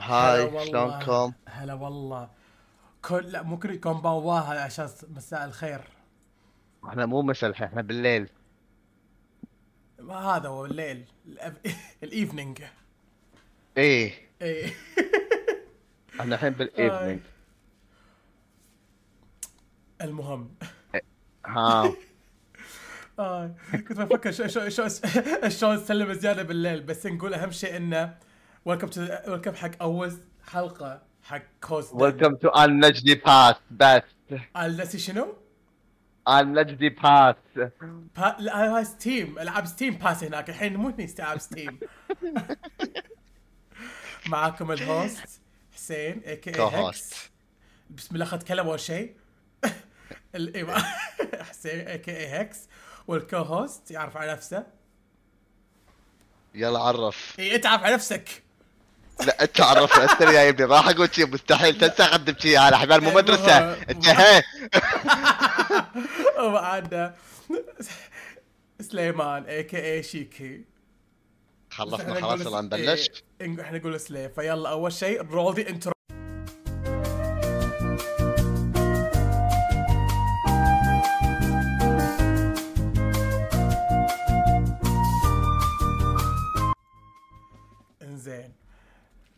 [0.00, 0.64] hi هلا والله.
[0.66, 2.30] شلونكم؟ هلا والله.
[3.02, 5.80] كل لا مو كل こんばんは عشان مساء الخير.
[6.88, 8.28] إحنا مو مسا الحين إحنا بالليل.
[9.98, 11.04] ما هذا هو الليل
[12.02, 12.62] ال evening
[13.76, 14.12] إيه.
[14.42, 14.66] إيه.
[16.20, 17.20] إحنا الحين بال evening
[20.02, 20.54] المهم.
[21.46, 21.92] ها.
[23.18, 23.54] آه.
[23.72, 24.88] كنت بفكر شو شو شو
[25.48, 28.14] شلون نسلم زيادة بالليل بس نقول أهم شيء إنه
[28.64, 30.12] ويلكم تو ويلكم حق أول
[30.46, 34.02] حلقة حق كوست ويلكم تو ان نجدي باس بس
[34.56, 35.36] النسي شنو؟
[36.28, 37.34] ان نجدي باس
[38.16, 38.36] با...
[38.38, 40.50] لا هاي ستيم العاب ستيم باس هناك.
[40.50, 41.80] الحين مو هني العاب ستيم
[44.26, 45.40] معاكم الهوست
[45.74, 46.62] حسين اي كي.
[46.62, 47.14] هكس
[47.90, 49.16] بسم الله خد كلام أول شيء.
[50.34, 50.74] إيه،
[51.48, 52.68] حسين aka هكس
[53.06, 54.66] وال co-host يعرف على نفسه.
[56.54, 57.36] يلا عرف.
[57.38, 58.42] اي أنت عارف على نفسك.
[59.26, 63.04] لا أنت عرف أنت اللي جايبني راح أقول شيء مستحيل تنسى اقدم شيء على حبال
[63.04, 63.72] مو مدرسة.
[63.72, 64.42] أنت هي
[66.44, 67.14] وبعد
[68.80, 70.64] سليمان aka شيكي.
[71.70, 75.92] خلصنا خلاص يلا نبلش إيه، إحنا نقول سلي فيلا أول شيء the intro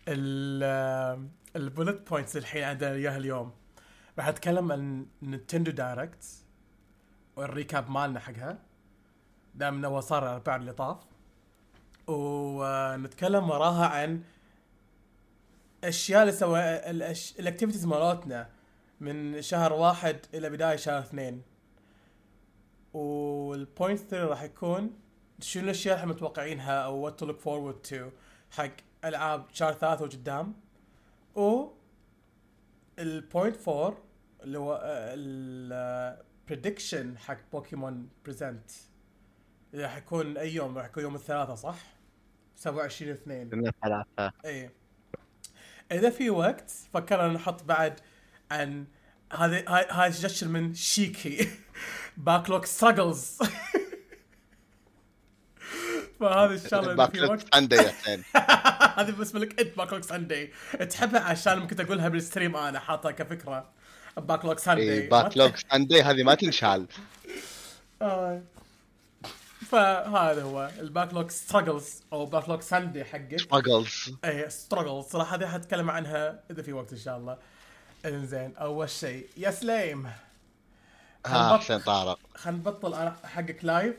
[0.09, 3.53] ال bullet points الحين عندنا إياها اليوم.
[4.19, 6.25] راح أتكلم عن Nintendo Direct
[7.37, 8.59] وال recap مالنا حقها.
[9.55, 10.99] دام إنه صار الاربعاء اللي طاف.
[12.09, 14.23] ونتكلم وراها عن
[15.85, 16.61] أشياء اللي سوى.
[17.41, 18.49] ال activities مالتنا
[19.01, 21.43] من شهر واحد إلى بداية شهر اثنين.
[22.95, 24.91] وال point 3 راح يكون
[25.41, 28.11] شنو الأشياء اللي إحنا متوقعينها أو what to look forward to
[28.51, 28.71] حق
[29.05, 30.55] العاب شهر ثلاثة وقدام
[31.35, 31.69] و
[32.99, 33.97] ال point 4
[34.43, 34.81] اللي هو
[36.47, 38.71] ال prediction حق Pokémon Presents
[39.73, 41.77] اللي راح يكون أي يوم راح يكون يوم الثلاثاء صح؟
[42.57, 44.73] 27 2 اثنين ثلاثة إيه.
[45.93, 48.01] إذا في وقت فكرنا نحط بعد
[48.51, 48.87] عن
[49.33, 51.49] هذه هاي سجشن من شيكي
[52.17, 53.39] backlog struggles
[56.21, 57.55] فهذه الشغلة إذا في backlog وقت.
[57.55, 58.25] Sunday يا حسين.
[58.99, 60.53] هذه بالنسبة لك انت backlog Sunday
[60.91, 63.69] تحبها عشان ممكن اقولها بال stream أنا حاطها كفكرة.
[64.17, 66.87] backlog Sunday إيه backlog Sunday هذه ما تنشال.
[68.03, 68.43] آه.
[69.71, 73.41] فهذا هو ال backlog struggles أو backlog Sunday حقك.
[73.41, 77.39] struggles إيه struggle صراحة هذه حتكلم عنها إذا في وقت إن شاء الله.
[78.07, 79.27] إنزين أول شيء.
[79.37, 80.07] يا سليم
[81.27, 82.19] ها حسين طارق.
[82.35, 83.95] خلينا نبلش حقك live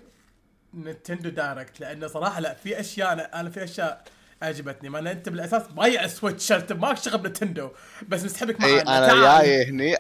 [0.74, 4.04] Nintendo Direct لأنه صراحة لا في أشياء أنا, أنا في أشياء
[4.44, 4.90] عجبتني.
[4.90, 7.70] ما أنت بالأساس بايع Switch انت ماك شغل ب Nintendo
[8.08, 8.74] بس نسحبك معنا.
[8.74, 9.42] اي أنا.
[9.42, 9.96] جاي هني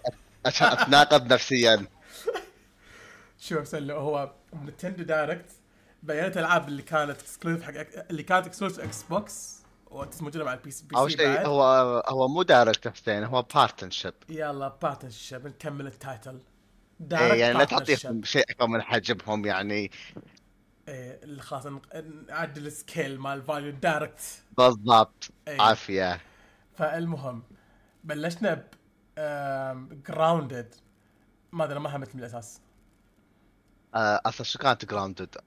[0.45, 1.85] عشان أتناقض نفسيا.
[3.47, 5.51] شوف سلو هو Nintendo Direct
[6.03, 7.73] بينت الالعاب اللي كانت exclusive حق
[8.09, 9.63] اللي كانت exclusive Xbox
[10.21, 11.63] موجودة مع البي سي بي أول سي شيء هو
[12.07, 16.39] هو مو دايركت حسين هو بارتنشيب يلا بارتنرشيب نكمل التايتل
[17.11, 18.23] إيه يعني لا تعطيهم.
[18.23, 19.91] شيء أكبر من حجمهم يعني
[20.87, 21.65] إيه خلاص
[22.29, 24.21] نعدل السكيل مال فاليو دايركت
[24.57, 25.31] بالضبط.
[25.47, 25.61] إيه.
[25.61, 26.19] عافية.
[26.77, 27.43] فالمهم
[28.03, 28.63] بلشنا ب
[30.07, 30.75] جراوندد
[31.51, 32.61] ما أدري ما همت من الاساس
[33.95, 35.35] آه، أصلا شو كانت جراوندد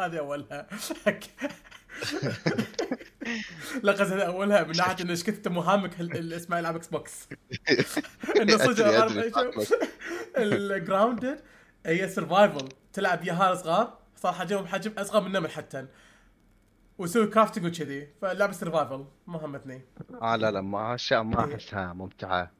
[0.00, 0.66] هذه أولها.
[3.82, 4.62] لا قصدي أولها.
[4.64, 6.00] من ناحية إنه إيش كنت مهامك
[6.32, 7.28] اسمها العاب إكس بوكس
[8.40, 9.06] إنه صدق.
[10.36, 11.40] الجراوندد
[11.86, 15.86] هي سرفايفل تلعب ياهال صغار صار حجمهم حجم أصغر من نمل حتى.
[16.98, 19.82] ويسوي كرافتنج وكذي فاللعبه سرفايفل ما همتني
[20.22, 21.54] آه لا لا ما أشياء ما إيه.
[21.54, 22.50] أحسها ممتعة.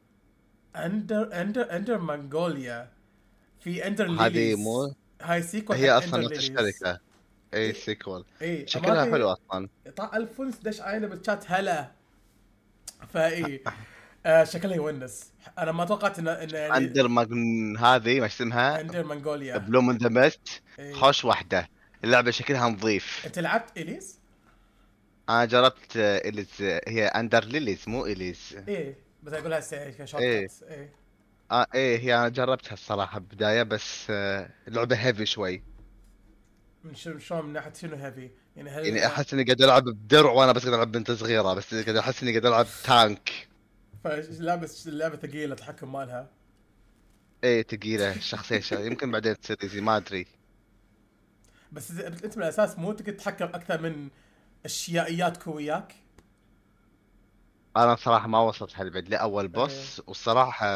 [0.76, 2.92] اندر اندر اندر مانجوليا
[3.60, 4.58] في Ender هذه Lilies.
[4.58, 6.38] مو هاي sequel هي أصلا نفس.
[6.38, 7.00] الشركة.
[7.54, 9.68] اي sequel اي شكلها حلو أصلا.
[9.96, 11.90] طا 1011 عائله بالشات هلا.
[13.08, 13.64] فاي
[14.26, 15.32] آه شكلها يونس.
[15.58, 20.08] أنا ما توقعت انه انه يعني Ender Magn هذه ما اسمها؟ Ender Magnolia Bloom the
[20.08, 20.92] Mist إيه.
[20.92, 21.68] خوش واحدة.
[22.04, 23.22] اللعبة شكلها نظيف.
[23.26, 24.18] أنت لعبت Lilies؟
[25.28, 29.60] أنا جربت آه، Lilies آه، هي Ender Lilies مو Lilies إيه بس أقولها
[29.90, 30.46] كشوت إيه.
[30.46, 30.52] كات.
[30.70, 30.92] إيه.
[31.50, 35.62] آه إيه هي أنا جربتها الصراحة بدايه بس آه، لعبة heavy شوي.
[36.84, 40.30] من شو شلون من ناحية شنو heavy؟ يعني هل يعني أحس إني قاعد ألعب بدرع
[40.30, 43.47] وأنا بس قاعد ألعب بنت صغيرة بس قاعد أحس إني قاعد ألعب tank
[44.04, 46.30] فلعبه اللعبة ثقيله التحكم مالها.
[47.44, 50.26] إيه ثقيله الشخصيه شا- يمكن بعدين تصير easy ما أدري.
[51.72, 54.08] بس أنت من الاساس مو تقدر تتحكم أكثر من
[54.64, 55.94] اشيائياتك وياك
[57.76, 60.66] أنا صراحة ما وصلت هالبعد لأول boss والصراحة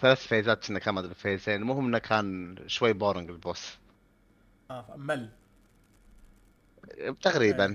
[0.00, 3.40] ثلاث phase ات كنا كان ما أدري phase ين المهم إنه كان شوي boring ال
[3.40, 3.78] boss
[4.70, 5.30] آه مل.
[7.22, 7.74] تقريبا.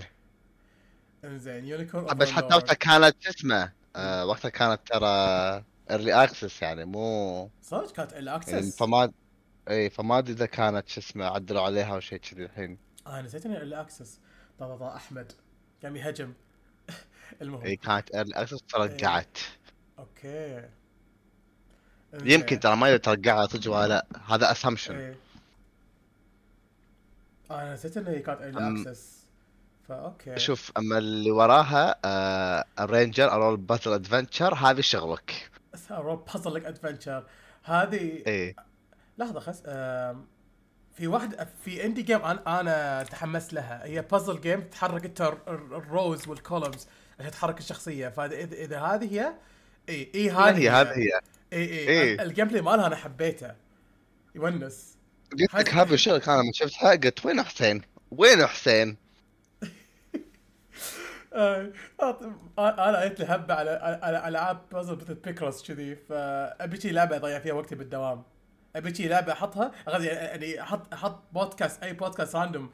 [1.23, 5.07] انزين Unicorn بس حتى وقتها كانت شو اسمه آه وقتها كانت ترى
[5.91, 9.11] early access يعني مو صدق كانت ال يعني access فما
[9.69, 12.77] إي فما أدري إذا كانت شو اسمه عدلوا عليها أو شيء كذي الحين.
[13.07, 14.19] آه نسيت اني ال access
[14.59, 15.31] طا طا أحمد
[15.83, 16.33] قام يهجم.
[17.41, 17.63] المهم.
[17.63, 19.37] إي كانت early access ترقعت
[19.99, 20.69] أوكي.
[22.13, 24.05] يمكن ترى ما ادري ترقعت صدق ولا لأ.
[24.27, 25.15] هذا assumption إيه
[27.51, 29.12] آه، أنا نسيت إنها كانت أم- access
[29.89, 30.39] فأوكي.
[30.39, 35.49] شوف أما اللي وراها آه Arranger أو puzzle adventure هذه شغلك.
[36.33, 37.23] puzzling adventure
[37.63, 38.55] هذه اي
[39.17, 39.61] لحظة خس
[40.95, 43.85] في واحد في indie game أنا أنا تحمست لها.
[43.85, 46.87] هي puzzle game تحرك انت ال- ال- ال rows وال columns
[47.19, 48.09] عشان تحرك الشخصية.
[48.09, 49.33] فاذا إذا هذه هي
[49.89, 51.19] إي إي هذه هذه هذه هي.
[51.53, 52.21] إي إي إيه.
[52.21, 53.51] ال gameplay مالها أنا حبيته.
[54.35, 54.97] يونس.
[55.31, 56.95] قلت لك هذه- هذا شغلك أنا لما شفتها.
[56.95, 57.81] قلت وين حسين؟
[58.11, 58.97] وين حسين؟
[61.33, 61.71] آه،
[62.59, 67.39] أنا جت لي هبه على على ألعاب بازل مثل Picross كذي فابي شي لعبة أضيع
[67.39, 68.23] فيها وقتي بالدوام
[68.75, 72.71] أبي شي لعبة أحطها أغذي يعني أحط أحط بودكاست أي podcast random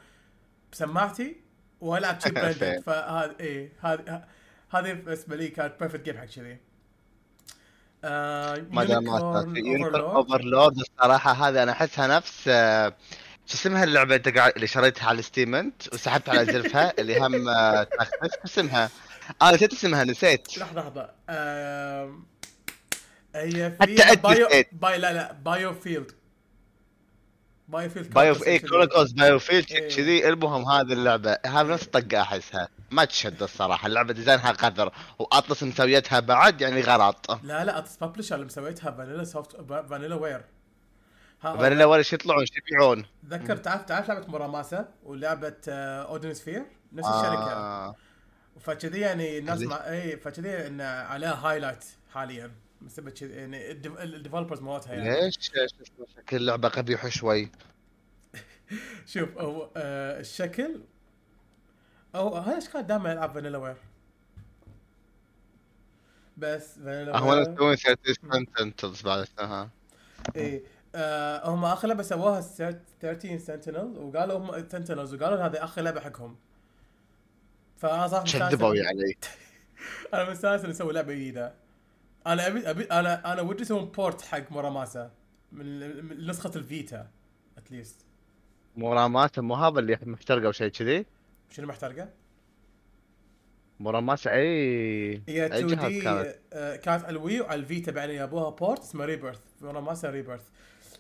[0.72, 1.36] بسماعتي
[1.82, 2.82] وألعب شي فاهم.
[2.82, 4.24] فهذا إيه هذه
[4.70, 6.58] هذه بالنسبة لي كانت perfect game حق كذي
[8.04, 9.10] آه، ما دام.
[9.96, 12.94] Overlord الصراحة هذه أنا أحسها نفس آه،
[13.50, 17.50] شو اسمها اللعبة انت قاعد اللي شريتها على Steam انت وسحبت على زلفها اللي هم
[17.50, 18.90] آه، تخفف شو اسمها؟
[19.42, 20.58] أنا نسيت اسمها نسيت.
[20.58, 21.10] لحظة لحظة.
[21.30, 22.26] آم،
[23.36, 24.48] هي حتى في بايو.
[24.72, 26.12] باي لا لا DioField
[27.68, 28.70] DioField بايو اي كذي.
[28.70, 29.66] Chronicles DioField.
[29.66, 31.38] كذي المهم هذه اللعبة.
[31.46, 32.68] هذه نفس طقه أحسها.
[32.92, 33.88] ما تشد الصراحة.
[33.88, 34.92] اللعبة design ها قذر.
[35.20, 37.40] و Atlus مسويتها بعد يعني غلط.
[37.44, 39.56] لا لا Atlus publisher اللي مسويتها Vanilla soft
[39.90, 40.42] Vanillaware
[41.42, 47.54] Vanilla شو يطلعون شو يبيعون تذكر تعرف تعرف لعبة Muramasa ولعبة Odin Sphere نفس الشركة.
[47.54, 47.96] آه.
[48.60, 52.52] فكذي يعني الناس؟ مع اي فكذي إن عليها highlight حاليا.
[52.82, 55.22] بسبب كذي يعني ال developers مالتها يعني.
[55.26, 55.36] ليش؟
[56.18, 57.52] شكل اللعبه قبيح شوي.
[59.14, 60.82] شوف هو آه الشكل
[62.16, 63.76] أو هاي إيش كان دائما يلعب Vanillaware
[66.38, 69.70] بس فانيلا هو ware مسوين 13 Sentinels بعد ها
[70.36, 70.64] إيه.
[70.96, 76.36] آه هم آخر لعبة سووها 13 Sentinel وقالوا هم Sentinels وقالوا هذه آخر لعبة حقهم.
[77.78, 79.18] فأنا صراحة كذبوا يعني.
[80.14, 81.54] أنا مستانس اني أسوي لعبة جديدة.
[82.28, 85.12] أنا ابي ابي أنا أنا ودي أسوي port حق Muramasa
[85.52, 87.08] من نسخة ال Vita
[87.58, 88.06] at least
[88.76, 91.06] Muramasa مو هذا اللي محترقة أو شيء كذي؟
[91.50, 92.10] شنو محترقة؟
[93.80, 97.66] Muramasa اي هي أي 2 جهاز D كانت؟ آه، كانت على ال Wii وعلى ال
[97.66, 100.44] Vita بعدين جابوها port اسمه Rebirth Muramasa Rebirth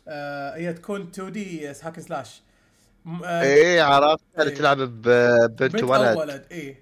[0.10, 2.42] آه هي تكون 2D hack slash.
[3.06, 4.58] م- آه، اي عرفت؟ اللي إيه.
[4.58, 6.46] تلعب ببنت بنت ولد ولد.
[6.52, 6.80] اي إيه،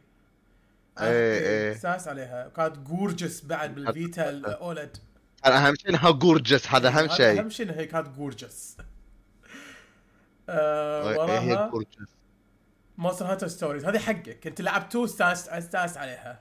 [1.02, 1.74] إيه.
[1.74, 2.50] استانس عليها.
[2.56, 4.98] كانت gorgeous بعد بال Vita ال OLED.
[5.46, 7.40] أهم شيء إنها gorgeous هذا أهم شيء.
[7.40, 8.78] أهم شيء إنها هي كانت gorgeous
[10.50, 11.90] آه إيه هي وراها gorgeous
[12.98, 14.48] Monster Hunter Stories هذه حقك.
[14.48, 16.40] أنت لعبت 2 استانس استانس عليها.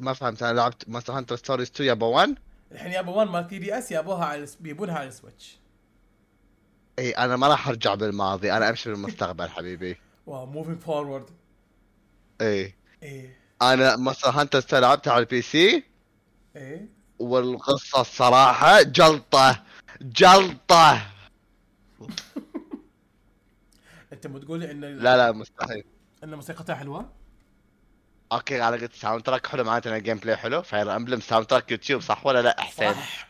[0.00, 2.34] ما فهمت؟ أنا لعبت Monster Hunter Stories 2 يابا 1
[2.72, 5.58] الحين يابا 1 مال 3DS يابوها على بيبونها على ال Switch.
[6.98, 8.52] إي أنا ما راح أرجع بالماضي.
[8.52, 9.96] أنا أمشي بالمستقبل حبيبي.
[10.26, 11.30] wow moving forward
[12.40, 12.74] إي.
[13.02, 15.84] إيه أنا Monster Hunter لعبتها على ال PC.
[16.56, 16.88] إيه
[17.18, 19.62] والقصة الصراحة جلطة.
[20.00, 21.02] جلطة.
[24.12, 25.84] أنت مو تقول لي ان لا لا مستحيل.
[26.24, 27.21] إن موسيقتها حلوة؟
[28.32, 32.26] okay أنا قلت soundtrack حلو معناته إن ال gameplay حلو Fire Emblem soundtrack YouTube صح
[32.26, 33.28] ولا لا حسين؟ صح.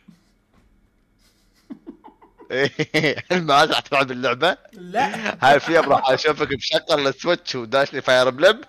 [3.32, 5.36] ما راح تلعب اللعبة؟ لا.
[5.44, 8.60] هاي في راح أشوفك مشغل ال Switch وداش لي Fire Emblem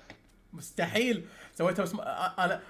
[0.54, 1.26] مستحيل.
[1.58, 1.94] سويتها بس
[2.40, 2.62] انا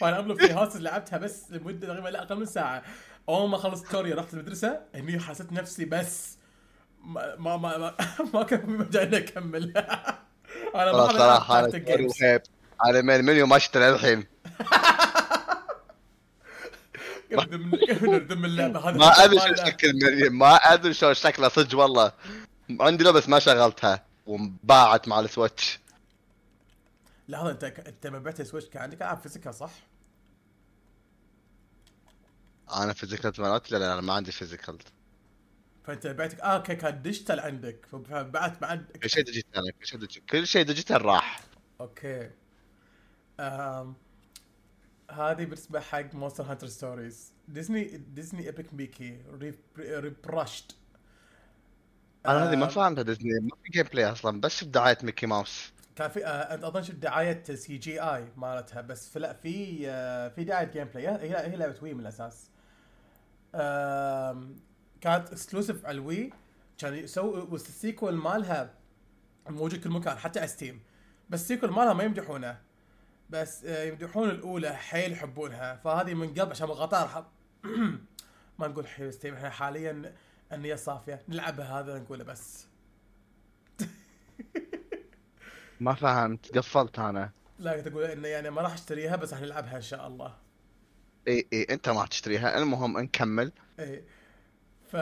[0.00, 2.82] فانا قبل في هاوس لعبتها بس لمدة تقريبا لا أقل من ساعة.
[3.28, 6.36] أول ما خلصت story رحت المدرسة هني حسيت نفسي بس.
[7.04, 7.94] ما ما ما, ما,
[8.34, 9.76] ما كان في مجال اني اكمل
[10.74, 11.68] أنا ما صراحة
[12.86, 14.26] أنا من المنيو ما شفت للحين
[17.32, 17.74] نردم-
[18.10, 18.96] نردم اللعبة هذه.
[18.98, 19.64] ما أدري شو.
[19.64, 19.92] شكل
[20.30, 22.12] ما أدري شو شكله صدق والله.
[22.80, 25.78] عندي لو بس ما شغلتها وانباعت مع ال Switch.
[27.28, 29.70] لحظة أنت أنت لما بعت ال Switch كان عندك العاب physical صح؟
[32.76, 34.78] أنا physical مالت لا لا أنا ما عندي physical.
[35.84, 37.86] فأنت بعتك آه okay كان digital عندك.
[38.10, 39.62] فبعت بعد كل شيء digital
[40.30, 41.40] كل شيء digital راح.
[41.80, 42.30] Okay.
[45.10, 49.22] هذه بالنسبة حق Monster Hunter Stories Disney Disney Epic Mickey
[49.78, 50.76] Rebrushed
[52.26, 55.72] أنا هذه ما فهمتها ديزني ما في gameplay أصلا بس في دعاية ميكي ماوس.
[55.96, 61.08] كان في آه، أظن شفت دعاية CGI مالتها بس لا في آه، في دعاية gameplay
[61.08, 62.50] هي هي لعبة Wii من الأساس.
[65.00, 66.32] كانت exclusive على ال Wii
[66.78, 68.74] كان يسوي وال sequel مالها
[69.48, 70.80] موجود كل مكان حتى على Steam
[71.30, 72.58] بس ال sequel مالها ما يمدحونه.
[73.30, 75.76] بس آه، يمدحون الأولى حيل يحبونها.
[75.76, 77.24] فهذه من قبل عشان حب
[78.58, 80.14] ما نقول حيل Steam إحنا حاليا
[80.52, 81.22] النية صافية.
[81.28, 82.66] نلعبها هذا نقوله بس.
[85.80, 86.58] ما فهمت.
[86.58, 87.30] قفلت أنا.
[87.58, 90.34] لا تقول إنه يعني ما راح أشتريها بس راح نلعبها إن شاء الله.
[91.28, 92.58] إي إي أنت ما تشتريها.
[92.58, 93.52] المهم نكمل.
[93.78, 94.04] إيه
[94.92, 94.96] ف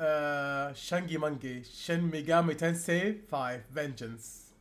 [0.00, 1.64] آه شانجي مانجي.
[1.64, 4.51] شن ميجامي تنسي؟ 5 فينجنس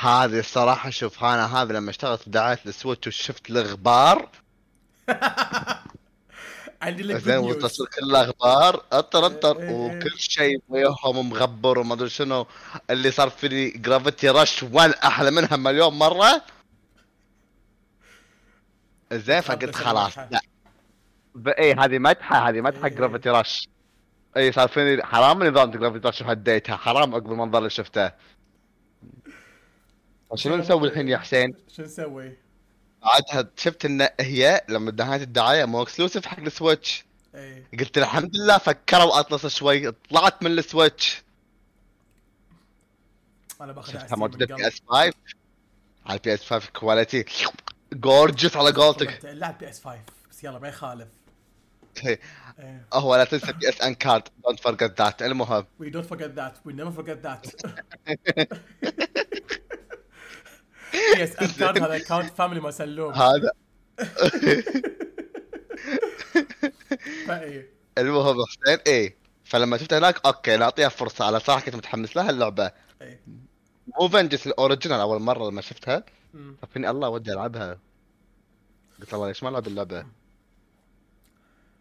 [0.00, 4.28] هذه الصراحة شوف أنا هذه لما اشتغلت دعاية السويتش وشفت الغبار
[6.82, 7.36] عندي لك زين.
[7.36, 9.58] والتصوير كله غبار أطر أطر.
[9.58, 9.74] إيه، إيه.
[9.74, 12.46] وكل شيء وياهم مغبر وما أدري شنو.
[12.90, 16.42] اللي صار فيني جرافيتي رش 1 أحلى منها مليون مرة.
[19.12, 20.18] زين فقلت خلاص.
[20.18, 20.40] لا.
[21.58, 22.88] اي هذه مدحة هذه مدحة.
[22.88, 23.68] Gravity Rush
[24.36, 28.12] اي صار فيني حرام نظام Gravity Rush وهديتها حرام عقب المنظر اللي شفته.
[30.34, 32.36] شنو نسوي الحين يا حسين؟ شو نسوي؟
[33.02, 37.04] بعدها شفت إن هي لما نهاية الدعاية مو exclusive حق ال Switch.
[37.34, 37.66] إيه.
[37.78, 39.90] قلت الحمد لله فكروا Atlus شوي.
[39.90, 41.22] طلعت من ال Switch.
[43.60, 45.12] أنا باخذ شفتها موجودة في S 5
[46.06, 47.24] على البي اس 5 كواليتي
[47.92, 49.24] جورجس على قولتك.
[49.24, 49.98] اللعب بي اس 5
[50.30, 51.08] بس يلا ما يخالف.
[52.06, 52.20] إيه.
[52.58, 52.86] إيه.
[52.92, 55.66] هو لا تنسى بي اس ان كارد دونت فورجيت ذات المهم.
[55.82, 56.52] We don't forget that.
[56.66, 56.92] We never
[61.16, 63.50] يس كارد هذا فاميلي سلوم هذا
[67.98, 69.16] المهم حسين إيه.
[69.44, 72.72] فلما شفت هناك أوكي نعطيها فرصة على صراحة كنت متحمس لها اللعبة.
[73.02, 73.20] إيه.
[74.00, 76.04] مو فنجس الأوريجينال أول مرة لما شفتها.
[76.72, 77.78] فيني الله ودي ألعبها.
[79.00, 80.06] قلت الله ليش ما ألعب اللعبة؟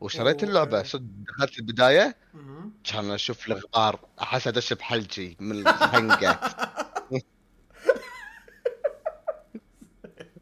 [0.01, 0.49] وشريت أوه.
[0.49, 0.83] اللعبة.
[0.83, 2.71] صد دخلت البداية مم.
[2.83, 6.39] كان أشوف الغبار أحس أدش بحلجي من الحنقة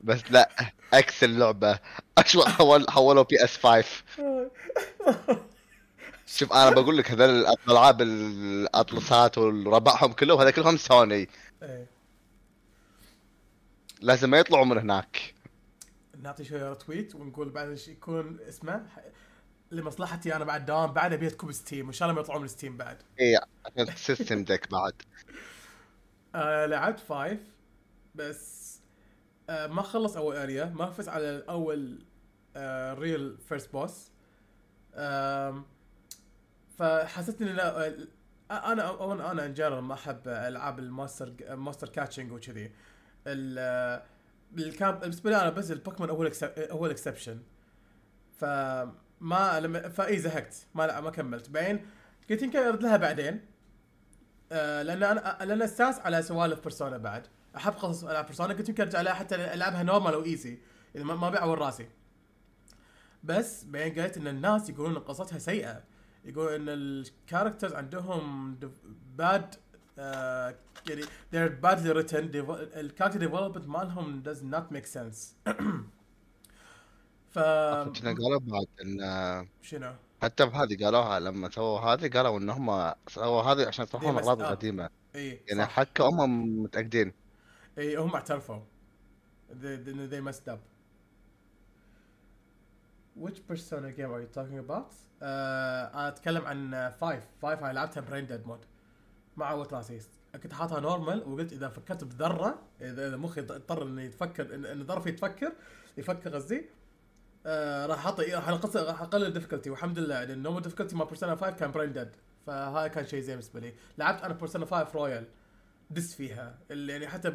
[0.05, 0.50] بس لا
[0.93, 1.79] عكس اللعبة.
[2.17, 3.85] اشوى حول حولوا بي اس 5
[6.27, 11.29] شوف أنا بقول لك هذول الألعاب الأطلسات وربعهم كلهم هذا كلهم سوني.
[11.63, 11.88] إيه.
[14.01, 15.33] لازم ما يطلعوا من هناك.
[16.21, 18.85] نعطي شوية تويت ونقول بعد إيش يكون اسمه؟
[19.71, 22.77] لمصلحتي أنا بعد دوام بعد أبي تكون ستيم وإن شاء الله ما يطلعون من ستيم
[22.77, 22.97] بعد.
[23.19, 24.93] اي عشان سيستم ديك بعد.
[26.35, 27.39] آه لعبت فايف
[28.15, 28.75] بس
[29.50, 31.44] آه ما خلص أول اريا ما فزت على
[32.56, 34.12] آه real first boss
[36.78, 42.32] فحسيت لا آه، أنا أنا أنا in general ما أحب ألعاب ال monster monster catching
[42.32, 42.72] وكذي.
[43.28, 44.04] آه،
[44.58, 47.39] ال game بالنسبة لي أنا بس البوكيمون أول إكس- أول exception
[48.38, 51.50] فما لما فإي زهقت ما لا ما كملت.
[51.50, 51.86] بعدين
[52.30, 53.46] قلت يمكن أرد لها بعدين.
[54.52, 57.28] لأن أنا لأن استانس على سوالف Persona بعد.
[57.57, 60.58] أحب قصص ألعاب Persona قلت يمكن أرجع لها حتى ألعبها normal أو easy
[60.95, 61.88] يعني ما ما بيعور رأسي.
[63.24, 65.83] بس بعدين قلت إن الناس يقولون إن قصتها سيئة.
[66.25, 68.55] يقولون إن ال characters عندهم
[69.15, 69.55] bad
[70.88, 72.29] يعني they're badly written.
[72.75, 75.17] ال character development مالهم does not make sense.
[77.33, 82.93] ف كنا قالوا بعد إن شنو؟ حتى بهذه قالوها لما سووا هذه قالوا إن هم
[83.07, 84.41] سووا هذه عشان يصلحون الاغراض.
[84.41, 84.89] القديمة.
[85.15, 85.65] اي يعني.
[85.65, 87.13] حتى هم متأكدين.
[87.77, 88.60] اي هم اعترفوا.
[89.50, 89.77] They,
[90.13, 90.62] they, messed up.
[93.15, 94.91] Which persona game are you talking about؟
[95.22, 98.60] uh, أنا أتكلم عن 5 5 أنا لعبتها brain dead mode
[99.38, 100.01] ما عودت راسي
[100.44, 105.53] كنت حاطها normal وقلت إذا فكرت بذره إذا مخي اضطر إنه يتفكر ان ظرفي يتفكر
[105.98, 106.65] يفكر قصدي
[107.46, 111.05] آه راح أحط راح راح أقلل ال difficulty والحمد لله لأن ال normal difficulty مع
[111.05, 112.10] Persona 5 كان brain dead
[112.48, 113.74] فهذا كان شيء زين بالنسبة لي.
[113.98, 115.25] لعبت أنا Persona 5 Royal
[115.89, 116.60] دس فيها.
[116.72, 117.30] اللي يعني حتى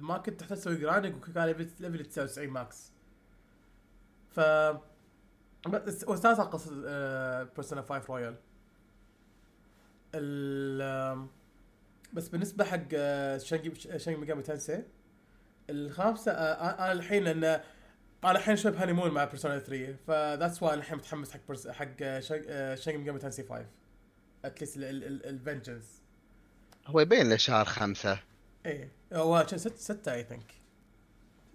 [0.00, 2.92] ما كنت تحتاج تسوي grinding وكان level level 99 max
[4.30, 4.40] ف
[6.40, 6.70] على قصه
[7.44, 8.36] Persona 5 Royal
[10.14, 11.28] ال
[12.12, 14.84] بس بالنسبة حق آه، شانجي شانجي Megami Tensei
[15.70, 17.44] الخامسة آه، أنا الحين لأن
[18.24, 21.86] أنا الحين شوي ب honeymoon مع Persona 3 ف that's why الحين متحمس حق حق
[22.02, 23.66] آه، آه، Shin Megami Tensei 5
[24.44, 25.97] at least ال Vengeance
[26.88, 28.18] هو يبين له شهر خمسة.
[28.66, 28.90] إيه.
[29.12, 30.52] هو كان ست ستة I think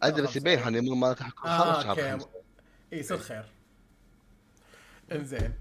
[0.04, 0.36] أدري بس.
[0.36, 2.12] يبين honeymoon ما راح يكون آه خلص شهر okay.
[2.12, 2.30] خمسة.
[2.94, 3.46] اي يصير خير.
[5.12, 5.54] إنزين.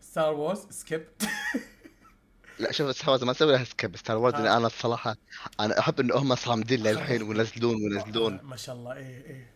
[0.00, 1.06] Star Wars skip
[2.58, 4.38] لا شوف Star Wars ما أسوي لها skip Star Wars آه.
[4.38, 5.16] اللي أنا الصراحة
[5.60, 9.54] أنا أحب إن هم صامدين للحين وينزلون وينزلون ما شاء الله إيه إيه.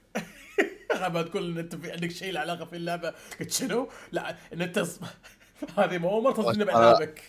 [1.06, 3.14] أنا تقول إن أنت في عندك شيء له علاقة في اللعبة.
[3.40, 4.87] قلت شنو؟ لا إن أنت
[5.78, 7.23] هذه مو تصدمني بالعابك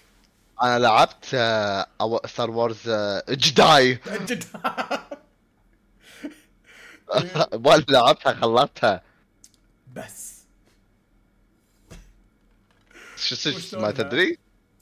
[0.64, 4.00] أنا لعبت آه، أو Star Wars آه، Jedi.
[4.26, 4.44] جد
[7.66, 9.02] ولا لعبتها خلصتها.
[9.96, 10.40] بس.
[13.16, 14.38] شو ما؟ تدري؟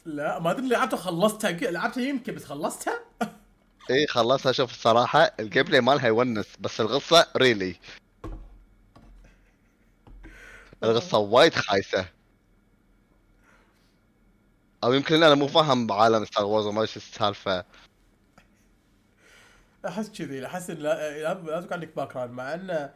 [0.05, 2.99] لا ما أدري لعبتها خلصتها لعبتها يمكن بس خلصتها؟
[3.89, 7.75] اي خلصها شوف الصراحة ال gameplay مالها يونس بس القصة really
[10.83, 12.05] القصة وايد خايسة.
[14.83, 17.65] أو يمكن أنا مو فاهم بعالم Star Wars وما إيش السالفة.
[19.87, 22.93] أحس كذي أحس لازم يكون عندك background مع انه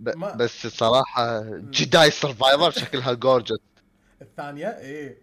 [0.00, 0.08] ب...
[0.08, 3.58] ما- بس الصراحه Jedi Survivor شكلها gorgeous
[4.22, 5.18] الثانية إيه.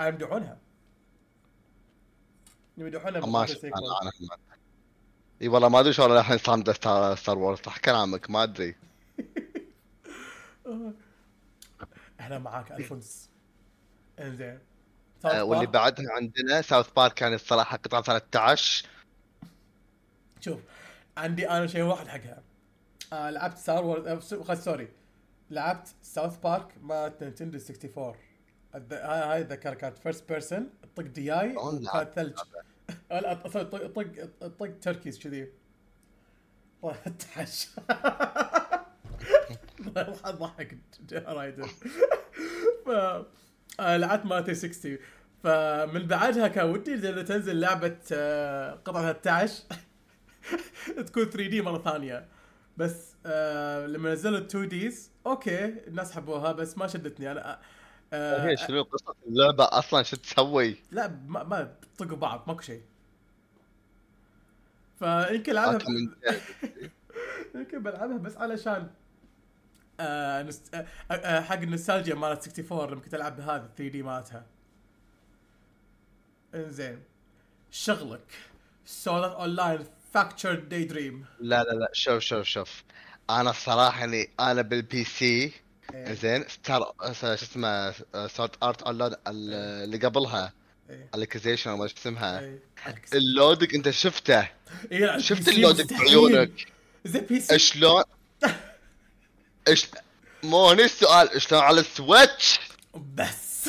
[0.00, 0.58] يمدحونها.
[2.76, 3.46] يمدحونها ما.
[4.02, 4.10] أنا
[5.42, 6.72] إي والله ما أدري شلون الحين صامده
[7.14, 8.74] Star, Wars صح كلامك ما أدري.
[12.20, 13.30] إحنا معاك ألفونس.
[14.18, 14.58] إنزين.
[15.24, 18.86] واللي بعدها عندنا South Park كان الصراحة قطعة 13
[20.40, 20.60] شوف
[21.16, 22.42] عندي أنا شيء واحد حقها.
[23.12, 24.88] آه لعبت Star Wars آه sorry
[25.50, 28.14] لعبت ساوث بارك مع نينتندو 64
[28.74, 31.54] الد- هاي اتذكر كانت فيرست بيرسون طق دياي
[31.92, 32.38] كانت ثلج.
[33.10, 33.86] آه، لا طق طق
[34.48, 35.52] طق, تركيز كذي.
[37.18, 37.68] تحش
[40.26, 40.78] ضحك
[41.12, 41.68] رايدر.
[42.88, 43.26] آه،
[43.78, 44.98] لعبت مالتي 60
[45.44, 49.62] فمن بعدها كان ودي إذا تنزل لعبة آه، قطعة 13
[51.06, 52.26] تكون 3D مرة ثانية.
[52.76, 57.32] بس آه لما نزلوا 2Ds okay الناس حبوها بس ما شدتني.
[57.32, 57.60] أنا
[58.12, 62.82] آه هي شنو قصة اللعبة أصلا شو تسوي؟ لا ما ما طقوا بعض ماكو شيء.
[64.98, 65.78] فيمكن ألعبها
[67.54, 68.90] يمكن بلعبها بس علشان
[70.00, 70.74] آه نست...
[70.74, 74.46] آه آه حق النوستالجيا مالت 64 لما كنت ألعب بهذا 3D مالتها.
[76.54, 77.02] إنزين.
[77.70, 78.26] شغلك.
[78.86, 79.84] سولار اون لاين
[80.14, 82.82] فاكتشر داي دريم لا لا لا شوف شوف شوف.
[83.30, 85.52] أنا الصراحه يعني أنا بالبي سي
[85.94, 86.12] إيه.
[86.12, 87.94] زين ستار شو اسمه
[88.26, 90.52] سورت ارت اونلاين اللي قبلها.
[91.14, 92.40] الكزيشن ما شو اسمها.
[92.40, 92.58] إيه.
[93.14, 94.48] اللودك أنت شفته.
[94.92, 95.92] إيه، شفت اللودك.
[95.92, 96.66] بعيونك.
[97.04, 98.04] زي بي سي شلون
[99.68, 99.86] إيش
[100.42, 102.60] مو هني السؤال شلون على السويتش؟
[103.14, 103.60] بس.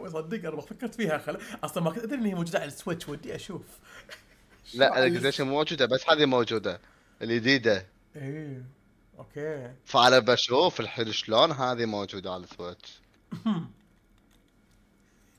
[0.00, 1.38] وصدق أنا ما فكرت فيها خل...
[1.64, 3.62] أصلا ما كنت أدري ان هي موجودة على ال Switch ودي أشوف.
[4.74, 6.80] لا مو موجودة بس هذه موجودة
[7.22, 7.86] الجديدة.
[8.16, 8.62] إيه
[9.18, 9.70] okay.
[9.84, 13.00] فأنا بشوف الحين شلون هذه موجودة على ال Switch.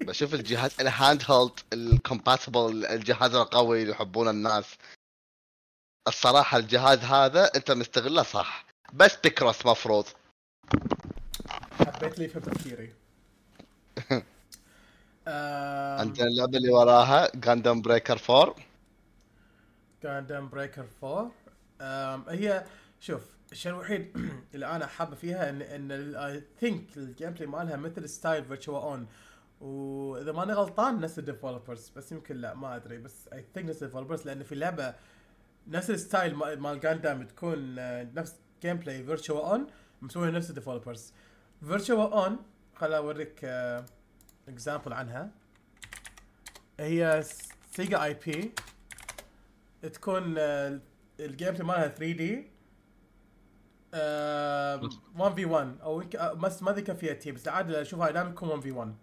[0.02, 4.66] بشوف الجهاز ال handheld ال compatible الجهاز القوي اللي يحبونه الناس.
[6.08, 10.06] الصراحة الجهاز هذا أنت مستغله صح بس ب cross مفروض.
[11.72, 12.94] حبيت لي فهم تفكيري.
[15.98, 18.56] عندنا اللعبة اللي وراها Gundam Breaker 4
[20.04, 21.32] Gundam Breaker 4
[21.82, 22.66] آم، هي
[23.00, 24.18] شوف الشيء الوحيد
[24.54, 29.08] اللي أنا حابة فيها إن إن I think ال gameplay مالها مثل style Virtual On
[29.62, 33.84] وإذا ماني غلطان نفس ال developers بس يمكن لا ما أدري بس I think نفس
[33.84, 34.94] ال developers لأن في لعبة
[35.68, 39.68] نفس ال style ما- مال Gundam تكون آه، نفس gameplay Virtual On
[40.02, 41.14] مسويها نفس ال developers
[41.68, 42.38] Virtual On
[42.76, 43.46] خل أوريك
[44.48, 45.30] example عنها.
[46.80, 47.24] هي
[47.76, 48.52] Sega IP
[49.94, 50.80] تكون آه،
[51.20, 52.48] ال gameplay مالها 3D
[55.16, 58.50] 1 في 1 أو آه، بس ما ذكر فيها team بس عادي أشوفها دائما تكون
[58.50, 58.96] 1 في 1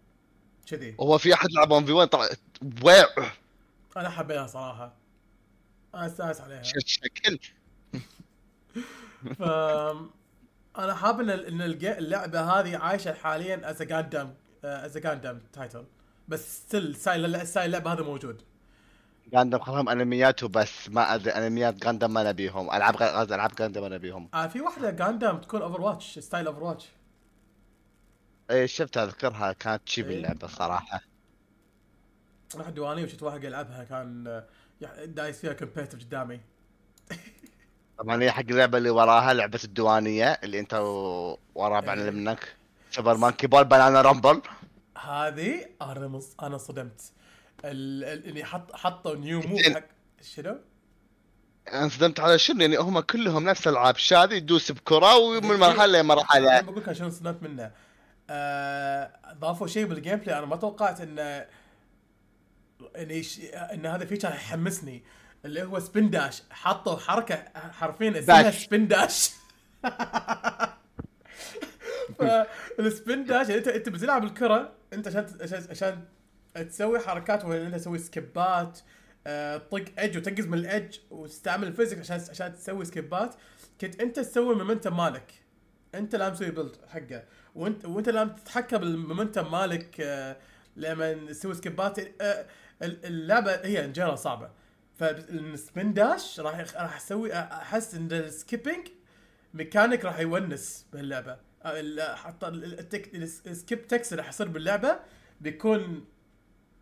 [0.66, 0.96] كذي.
[1.00, 2.29] هو في أحد لعب 1 في 1 طلع
[2.85, 3.07] ويع
[3.96, 4.92] أنا حبيتها صراحة.
[5.95, 6.63] استانس عليها.
[6.63, 7.39] شكل
[9.39, 9.43] ف
[10.79, 15.85] أنا حاب إن إن اللعبة هذه عايشة حاليا as Gundam as Gundam title
[16.29, 18.43] بس still style اللعبة هذا موجود.
[19.33, 22.71] Gundam خلهم انميات وبس ما أدري أنميات Gundam ما نبيهم.
[22.71, 23.03] ألعاب
[23.33, 24.29] ألعاب Gundam ما نبيهم.
[24.35, 26.88] آه في واحدة Gundam تكون Overwatch style Overwatch
[28.51, 29.53] اي شفت أذكرها.
[29.53, 30.17] كانت تشيب إيه.
[30.17, 31.01] اللعبه صراحة.
[32.57, 34.45] رحت ديواني وشفت واحد يلعبها كان
[35.05, 36.40] دايس فيها كومبيتف قدامي
[37.99, 42.11] طبعا هي حق اللعبة اللي وراها لعبة الديوانية اللي انت و- ورابعنا إيه.
[42.11, 42.55] منك.
[42.90, 44.42] سوبر مانكي بول بانانا رامبل
[45.05, 46.35] هذه أنا مص...
[46.42, 47.01] أنا صدمت.
[47.64, 49.75] ال- ال- اللي حط حطوا نيو زين.
[49.75, 49.83] حق
[50.23, 50.59] شنو؟
[51.73, 56.03] أنا انصدمت على شنو؟ يعني هم كلهم نفس العاب شادي يدوس بكرة ومن مرحلة أنا
[56.03, 57.70] لمرحله بقول لك شنو صدمت منه.
[58.31, 61.47] آه، ضافوا شيء بال gameplay أنا ما توقعت إنه
[62.97, 63.40] ان ش...
[63.55, 65.03] إن هذا feature يحمسني.
[65.44, 68.51] اللي هو spin dash حطوا حركة حرفيا اسمها.
[68.51, 69.31] spin dash
[72.19, 75.27] فال spin dash يعني انت انت بتلعب الكرة انت عشان
[75.70, 76.05] عشان
[76.68, 78.79] تسوي حركات ولا إنت تسوي skip ات
[79.27, 83.35] آه، تطق edge وتنقز من ال edge وتستعمل ال physics عشان عشان تسوي skip ات
[83.81, 85.33] كنت انت تسوي ال momentum مالك.
[85.94, 87.25] انت لازم تسوي build حقه.
[87.55, 90.37] وانت وانت لازم تتحكم بال momentum مالك آه،
[90.77, 91.99] لما تسوي skip ات
[92.83, 94.51] اللعبة هي in general صعبة.
[94.99, 98.88] فال spin dash راح راح أسوي أحس إن ال skipping
[99.55, 100.87] mechanic راح يونس
[102.49, 103.14] ال- ال tech-
[103.47, 104.99] ال skip techs اللي يصير باللعبة
[105.41, 106.05] بيكون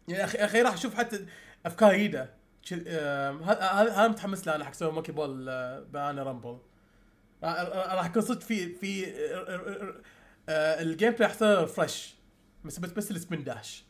[0.08, 1.26] يعني أخي أخي راح أشوف حتى
[1.66, 2.34] أفكار جديدة.
[2.72, 5.44] هذا متحمس له أنا حق أسوي Monkey Ball
[5.92, 6.58] Banana Rumble
[7.42, 9.06] راح يكون صدق في في
[10.48, 12.14] آه، ال gameplay راح يصير fresh
[12.64, 13.84] بس بس ال spin dash.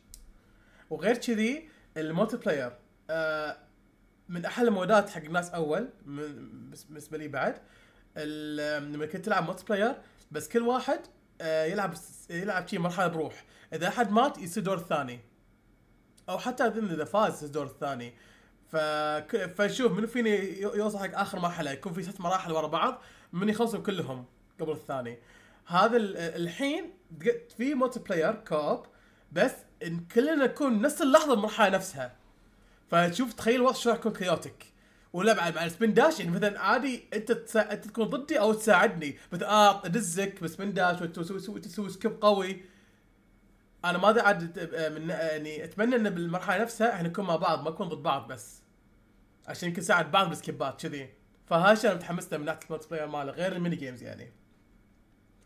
[0.89, 2.71] وغير كذي ال multiplayer
[3.09, 3.57] آه،
[4.29, 7.57] من أحلى ال mode ات حق الناس أول بالنسبة لي بعد
[8.17, 9.95] لما كنت تلعب multiplayer
[10.31, 10.99] بس كل واحد
[11.41, 11.93] آه، يلعب
[12.29, 13.45] يلعب شي مرحلة بروح.
[13.73, 15.19] إذا أحد مات يصير دور الثاني.
[16.29, 18.13] أو حتى إذا فاز الدور الثاني.
[18.67, 18.75] ف...
[19.61, 23.01] فشوف من فيني يوصل حق آخر مرحلة؟ يكون في ست مراحل ورا بعض
[23.33, 24.25] من يخلصهم كلهم
[24.59, 25.19] قبل الثاني.
[25.67, 26.93] هذا ال- الحين
[27.57, 28.85] في multiplayer co-op
[29.31, 29.51] بس
[29.83, 32.15] إن كلنا نكون نفس اللحظة المرحلة نفسها.
[32.91, 34.65] فتشوف تخيل الوضع شو راح يكون chaotic
[35.13, 37.71] ولا بعد مع ال spin dash يعني مثلا عادي أنت تسا...
[37.71, 39.17] أنت تكون ضدي أو تساعدني.
[39.31, 42.61] مثلا آه أدزك ب spin dash وتسوي تسوي, skip قوي.
[43.85, 47.63] أنا ما أدري عاد آه، من يعني أتمنى إن بالمرحلة نفسها إحنا نكون مع بعض
[47.63, 48.61] ما نكون ضد بعض بس.
[49.47, 51.09] عشان يمكن نساعد بعض بال skip ات كذي.
[51.45, 54.31] فهذا الشيء أنا متحمس له من ناحية ال multiplayer ماله غير ال mini games يعني.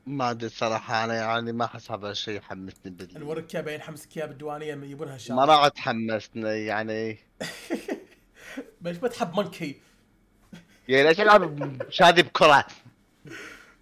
[0.07, 4.17] ما أدري الصراحه أنا يعني ما احس هذا الشيء يحمسني بال نوريك اياه بعدين حمسك
[4.17, 7.17] اياه بالديوانيه يبونها ان شاء ما راح تحمسني يعني.
[8.81, 9.81] بس بتحب مونكي.
[10.87, 12.67] يعني ليش العب شادي بكرة؟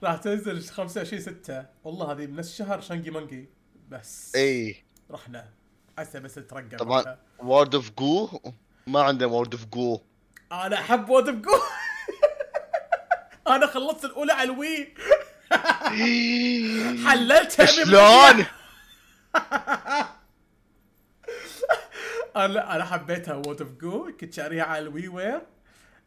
[0.03, 3.49] راح تنزل 25 6 والله هذه من الشهر شانجي مانجي
[3.89, 4.83] بس إي.
[5.11, 5.49] رحنا.
[5.97, 8.29] عسى بس ترقب طبعا وورد اوف جو
[8.87, 10.01] ما عندنا وورد اوف جو
[10.51, 11.51] أنا أحب وود اوف جو
[13.47, 14.93] أنا خلصت الأولى على الوي.
[17.05, 18.45] حللتها شلون؟
[22.35, 25.41] أنا أنا حبيتها وود اوف جو كنت شاريها على الوي وير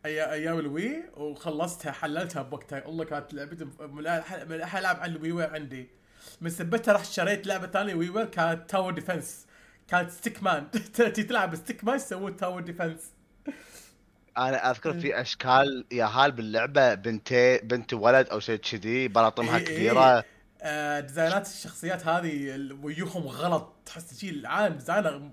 [0.05, 2.87] أي أيام ال Wii وخلصتها حللتها بوقتها.
[2.87, 4.07] والله كانت لعبتي من
[4.63, 5.99] أحلى العاب على ال WiiWare عندي.
[6.41, 9.47] من سبتها رحت شريت لعبة ثانية WiiWare كانت tower defense
[9.89, 10.71] كانت stickman
[11.29, 13.13] تلعب stickman يسوون tower defense
[14.39, 19.77] أنا أذكر في أشكال ياهال باللعبة بنتي بنت ولد أو شيء كذي بلاطمها إيه إيه.
[19.77, 20.25] كبيرة.
[20.63, 25.33] آه design ات الشخصيات هذه ويوهم غلط تحس شيء العالم design ه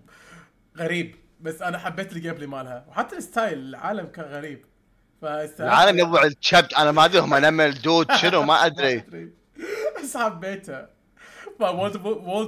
[0.78, 1.16] غريب.
[1.42, 2.86] بس أنا حبيت الجيم بلاي مالها.
[2.88, 4.66] وحتى الستايل العالم كان غريب.
[5.60, 6.74] العالم يبغى الشبت.
[6.74, 9.04] أنا ما أدري هم نمل دود شنو ما أدري.
[10.04, 10.90] بس حبيتها
[11.60, 11.96] فولد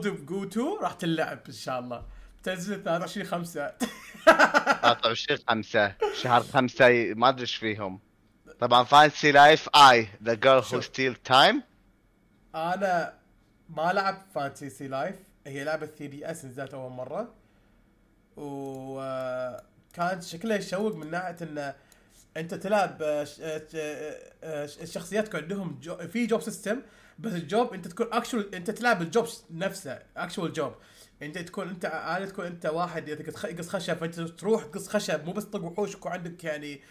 [0.07, 2.16] اوف جو 2 راح تلعب إن شاء الله.
[2.47, 3.73] تنزل 23 5
[4.25, 7.99] 23 5 شهر 5 ما أدري إيش فيهم.
[8.59, 10.81] طبعا فانسي لايف اي ذا جيرل هو.
[10.81, 11.63] ستيل تايم
[12.55, 13.13] أنا
[13.69, 15.15] ما لعبت Fantasy Life
[15.47, 17.33] هي لعبة 3DS نزلت أول مرة.
[18.37, 21.75] وكانت شكلها يشوق من ناحية إنه
[22.37, 26.81] أنت تلعب آه، آه، آه، آه، الشخصيات عندهم جو في job system
[27.19, 30.73] بس ال job أنت تكون actual أنت تلعب ال job نفسه actual job
[31.21, 35.25] انت تكون انت عادي تكون انت واحد اذا كنت تقص خشب فانت تروح تقص خشب
[35.25, 36.81] مو بس تطق وحوش يكون عندك يعني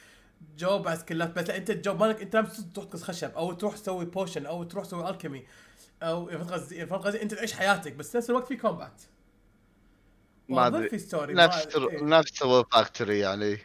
[0.58, 3.52] job على skill ات بس لا انت ال job مالك انت تروح تقص خشب أو
[3.52, 5.46] تروح تسوي potion أو تروح تسوي alchemy
[6.02, 9.02] أو فهمت قصدي فهمت قصدي انت تعيش حياتك بس نفس الوقت في كومبات
[10.48, 10.88] ما أدري.
[10.88, 12.02] في ستوري نفس ما- إيه.
[12.02, 13.58] نفس فاكتوري يعني.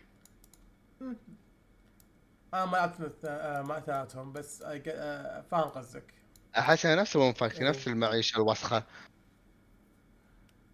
[2.54, 6.14] أنا ما لعبت آه، مع ثلاثهم بس آه، فاهم قصدك.
[6.58, 7.70] أحس إنه نفس ون فاكتوري إيه.
[7.70, 8.84] نفس المعيشة الوسخة.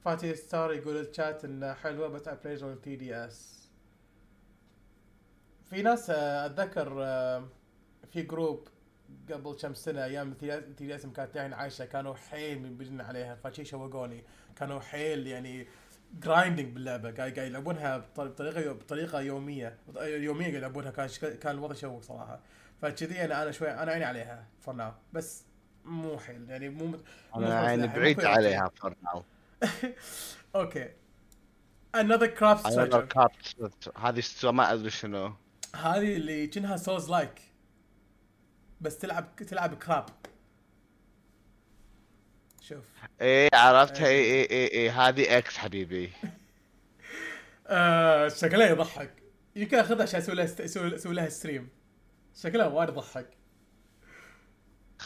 [0.08, 3.70] فاتي ستار يقول الشات انه حلوة بس اي بلايز اون تي دي اس
[5.70, 7.44] في ناس آه، أتذكر آه،
[8.14, 8.68] في group
[9.32, 14.24] قبل كم سنة أيام 3DS كانت يعني عايشة كانوا حيل منبجين عليها فشي شوقوني.
[14.56, 15.68] كانوا حيل يعني
[16.20, 21.08] grinding باللعبة قاعد قاعد يلعبونها بط- بطريقة بطريقة يومية يوميا قاعد يلعبونها كان
[21.42, 22.40] كان الوضع يشوق صراحة.
[22.82, 25.44] فكذي أنا أنا شوي أنا عيني عليها for now بس
[25.86, 28.26] مو حيل يعني مو مو أنا خلاص يعني بعيد.
[28.26, 29.24] عليها for now
[30.56, 30.90] أوكي
[31.98, 35.34] Another Crab's Treasure كابت هذه ما أدري شنو.
[35.76, 37.42] هذه اللي كأنها souls-like
[38.82, 40.06] بس تلعب تلعب crab
[42.62, 42.86] شوف.
[43.22, 46.12] إيه عرفتها اي اي اي اي هذه إكس حبيبي.
[47.68, 49.24] آه شكلها يضحك.
[49.56, 51.70] يمكن أخذها عشان أسوي لها أسوي أسوي لها stream
[52.36, 53.37] شكلها وايد يضحك.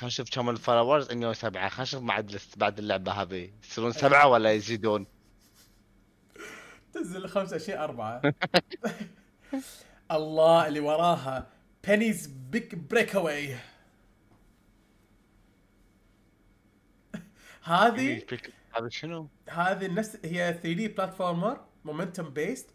[0.01, 1.11] خلينا نشوف كم ال followers.
[1.11, 3.51] 107 خلينا نشوف بعد بعد اللعبة هذه.
[3.63, 5.05] يصيرون سبعة ولا يزيدون؟
[6.93, 8.21] تنزل 25 4
[10.11, 11.47] الله اللي وراها.
[11.87, 13.55] Penny's Big Breakaway
[17.63, 18.23] هذه
[18.75, 22.69] هذا شنو؟ هذه نفس هي 3D platformer momentum based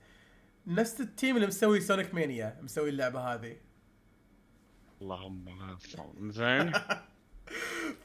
[0.67, 3.57] نفس ال team اللي مسوي Sonic Mania مسوي اللعبة هذه.
[5.03, 5.79] اللهم
[6.31, 6.73] زين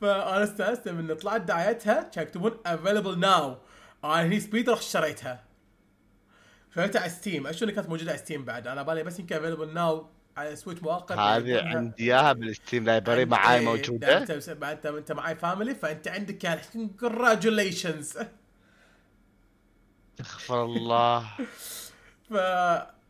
[0.01, 3.57] فأنا استأنست من طلعت دعايتها كانوا يكتبون available now
[4.03, 5.43] أنا هني speed رحت اشتريتها
[6.75, 8.67] شريتها على Steam أشوف إنها كانت موجودة على Steam بعد.
[8.67, 10.07] أنا بالي بس يمكن available now
[10.37, 11.11] على Switch مؤقت.
[11.11, 14.17] هذه عندي إياها بال Steam library معاي إيه، موجودة.
[14.17, 18.17] أنت انت أنت معاي family فأنت عندك congratulations
[20.19, 21.25] استغفر الله.
[22.29, 22.33] ف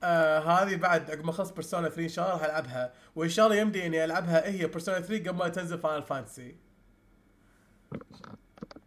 [0.03, 2.93] آه هذه بعد عقب ما اخلص Persona 3 إن شاء الله راح ألعبها.
[3.15, 6.55] وإن شاء الله يمدي إني ألعبها هي Persona 3 قبل ما تنزل Final Fantasy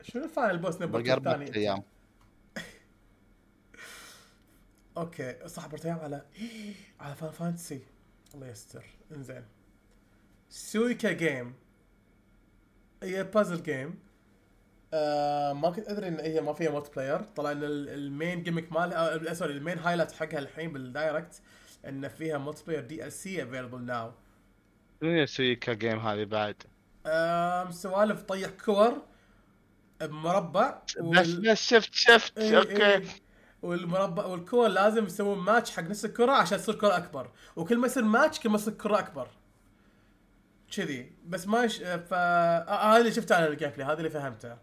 [0.03, 1.83] شنو ال final boss أربع الثاني؟ أيام
[4.97, 6.23] okay صح أربع أيام على
[7.01, 7.81] على Final Fantasy
[8.35, 8.85] الله يستر.
[9.17, 9.45] إنزين.
[10.49, 11.55] Suika Game
[13.03, 13.99] هي puzzle game
[14.97, 18.73] آه ما كنت أدري إن هي ما فيها multiplayer طلع إن ال- ال main gimmick
[18.73, 21.43] مالها آه sorry ال main highlight حقها الحين بال Direct
[21.89, 24.13] إن فيها multiplayer DLC available now
[25.01, 26.63] شنو هي Suika Game هذه بعد؟
[27.07, 29.03] آم، سوالف طيح كور
[30.01, 33.05] بمربع بس بس شفت شفت إيه okay إيه.
[33.63, 37.31] والمربع والكور لازم يسوون ماتش حق نفس الكرة عشان تصير كرة أكبر.
[37.57, 39.29] وكل ما يصير ماتش كل ما تصير كرة أكبر.
[40.77, 41.13] كذي.
[41.27, 41.79] بس ما يش...
[41.79, 44.57] ف آه، هذا اللي شفته أنا ال gameplay هذا اللي فهمته.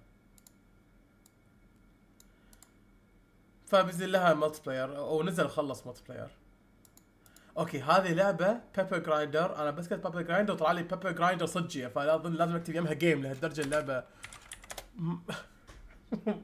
[3.72, 6.30] فبنزل لها multiplayer أو نزل خلص multiplayer
[7.58, 11.88] okay هذه لعبة Pepper Grinder أنا بس كتبت Pepper Grinder وطلع لي Pepper Grinder صجيه
[11.88, 14.04] فلازم لازم أكتب يمها game لهالدرجة اللعبة.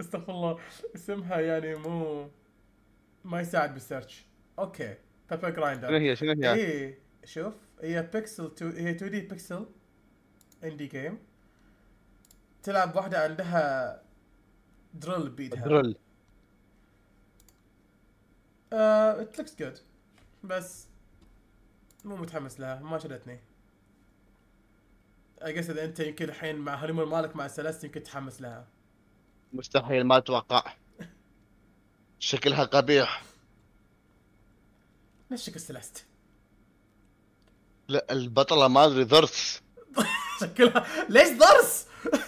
[0.00, 0.58] استغفر الله.
[0.94, 2.28] اسمها يعني مو
[3.24, 4.26] ما يساعد بال search.
[4.58, 4.96] okay
[5.30, 9.66] Pepper شنو Grinder هي؟ شنو هي؟ إيه شوف هي بيكسل تو هي 2D pixel
[10.64, 11.18] indie game
[12.62, 14.02] تلعب واحدة عندها
[14.94, 15.96] drill بيدها drill
[18.72, 19.78] it looks good
[20.44, 20.86] بس
[22.04, 23.40] مو متحمس لها ما شدتني.
[25.42, 28.66] إذا أنت يمكن الحين مع honeymoon مالك مع Celeste يمكن تتحمس لها.
[29.52, 30.74] مستحيل ما أتوقع.
[32.18, 33.22] شكلها قبيح.
[35.30, 36.04] نفس شكل Celeste
[37.88, 39.62] لا البطلة ما ادري ضرس.
[40.40, 41.86] شكلها ليش ضرس؟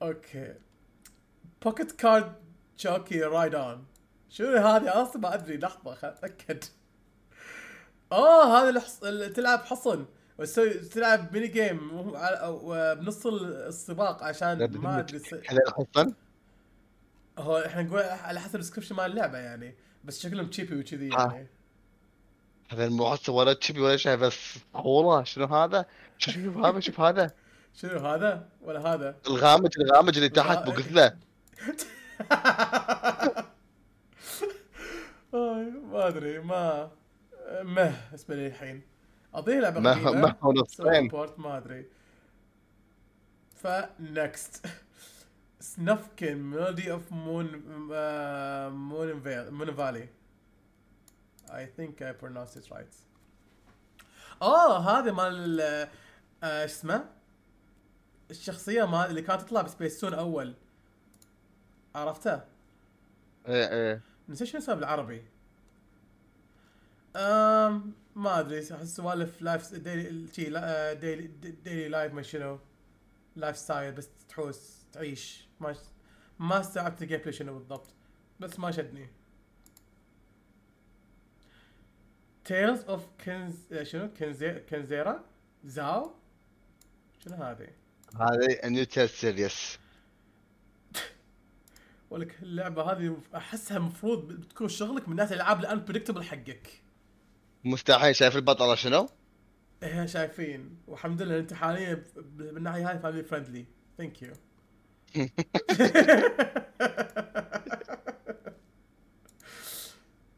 [0.02, 0.54] okay.
[1.64, 2.32] Pocket Card
[2.78, 3.84] Jockey Ride On
[4.30, 5.56] شنو هذه؟ أصلا ما أدري.
[5.56, 6.64] لحظة خل أتأكد.
[8.12, 9.00] اوه هذا الحص...
[9.34, 10.06] تلعب حصن.
[10.38, 11.88] وتسوي تلعب mini game
[12.94, 15.20] بنص السباق عشان ما ادري
[15.52, 16.14] الحصن
[17.38, 19.74] هو إحنا نقول على حسب ال description مال اللعبة يعني.
[20.04, 21.08] بس شكلهم chibi وكذي.
[21.08, 21.46] يعني.
[22.70, 25.86] هذا المعصب ولا chibi ولا شيء بس والله شنو هذا؟
[26.18, 27.30] شوف هذا شوف هذا.
[27.80, 31.12] شنو هذا؟ ولا هذا؟ الغامج الغامج اللي تحت آي،
[35.32, 36.90] ما أدري ما
[37.62, 38.82] مه بالنسبة لي الحين
[39.34, 40.36] اعطيه لعبة ما قديمة ما
[41.10, 41.86] بورت ادري
[43.56, 44.66] فنكست
[45.60, 47.46] سنفكن ميلودي اوف مون
[48.68, 50.08] مون مون فالي
[51.50, 52.94] I think I pronounced it right.
[54.42, 55.60] اوه هذا مال
[56.42, 57.04] آه، شو اسمه؟
[58.30, 60.54] الشخصية مال اللي كانت تطلع بسبيس تون أول.
[61.94, 62.42] عرفته؟
[63.48, 64.00] إيه إيه.
[64.28, 65.24] نسيت شنو اسمه بالعربي.
[67.16, 70.26] أم ما أدري أحس سوالف life daily
[70.94, 71.26] daily
[71.64, 72.58] daily life ما شنو.
[73.36, 75.48] lifestyle بس تحوس تعيش.
[75.60, 75.74] ما
[76.38, 77.86] ما استوعبت ال gameplay شنو بالضبط.
[78.40, 79.08] بس ما شدني.
[82.44, 84.60] Tales of Kenz شنو؟ Kenze...
[84.60, 85.24] Kenzera
[85.64, 86.14] Zau
[87.24, 87.68] شنو هذه؟
[88.20, 89.78] هذه new title series
[92.10, 96.68] ولك اللعبة هذه أحسها المفروض بتكون شغلك من ناحية الألعاب ال unpredictable حقك.
[97.64, 98.16] مستحيل.
[98.16, 99.08] شايف البطلة شنو؟
[99.82, 100.76] إيه شايفين.
[100.86, 103.64] والحمد لله أنت حاليا بالناحيه هاي family friendly
[103.98, 104.32] thank you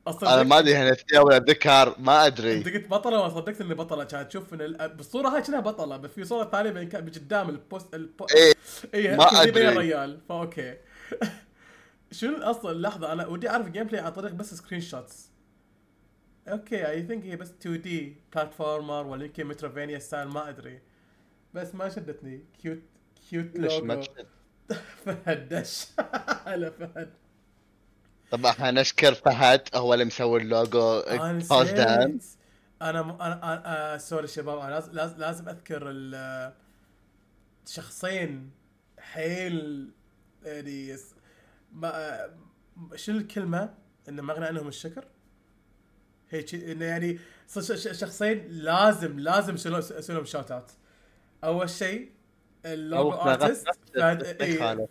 [0.07, 2.63] أصلا أنا ما أدري هي نسيه ولا ذكر ما انت أدري.
[2.63, 6.11] قلت بطلة وما صدقت إني بطلة؟ كانت تشوف إن ال- بالصورة هاي كأنها بطلة بس
[6.11, 8.27] في صورة ثانية قدام ال post ال po...
[8.37, 8.53] إيه.
[8.95, 9.69] إيه ما أدري.
[9.69, 10.77] الريال ف okay.
[12.13, 15.33] شنو أصلا لحظة أنا ودي أعرف ال gameplay عن طريق بس screenshots
[16.49, 20.81] okay I think هي بس 2D platformer ولا يمكن Metroidvania style ما أدري.
[21.55, 22.45] بس ما شدتني.
[22.63, 22.83] cute
[23.31, 24.27] cute ليش ما تشد؟
[25.05, 25.87] فهد دش
[26.47, 27.13] هلا فهد.
[28.31, 31.03] طبعا نشكر فهد هو اللي مسوي اللوجو.
[31.11, 31.79] نسيت.
[32.83, 33.11] أنا م...
[33.23, 33.99] أنا, أنا...
[33.99, 36.53] sorry شباب أنا لازم لازم, لازم أذكر ال
[37.67, 38.51] شخصين
[38.99, 39.91] حيل
[40.45, 40.97] يعني
[41.73, 42.21] ما
[42.95, 43.75] شنو الكلمة
[44.09, 45.05] انه ما اغنى عنهم الشكر؟
[46.31, 47.19] هيك إنه يعني
[47.93, 50.71] شخصين لازم لازم أسوي لهم shout out
[51.45, 52.13] أول شيء
[52.67, 54.89] ال logo artist فهد إيه،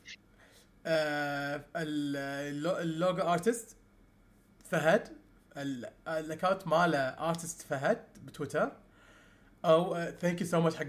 [0.85, 3.75] آه، اللو- ال logo artist
[4.69, 5.07] فهد.
[5.57, 8.71] ال- ال account ماله artist فهد بتويتر.
[9.65, 10.85] أو thank you so much حق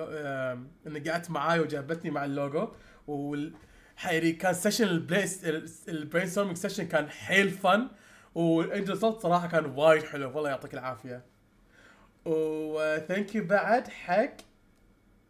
[0.00, 2.68] آه، إنك قعدت معاي وجابتني مع اللوجو.
[3.06, 3.54] وال
[4.04, 5.28] يعني كان session البلاي
[5.88, 7.88] ال brainstorming session كان حيل fun
[8.34, 10.34] وال end result صراحة كان وايد حلو.
[10.36, 11.24] والله يعطيك العافية.
[12.24, 14.32] و thank you بعد حق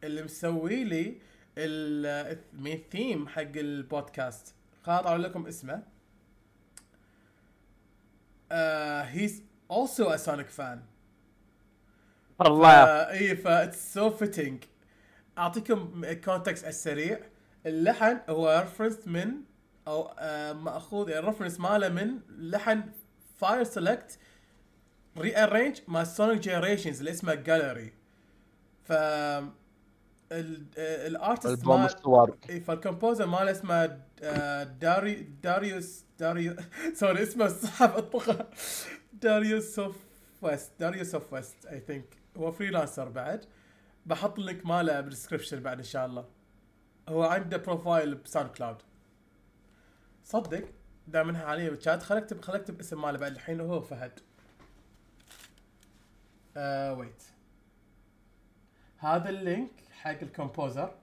[0.04, 1.14] اللي مسوي لي
[1.59, 4.54] ال- مين ثيم حق البودكاست.
[4.83, 5.83] خلاص اطلع لكم اسمه.
[9.02, 10.78] He's also a Sonic fan.
[12.46, 12.68] الله.
[12.68, 14.64] آه اي ف it's so fitting
[15.38, 17.20] أعطيكم context على السريع.
[17.66, 19.33] اللحن هو reference من
[19.88, 22.83] أو آه مأخوذ يعني ال reference ماله من لحن
[23.37, 24.18] file select
[25.18, 27.92] rearranged مع Sonic Generations اللي اسمه جاليري
[28.85, 29.49] ف آه،
[31.06, 31.88] ال artist مال
[32.51, 33.87] إي فال composer ماله اسمه
[34.62, 36.57] داري داريوس داريو
[36.94, 38.46] sorry اسمه صعب اطبخه
[39.12, 39.96] داريوس سوف
[40.42, 43.44] ويست داريوس سوف ويست I think هو freelancer بعد.
[44.07, 46.25] بحط ال link ماله بال description بعد إن شاء الله.
[47.11, 48.83] هو عنده profile ب SoundCloud.
[50.25, 50.64] صدق؟
[51.07, 54.20] دام إنها علي بالشات خل اكتب خل اكتب اسم ماله بعد الحين وهو فهد.
[56.57, 57.22] آه wait
[58.99, 60.94] هذا ال link حق ال composer.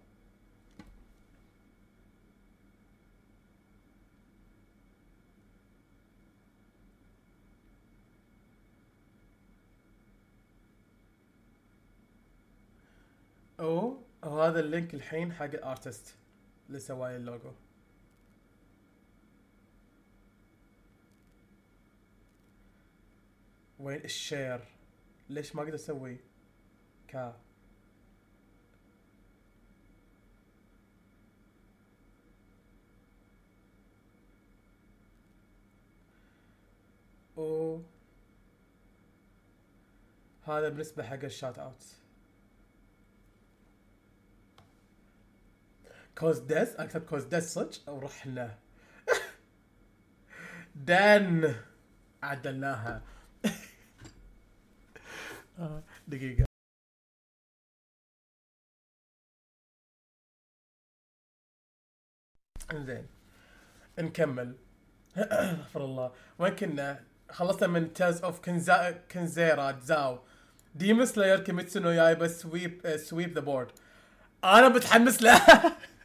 [13.60, 16.16] أو وهذا ال link الحين حق ال artist
[16.68, 17.52] اللي سواي اللوجو.
[23.80, 24.62] وين ال share؟
[25.30, 26.18] ليش ما أقدر أسوي
[27.08, 27.42] كا
[37.38, 37.82] أو.
[40.44, 42.07] هذا بالنسبة حق الشات اوت
[46.18, 48.58] كوز ديس اكتب كوز ديس صدق ورحنا
[50.76, 51.56] دان
[52.24, 53.02] عدلناها.
[55.60, 56.46] آه، دقيقة.
[62.72, 63.08] إنزين
[64.00, 64.56] نكمل.
[65.18, 66.14] استغفر الله.
[66.40, 70.20] وين كنا؟ خلصنا من Tales of كنزا Kenzera Zau
[70.76, 73.72] Demon Slayer Kimetsu no Yaiba Sweep Sweep the Board
[74.44, 75.78] أنا متحمس لها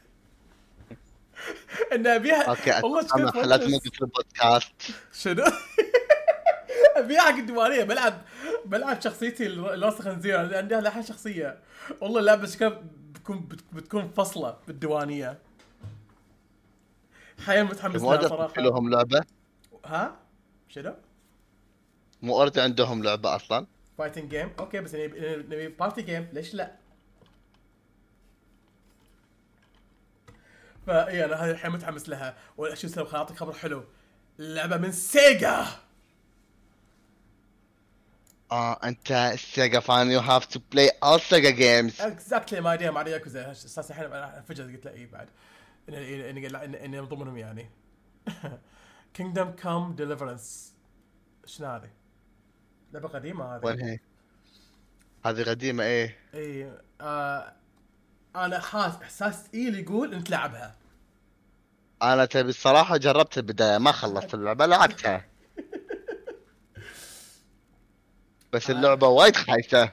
[1.93, 3.21] إن ابيها okay والله متحمس.
[3.45, 4.73] نوقف البودكاست
[5.13, 5.45] شنو؟
[6.97, 8.23] أبيها حق الديوانية بلعب
[8.65, 11.59] بلعب شخصيتي الوسخ خنزير عندها لحن شخصية
[12.01, 15.39] والله اللعبه شكلها بتكون بت- بتكون فصلة بالديوانية
[17.47, 19.25] حيل متحمس لها صراحة لهم لعبة
[19.85, 20.17] ها؟
[20.69, 20.95] شنو؟
[22.23, 23.67] مو already عندهم لعبة أصلا
[23.99, 26.73] fighting game okay بس نبي نبي party game ليش لا؟
[30.87, 32.37] فاي أنا هذه الحين متحمس لها.
[32.57, 33.85] وشو اسمه خل أعطيك خبر حلو.
[34.39, 35.67] اللعبه من سيجا!
[38.53, 43.09] آه أنت Sega fan you have to play all Sega games exactly ما ايديها مع
[43.09, 43.51] ياكوزا.
[43.53, 44.09] أساس الحين
[44.43, 45.29] فجأة قلت له اي بعد.
[45.89, 47.71] اني اني إني اني من ضمنهم يعني.
[49.15, 50.75] Kingdom Come Deliverance
[51.47, 51.91] شنو هذه؟
[52.93, 53.65] لعبة قديمة هذه.
[53.65, 53.99] وين هي؟
[55.27, 56.19] هذه قديمة إيه.
[56.35, 57.53] اي آه
[58.37, 60.77] أنا حاس احساس ثقيل يقول انت لعبها
[62.03, 65.25] أنا تبي الصراحة جربت البداية ما خلصت اللعبة لعبتها.
[68.53, 69.93] بس اللعبة وايد خايسة.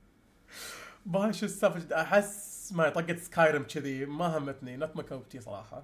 [1.06, 5.82] ما شو السالفة؟ أحس اسمها طقت Skyrim كذي ما همتني not my cup tea صراحة.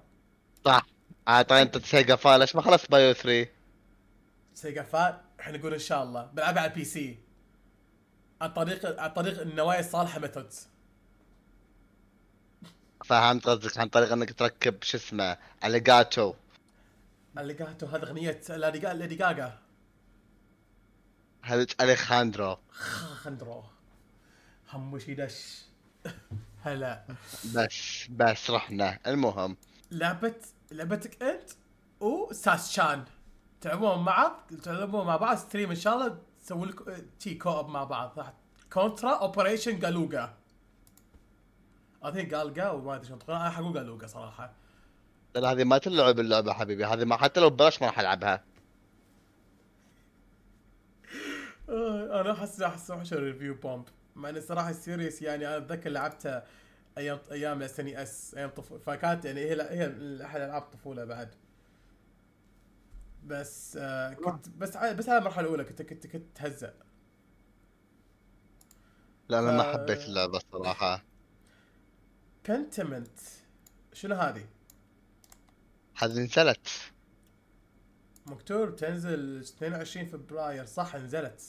[0.65, 0.85] صح.
[1.27, 3.49] عاد طيب أنت Sega fan ليش ما خلصت Bayo 3
[4.53, 6.25] Sega fan إحنا نقول إن شاء الله.
[6.33, 7.17] بلعبها على ال PC
[8.41, 10.67] عن طريق عن طريق النوايا الصالحة methods
[13.03, 16.33] فهمت قصدك عن طريق إنك تركب شو اسمه Elgato
[17.37, 19.57] الليجاتو هذه أغنية لادي جاجا
[21.41, 22.57] هذا أليخاندرو.
[23.23, 23.63] خندرو
[24.73, 25.61] هموشي دش
[26.65, 27.05] هلا.
[27.55, 28.99] بس بس رحنا.
[29.07, 29.57] المهم.
[29.91, 30.35] لعبة
[30.71, 31.49] لعبتك أنت
[31.99, 33.05] وساس شان
[33.61, 37.83] تلعبون مع بعض؟ تلعبون مع بعض؟ ستريم إن شاء الله تسوي لك تي كوب مع
[37.83, 38.13] بعض.
[38.19, 38.33] راح
[38.73, 40.33] كونترا أوبريشن جالوجا.
[42.07, 44.53] اظن جالجا وما ادري شلون أنا حقول جالوجا صراحة.
[45.35, 48.43] لأن هذه ما تلعب اللعبه حبيبي هذه ما حتى لو ببلاش ما راح ألعبها.
[52.19, 53.85] أنا احس راح أسوي review bomb
[54.15, 56.45] مع ان الصراحه series يعني أنا أتذكر لعبتها
[56.97, 59.85] أيام أيام SNES أيام طفوله فكانت يعني هي هي
[60.25, 61.35] أحد ألعاب الطفولة بعد.
[63.23, 66.73] بس آه كنت بس بس على المرحلة الأولى كنت كنت كنت تهزأ.
[69.29, 69.63] لا أنا ما.
[69.63, 71.03] حبيت اللعبة الصراحه
[72.49, 73.19] Pentiment
[73.93, 74.45] شنو هذه؟
[75.97, 76.67] هذه نزلت.
[78.25, 80.65] مكتوب تنزل 22 فبراير.
[80.65, 81.41] صح نزلت.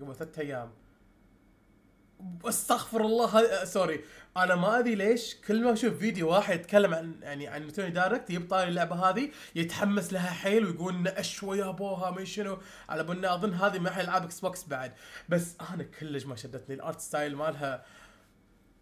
[0.00, 0.72] قبل ثلاث أيام.
[2.44, 3.64] استغفر الله.
[3.64, 4.04] sorry.
[4.36, 8.30] أنا ما أدري ليش كل ما أشوف فيديو واحد يتكلم عن يعني عن Nintendo Direct
[8.30, 12.58] يبطل اللعبة هذه يتحمس لها حيل ويقول نأشوى يا أبوها؟ ما شنو.
[12.88, 14.92] على بالنا اظن هذه مع العاب إكس بوكس بعد.
[15.28, 16.74] بس أنا كلش ما شدتني.
[16.74, 17.84] ال art style مالها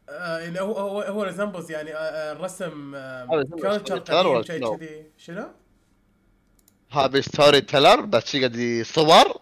[0.09, 3.63] آه يعني هو هو هو resembles يعني آه آه الرسم آه resembles.
[3.63, 5.07] culture قديم شيء شنو؟ كذي.
[5.17, 5.49] شنو؟
[6.91, 9.41] هذا story teller بس شي قاعد يصور؟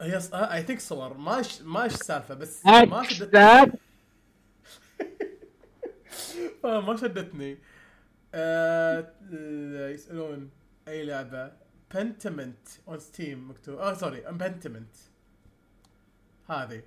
[0.00, 1.14] هي I think صور.
[1.14, 3.40] ما ما إيش السالفه بس ما شدتني.
[6.64, 7.58] آه، ما شدتني.
[8.34, 9.12] آه
[9.94, 10.50] يسألون
[10.88, 11.52] أي لعبة.
[11.94, 13.78] Pentiment on Steam مكتوب.
[13.78, 14.96] آه sorry Pentiment
[16.50, 16.82] هذه.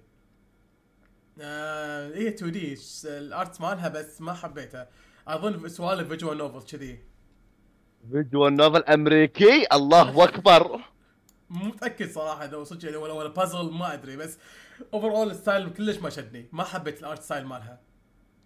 [1.41, 4.89] آه هي 2D ال art مالها بس ما حبيتها
[5.27, 7.03] أظن سوالف visual novel كذي.
[8.11, 10.79] video novel أمريكي؟ الله أكبر.
[11.49, 14.37] مو متأكد صراحة إذا هو صدق يعني ولا ولا بازل ما أدري بس
[14.93, 16.49] overall ال style كلش ما شدني.
[16.51, 17.79] ما حبيت ال art style مالها.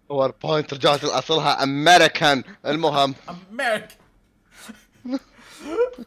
[0.08, 3.14] PowerPoint رجعت لأصلها امريكان المهم.
[3.50, 3.88] امريك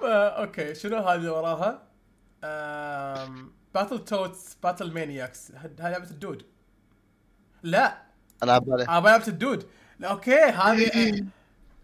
[0.01, 1.87] okay شنو هذه اللي وراها؟
[3.73, 6.45] Battletoads Battlemaniacs هاي لعبة الدود.
[7.71, 7.97] لا.
[8.43, 8.83] أنا عبالي.
[8.83, 9.67] آه لعبه الدود.
[9.99, 11.25] لا، okay هذه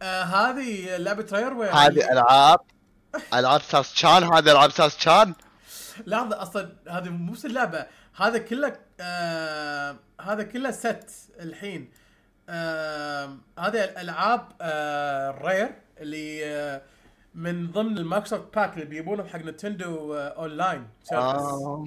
[0.01, 2.59] آه هذه لعبة Rareware هذه ألعاب.
[3.33, 5.33] ألعاب ساس شان هذه ألعاب ساس شان
[6.07, 11.09] لحظة أصلا هذه مو بس اللعبة هذا كله آه هذا كله set
[11.39, 11.91] الحين.
[12.49, 16.81] آه هذه الالعاب آه Rare اللي آه
[17.35, 21.85] من ضمن ال Microsoft pack اللي بيجيبونهم حق Nintendo آه online service آه.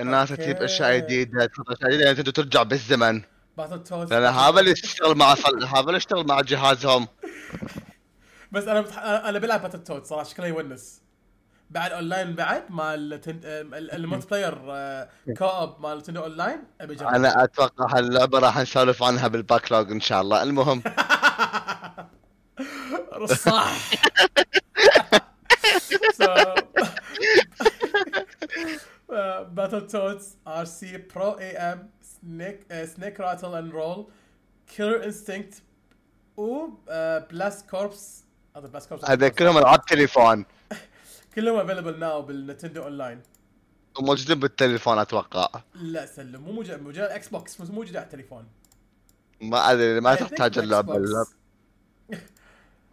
[0.00, 0.42] الناس okay.
[0.42, 3.22] تجيب أشياء جديدة تحط اشياء جديده انت ترجع بالزمن.
[4.10, 5.64] لأن هذا اللي يشتغل مع صل...
[5.64, 7.08] هذا اللي يشتغل مع جهازهم.
[8.52, 8.98] بس أنا بتح...
[8.98, 11.02] أنا بلعب Battletoads صراحة شكله يونس.
[11.70, 13.40] بعد أونلاين بعد مال تن...
[13.74, 14.54] ال multiplayer
[15.38, 20.00] co-op مال Nintendo Online أبي اجرب أنا أتوقع هاللعبة راح نسولف عنها بال backlog إن
[20.00, 20.42] شاء الله.
[20.42, 20.82] المهم.
[23.26, 23.68] صح
[29.08, 30.96] Battletoads R.C.
[30.96, 34.06] Pro-Am Snake Snake Rattle 'n' Roll
[34.66, 35.62] Killer Instinct
[36.36, 36.66] و
[37.30, 38.24] Blast Corps
[38.56, 40.44] هذا Blast Corps هذا كلهم العاب تليفون
[41.34, 43.22] كلهم available now بال Nintendo Online
[44.00, 45.62] موجودين بالتليفون أتوقع.
[45.74, 48.48] لا سلم مو موجود موجود على ال Xbox مو موجود على التليفون.
[49.40, 50.58] ما أدري ما تحتاج.
[50.58, 51.28] اللعبه اللعبة.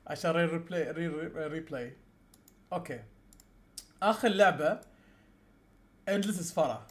[0.07, 1.95] عشان ري ريبلاي ري ري ريبلاي
[2.73, 3.03] أوكي.
[4.03, 4.79] آخر لعبة
[6.09, 6.87] اندلس اسفارا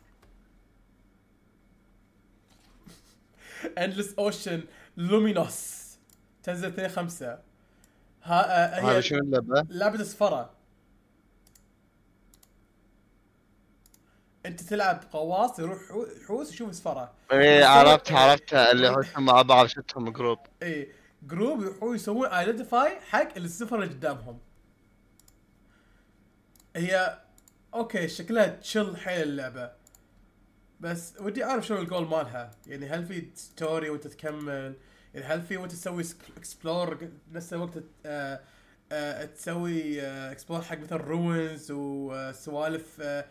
[3.79, 4.63] اندلس اوشن
[4.97, 5.85] لومينوس
[6.43, 7.39] تنزل 2 5
[8.23, 10.55] ها هذا هي شنو اللعبة؟ لعبة اسفارا
[14.47, 19.67] أنت تلعب قواص يروح حو- حوس يشوف اسفارا إيه عرفت عرفت اللي يحوشون مع بعض
[19.67, 24.39] شفتهم group اي group يروحوا يسوون identify حق الزفر اللي قدامهم.
[26.77, 27.19] هي
[27.75, 29.73] okay شكلها chill حيل اللعبة.
[30.81, 32.51] بس ودي أعرف شنو الجول مالها.
[32.67, 34.77] يعني هل في story وأنت تكمل؟
[35.15, 36.05] يعني هل في وأنت تسوي
[36.37, 38.41] explore نفس الوقت آه
[38.93, 43.25] آه تسوي explore حق مثل ruins وسوالف آه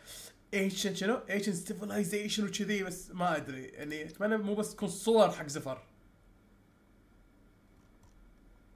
[0.54, 2.84] ancient شنو؟ ancient civilization وكذي.
[2.84, 3.64] بس ما أدري.
[3.64, 5.84] يعني أتمنى مو بس تكون صور حق زفر.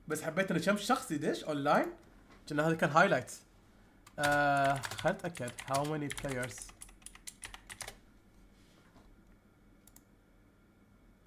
[0.07, 1.87] بس حبيت انه كم شخص يدش اونلاين
[2.49, 3.31] كنا هذا كان highlight
[4.19, 6.55] آه خلينا نتاكد how many players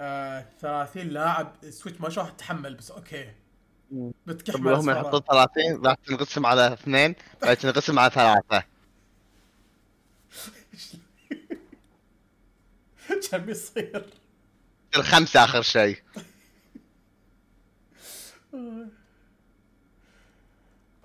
[0.00, 1.52] آه 30 لاعب.
[1.70, 3.32] Switch ما شو راح تتحمل بس okay.
[4.26, 4.90] بتكحمل هم.
[4.90, 8.62] يحطون 30 راح تنقسم على اثنين بعد تنقسم على ثلاثة.
[13.30, 14.10] كم يصير؟
[14.96, 15.98] الخمسة آخر شيء.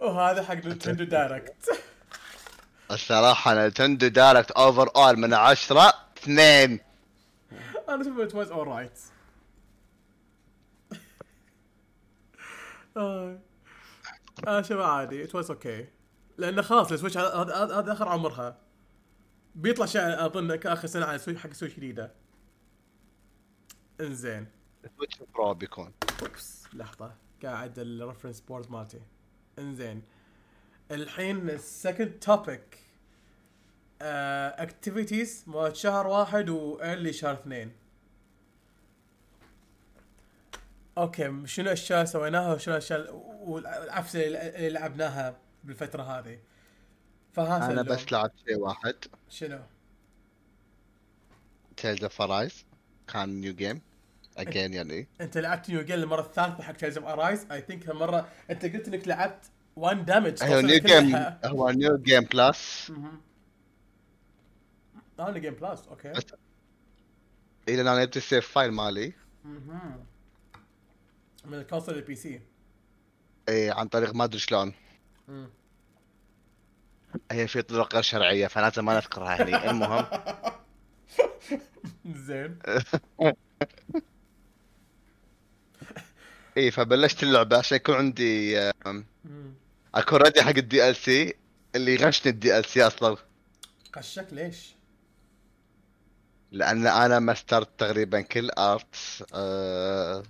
[0.06, 1.82] وهذا حق Nintendo Direct.
[2.92, 6.80] الصراحة Nintendo Direct overall من عشرة اثنين.
[7.90, 9.00] أنا أشوف it was alright
[12.98, 13.40] أنا
[14.60, 15.88] أشوف عادي it was okay
[16.38, 18.58] لأنه خلاص ال Switch هذا هذا هذا آخر عمرها.
[19.56, 22.12] بيطلع شيء أظن كاخر سنة على Switch حق Switch جديدة.
[24.02, 24.48] إنزين.
[24.98, 25.94] Switch Pro بيكون.
[26.22, 27.16] oops لحظة.
[27.44, 29.02] قاعد ال reference board مالتي.
[29.60, 30.02] انزين.
[30.92, 32.80] الحين ال second topic
[34.02, 37.72] activities مال شهر واحد و early شهر اثنين.
[40.98, 46.40] okay شنو الأشياء سويناها وشنو الأشياء والعفسه اللي لعبناها بالفترة هذه؟
[47.34, 47.82] فها أنا.
[47.82, 48.96] بس لعبت شيء واحد.
[49.30, 49.60] شنو؟
[51.78, 52.22] Tales of
[53.08, 53.82] كان new game
[54.38, 55.08] again يعني.
[55.22, 58.88] انت لعبت new game المره الثالثة حق Tales of Arise I think هالمرة انت قلت
[58.88, 61.16] انك لعبت 1 damage هو new game
[61.46, 62.92] هو new game plus
[65.20, 66.14] new game plus okay
[67.70, 69.14] إلى أنا جبت ال save file مالي.
[71.46, 72.42] من ال console لل PC
[73.50, 74.74] اي عن طريق ما أدري شلون.
[77.32, 79.70] هي في طرق غير شرعية فلازم ما نذكرها هني.
[79.70, 80.06] المهم.
[82.28, 82.60] زين.
[86.58, 88.60] إي فبلشت اللعبة عشان يكون عندي
[89.96, 91.34] أكون ready حق ال DLC
[91.76, 93.18] اللي غشني ال DLC أصلا
[93.94, 94.76] قشك ليش؟
[96.52, 98.96] لأن أنا مسترت تقريبا كل arte
[99.34, 100.24] آه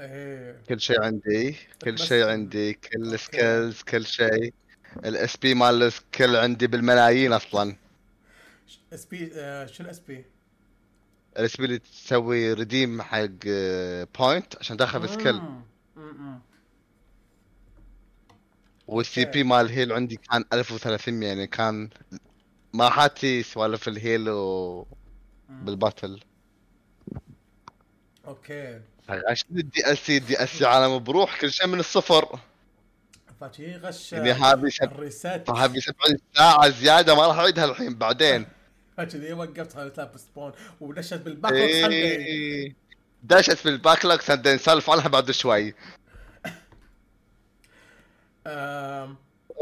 [0.00, 3.18] إيه كل شيء عندي كل شيء عندي كل.
[3.18, 4.54] skills كل شيء
[5.04, 7.76] ال SP مال ال skill عندي بالملايين أصلا
[8.92, 10.24] SP آه، شنو SP؟
[11.38, 13.28] ال SP اللي تسوي redeem حق
[14.18, 15.06] point عشان تاخذ آه.
[15.06, 15.42] skill
[18.86, 21.90] وال CP مال ال heal عندي كان 1300 يعني كان
[22.72, 24.86] ما حاتي سوالف الهيل و
[25.48, 26.20] بالباتل
[28.26, 28.80] okay.
[29.08, 32.38] عشان ال DLC ال DLC عالم بروح كل شيء من الصفر.
[33.40, 34.70] فشي غش يعني هذه.
[34.82, 38.46] الريسات هذه 70 ساعة زيادة ما راح أعيدها الحين بعدين.
[38.96, 42.74] كذي وقفتها تلعب سبون ودشت بال backlog عندي إيه.
[43.22, 45.74] دشت بال backlog عندي نسولف عنها بعد شوي.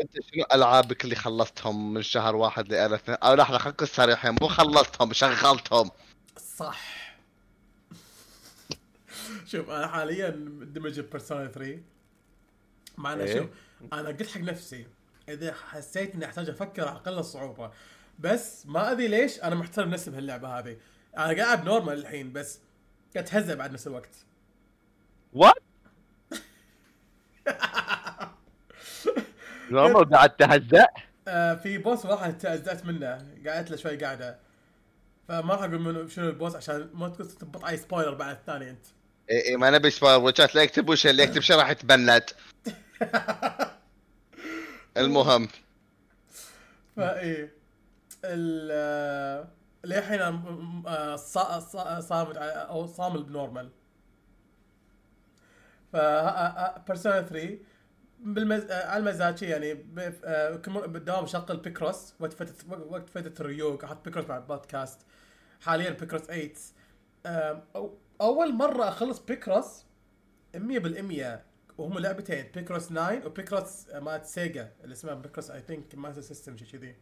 [0.00, 4.48] أنت شنو ألعابك اللي خلصتهم من شهر واحد لإلى اثنين؟ أو لحظة خلينا صريحين مو
[4.48, 5.90] خلصتهم شغلتهم.
[6.56, 6.80] صح.
[9.50, 11.78] شوف أنا حاليا مندمج بيرسونا 3
[12.98, 13.38] مع إنه إيه.
[13.38, 13.46] شوف
[13.92, 14.86] أنا قلت حق نفسي
[15.28, 17.70] إذا حسيت إني أحتاج أفكر على أقل الصعوبة
[18.22, 20.76] بس ما أدري ليش أنا محترم نفسي بهاللعبة هذه.
[21.18, 22.60] أنا قاعد نورمال الحين بس
[23.14, 24.14] قاعد أتهزأ بعد نفس الوقت.
[25.32, 25.54] What
[29.70, 30.86] Normal قاعد تهزأ؟
[31.28, 33.26] آه في boss واحد تأذأت منه.
[33.46, 34.38] قعدت له شوي قاعدة.
[35.28, 38.70] فما راح أقول منو شنو ال boss عشان ما تقول تبط أي spoiler بعد الثاني
[38.70, 38.86] أنت.
[39.30, 42.24] اي إي ما نبي spoiler وجهات لا يكتب وش اللي يكتب شيء راح يتبند
[44.96, 45.48] المهم.
[46.96, 47.61] فايه آه،
[49.84, 53.70] للحين م- آه، صا- صا- صامد على- أو صامل ب normal.
[55.92, 55.96] ف
[56.86, 57.58] Persona 3
[58.20, 58.64] بالمز...
[58.70, 59.72] آه، على المزاج يعني
[60.24, 60.50] آه،
[60.86, 65.00] بالدوام شغل Picross وقت فتره وقت فتره الريوق أحط Picross مع البودكاست
[65.60, 66.52] حاليا Picross 8
[67.26, 69.84] آم، أو أول مرة أخلص Picross
[70.56, 71.44] 100%
[71.78, 76.20] وهم لعبتين Picross 9 و Picross آه، مالت Sega اللي اسمها Picross I think Master
[76.22, 76.96] System شي كذي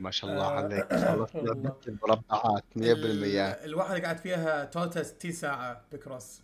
[0.00, 0.94] ما شاء الله آه، عليك.
[0.94, 6.40] خلصت المربعات 100% ال- الواحد قاعد فيها total 60 ساعة Picross.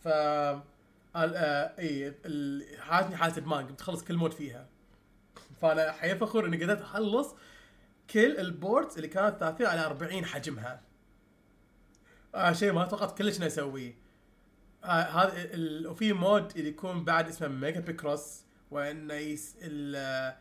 [0.00, 0.62] ف آه،
[1.78, 4.66] إي ال- حالتني حالة ادمان قمت أخلص كل mode فيها.
[5.60, 7.34] فأنا حقيقة فخور إني قدرت أخلص
[8.10, 10.80] كل ال boards اللي كانت 30 على 40 حجمها.
[12.34, 13.94] آه شيء ما توقعت كلش اني اسويه
[14.84, 15.48] آه هذا
[15.88, 20.34] وفي mode اللي يكون بعد اسمه Mega Picross وإنه yes ال-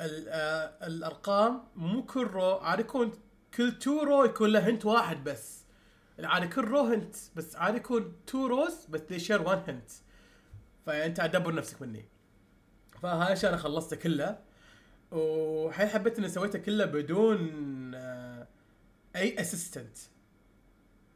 [0.00, 3.12] الأرقام مو كل row عاد يكون
[3.54, 5.64] كل two row يكون له hint واحد بس.
[6.18, 9.90] عاد كل row hint بس عاد يكون two rows بس they share one hint
[10.86, 12.08] فانت ادبر نفسك مني.
[13.02, 14.38] فهاي الشيء أنا خلصته كله.
[15.10, 17.50] وحين حبيت إني سويته كله بدون
[17.94, 18.46] آه،
[19.16, 19.96] أي assistant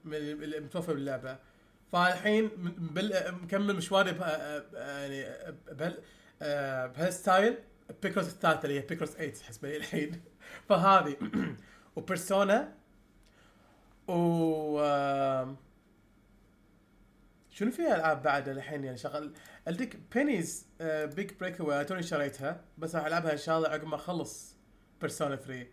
[0.04, 1.38] من اللي متوفر باللعبة.
[1.92, 2.50] فالحين
[3.42, 5.24] مكمل مشواري بها يعني
[5.72, 5.98] بهال
[6.42, 7.58] آه، بهال style.
[8.02, 10.22] Picross الثالثه اللي هي Picross 8 حسب لي الحين
[10.68, 11.16] فهذه
[11.96, 12.74] و Persona
[14.08, 14.82] و
[17.50, 19.32] شنو في ألعاب بعد الحين يعني شغل؟
[19.66, 24.56] عندك Penny's Big Breakaway توني شريتها بس راح ألعبها إن شاء الله عقب ما أخلص
[25.00, 25.66] Persona 3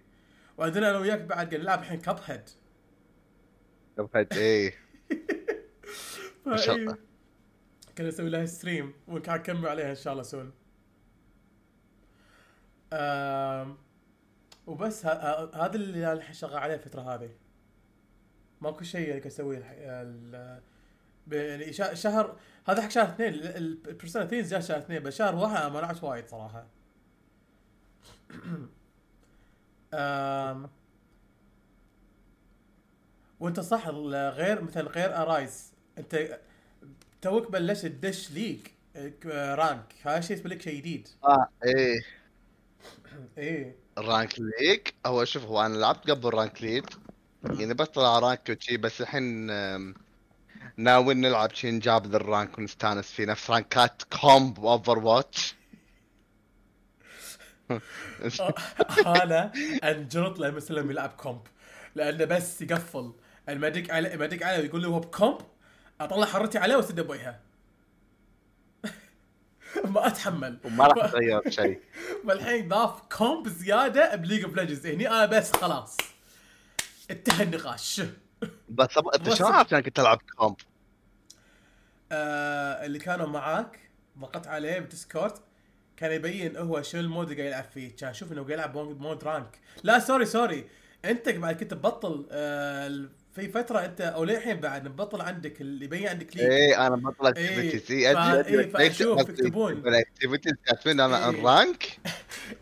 [0.57, 2.49] وعندنا أنا وياك بعد قاعد نلعب الحين Cuphead
[4.33, 4.73] إيه.
[6.45, 6.97] ما شاء الله.
[7.97, 10.51] كنا نسوي لها stream وكان نكمل عليها إن شاء الله soon
[14.67, 17.29] وبس هذا اللي أنا شغال عليه الفترة هذه.
[18.61, 19.59] ماكو شيء قاعد أسويه
[21.31, 22.37] يعني شه- شهر
[22.67, 25.71] هذا حق شهر اثنين ال- ال- ال Persona 3 جاء شهر اثنين بس شهر واحد
[25.71, 26.67] ما لعبت وايد صراحة.
[29.93, 30.69] آم،
[33.39, 36.39] وأنت صح غير مثلا غير Arise أنت
[37.21, 38.31] توك بلشت تدش
[39.25, 41.07] آه، rank هذا الشيء يسبب لك شيء جديد.
[41.23, 42.01] آه إيه.
[43.37, 43.79] إيه.
[43.97, 46.85] Rank League هو شوف هو أنا لعبت قبل rank League
[47.43, 49.49] يعني بس طلع rank وشي بس الحين
[50.77, 53.25] ناوي نلعب شي نجرب ذا ال rank ونستانس فيه.
[53.25, 55.55] نفس رانكات comp Overwatch
[59.23, 59.51] أنا
[59.83, 61.41] انجلط لما سلوم يلعب comp.
[61.95, 63.13] لأنه بس يقفل.
[63.47, 65.37] عليه لما ادق عليه ويقول لي هو ب comp؟
[66.01, 67.39] أطلع حرتي عليه واسد بوجهه
[69.93, 70.59] ما أتحمل.
[70.65, 71.79] وما راح تغير شيء.
[72.27, 75.97] فالحين ضاف comp زيادة ب League of Legends هني أنا بس خلاص.
[77.11, 78.01] انتهى النقاش.
[78.69, 80.55] بس أنت شلون عرفت إنك تلعب comp؟
[82.11, 83.79] آه اللي كانوا معاك
[84.19, 85.33] ضغطت عليه ب Discord
[85.97, 87.95] كان يبين هو شنو ال mode اللي قاعد يلعب فيه.
[87.95, 90.67] كان أشوف إنه قاعد يلعب mode mode rank لا sorry sorry
[91.05, 93.07] أنت بعد كنت تبطل آه
[93.39, 97.25] في فترة أنت أو للحين بعد مبطل عندك اللي يبين عندك League إيه أنا بطل
[97.25, 97.81] إيه، activities
[98.15, 99.71] فا- إيه، فأشوف يكتبون.
[99.73, 101.43] ال activities كاتبين أنا إيه.
[101.43, 101.99] Rank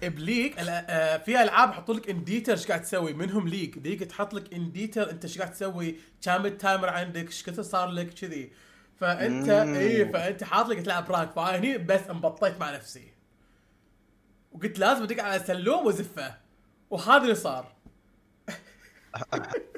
[0.03, 3.77] ب League الأ- آه في ألعاب يحطوا لك in detail إيش قاعد تسوي؟ منهم League
[3.79, 7.63] League تحط لك in detail أنت إيش قاعد تسوي؟ كم ال timer عندك؟ إيش كثر
[7.63, 8.51] صار لك؟ كذي.
[8.99, 9.49] فأنت.
[9.49, 13.13] اي فأنت حاط لك تلعب rank فانا هني بس انبطيت مع نفسي.
[14.51, 16.33] وقلت لازم أدق على سلوم وازفه
[16.89, 17.73] وهذا اللي صار.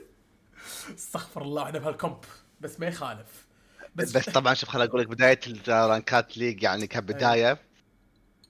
[0.99, 2.17] استغفر الله إحنا بهال comp.
[2.61, 3.47] بس ما يخالف.
[3.95, 7.59] بس, بس طبعا شوف خليني أقول لك بداية الرانكات League يعني كبداية.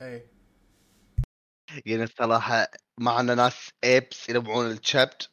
[0.02, 0.26] اي
[1.86, 5.30] يعني الصراحة معنا ناس apes يلعبون الشابت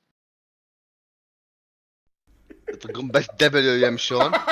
[2.81, 4.33] تقوم بس W يمشون.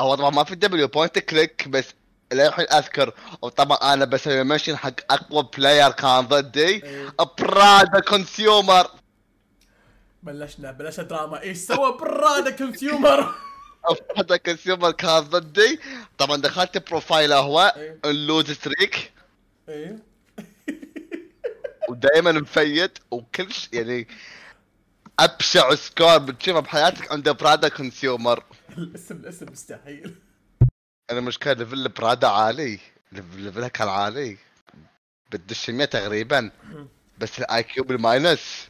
[0.00, 1.94] أو طبعا ما في W point click بس
[2.32, 3.14] للحين أذكر.
[3.42, 6.84] وطبعا أنا بسوي mention حق أقوى player كان ضدي.
[6.84, 7.14] إيه.
[7.38, 9.01] Prada Consumer
[10.22, 11.40] بلشنا بلشنا دراما.
[11.42, 13.34] إيش سوى؟ Prada Consumer
[14.16, 15.80] Prada Consumer كان ضدي.
[16.18, 17.98] طبعا دخلت profile ه هو إيه.
[18.04, 19.12] ال lose streak.
[19.68, 19.98] إيه.
[21.88, 23.68] ودائما مفيد وكل ش...
[23.72, 24.08] يعني
[25.18, 28.44] أبشع score بتشوفه بحياتك عند برادا consumer
[28.78, 30.14] الاسم الاسم مستحيل.
[31.10, 32.78] أنا مشكلة level برادا عالي.
[33.12, 34.36] lev- level ها كان عالي.
[35.30, 36.50] بتدش 100 تقريبا.
[37.18, 38.68] بس ال IQ بال minus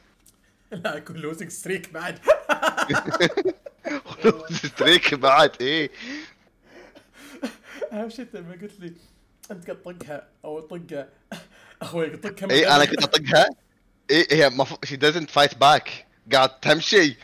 [0.72, 2.18] لا يكون losing streak بعد.
[4.64, 5.90] streak بعد إيه.
[7.92, 8.92] أهم شيء لما قلت لي
[9.50, 11.08] أنت قاعد تطقها أو طقه
[11.82, 13.46] هو يطقها اي أنا كنت أطقها؟
[14.10, 17.16] اي هي المفروض شي دزنت فايت باك قاعد تمشي.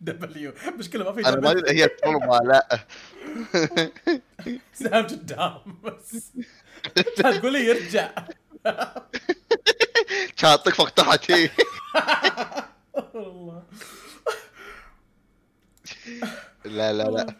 [0.00, 2.86] دبليو مشكلة ما في أنا ما أدري هي ترمى لا.
[4.74, 6.32] سهم قدام بس.
[7.16, 8.10] تقول لي يرجع.
[10.44, 11.50] كان هي
[13.14, 13.62] والله.
[16.64, 17.34] لا لا لا.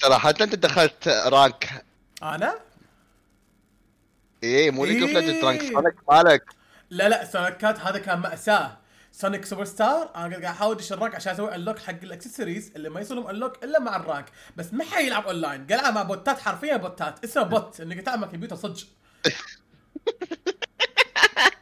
[0.00, 1.84] ترى حتى أنت دخلت rank.
[2.22, 2.58] أنا؟
[4.42, 5.18] إيه مو League of إيه.
[5.18, 6.44] Legends rank Sonic مالك.
[6.90, 8.78] لا لا سونيكات هذا كان مأساة.
[9.12, 13.00] Sonic Superstars أنا قاعد أحاول أدش ال rank عشان أسوي unlock حق الأكسسوارز اللي ما
[13.00, 14.26] يصير لهم unlock إلا مع ال rank.
[14.56, 17.24] بس ما حيلعب اونلاين قاعد العب مع بوتات حرفيا بوتات.
[17.24, 18.86] اسمه bot إنك تلعب مع كمبيوتر صدق.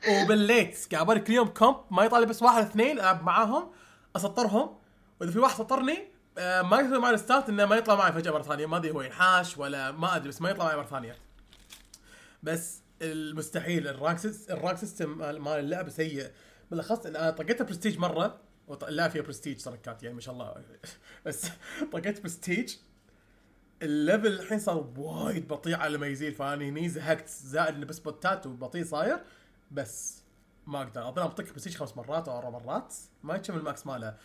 [0.09, 3.71] وبالليت قاعد كل يوم كومب ما يطلع بس واحد اثنين ألعب معاهم
[4.17, 4.77] أسطرهم.
[5.21, 5.99] وإذا في واحد سطرني
[6.39, 8.67] آه، ما يسوي معي ال start إنه ما يطلع معي فجأة مرة ثانية.
[8.67, 11.17] ما أدري هو ينحاش ولا ما أدري بس ما يطلع معي مرة ثانية.
[12.43, 16.31] بس المستحيل ال rank sys- ال rank system مال اللعبه سيء.
[16.71, 18.41] بالأخص إن أنا طقيتها برستيج مرة
[18.83, 20.55] اللعبه فيها برستيج تركات يعني ما شاء الله.
[21.27, 21.47] بس
[21.93, 22.75] طقيت prestige
[23.83, 27.99] ال level الحين صار وايد بطيء على ما يزيد فاني هني زهقت زائد إنه بس
[27.99, 29.19] بوتات وبطيء صاير.
[29.73, 30.23] بس
[30.67, 31.09] ما أقدر.
[31.09, 32.95] أظن بطق برستيج خمس مرات أو أربع مرات.
[33.23, 34.17] ما يكمل ال max ماله.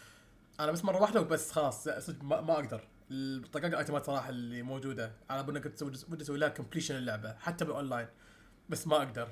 [0.59, 1.89] أنا بس مرة واحدة وبس خلاص.
[1.89, 2.87] صدق ما, ما أقدر.
[3.11, 5.11] الطقاق الايتمات صراحة اللي موجودة.
[5.29, 8.07] على بالنا كنت ودي أسوي لها completion اللعبة حتى بالاونلاين
[8.69, 9.29] بس ما أقدر.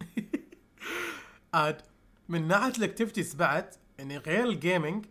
[1.54, 1.82] عاد
[2.28, 5.06] من ناحية ال activities بعد يعني غير ال gaming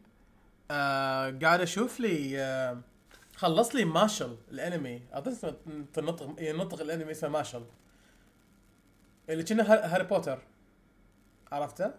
[0.71, 2.81] آه قاعد أشوف لي آه
[3.35, 5.01] خلص لي Mashle الأنمي.
[5.11, 5.55] أظن
[5.93, 7.63] تنطق ينطق الأنمي اسمه ماشل
[9.29, 10.41] اللي كنا هار- هاري بوتر.
[11.51, 11.93] عرفته؟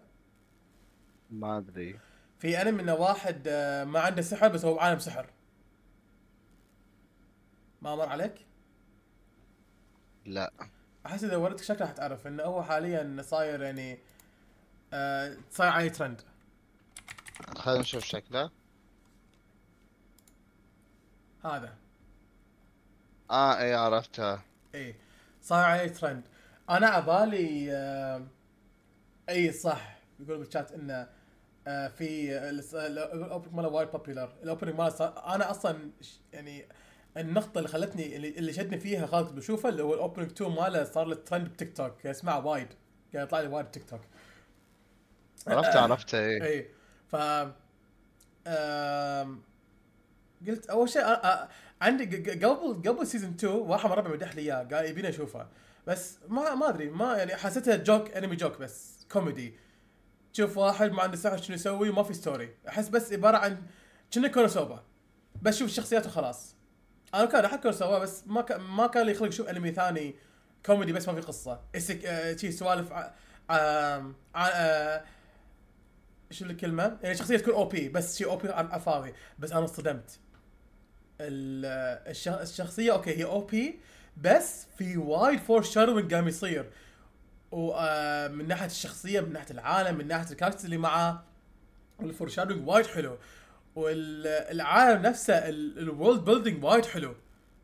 [1.31, 1.99] ما أدري.
[2.39, 5.29] في أنمي إنه واحد آه، ما عنده سحر بس هو بعالم سحر.
[7.81, 8.45] ما مر عليك؟
[10.25, 10.53] لا.
[11.05, 13.99] أحس إذا وريتك شكله حتعرف إنه هو حاليا صاير يعني
[14.93, 16.21] آه صاير عليه ترند
[17.57, 18.51] خلينا نشوف شكله.
[21.45, 21.75] هذا.
[23.31, 24.43] آه اي عرفتها
[24.75, 24.95] اي
[25.41, 26.23] صار عليه ترند
[26.69, 28.27] أنا عبالي آه
[29.29, 31.07] اي صح يقول بالشات إنه
[31.67, 32.37] آه في
[32.87, 35.91] ال opening ماله وايد popular ال opening ماله أنا أصلا
[36.33, 36.65] يعني
[37.17, 41.05] النقطة اللي خلتني اللي, شدني فيها خلاني بشوفه اللي هو ال opening 2 ماله صار
[41.05, 42.67] له ترند بتيك توك اسمعه وايد
[43.13, 44.01] قاعد يطلع لي وايد بتيك توك.
[45.47, 46.67] عرفته عرفته اي اي
[47.07, 47.15] ف
[50.47, 51.03] قلت أول شيء
[51.81, 55.47] عندي قبل قبل season 2 واحد من ربعي مدح لي إياه قال يبيني أشوفه.
[55.87, 59.53] بس ما ما أدري ما يعني حسيتها joke انمي joke بس كوميدي
[60.33, 63.57] تشوف واحد ما عنده سحر شنو يسوي وما في story أحس بس عبارة عن
[64.13, 64.83] كنا Konosuba
[65.41, 66.55] بس شوف الشخصيات وخلاص
[67.15, 70.15] أنا كان أحب Konosuba بس ما كان ما كان لي خلق أشوف انمي ثاني
[70.65, 71.61] كوميدي بس ما في قصة.
[71.75, 73.11] اسك آه، شي سوالف ع-
[73.49, 75.03] ع- آه،
[76.31, 78.69] شو الكلمة؟ يعني شخصية تكون OP بس شي OP عن
[79.39, 80.19] بس أنا انصدمت
[81.21, 83.79] ال- الش- الشخصية أوكي هي OP
[84.17, 86.69] بس في وايد foreshadowing قام يصير.
[87.51, 91.23] ومن ناحية الشخصية من ناحية العالم من ناحية ال characters اللي معاه
[91.99, 93.17] ال foreshadowing وايد حلو.
[93.75, 97.15] والعالم نفسه ال world building وايد حلو.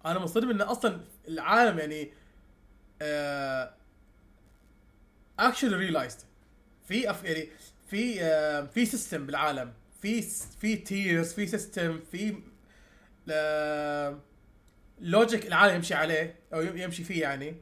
[0.05, 2.11] أنا منصدم إنه أصلا العالم يعني
[5.39, 6.19] actually realized
[6.87, 7.01] في.
[7.01, 7.49] يعني
[7.87, 9.73] في آه في system بالعالم.
[10.01, 10.21] في
[10.61, 12.35] في tiers في system في
[15.01, 17.55] logic العالم يمشي عليه أو يم- يمشي فيه يعني.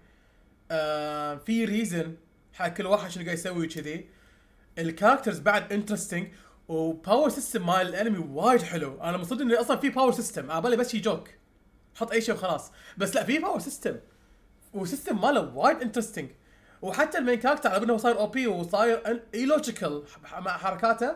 [0.72, 2.16] آه في reason
[2.54, 4.10] حق كل واحد شنو قاعد يسوي كذي
[4.78, 6.28] ال characters بعد interesting
[6.68, 9.02] و power system مال الانمي وايد حلو.
[9.04, 11.30] أنا مصدق إنه أصلا في power system على بالي بس شي joke
[11.96, 12.72] حط أي شيء وخلاص.
[12.98, 13.96] بس لا في power system
[14.74, 16.30] و system ماله وايد interesting
[16.82, 20.04] وحتى ال main character على انه صاير OP وصاير illogical
[20.40, 21.16] مع حركاته.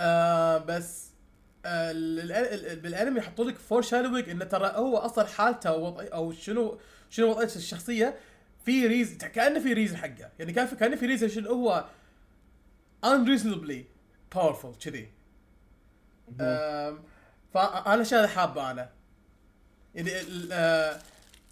[0.00, 1.10] آه بس
[2.82, 5.70] بالانمي يحطوا لك foreshadowing انه ترى هو أصلا حالته
[6.14, 6.78] أو شنو
[7.10, 8.16] شنو وضعية الشخصية.
[8.64, 10.30] في reason كأنه في reason حقه.
[10.38, 11.84] يعني كان في كأنه في reason شنو هو
[13.06, 13.82] unreasonably
[14.34, 15.08] powerful كذي.
[17.54, 18.90] فأنا الاشياء اللي حابه أنا؟
[19.94, 21.00] يعني ال آه،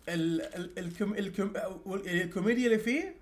[0.08, 1.52] ال ال الكم الكم
[2.06, 3.14] الكوميديا اللي فيه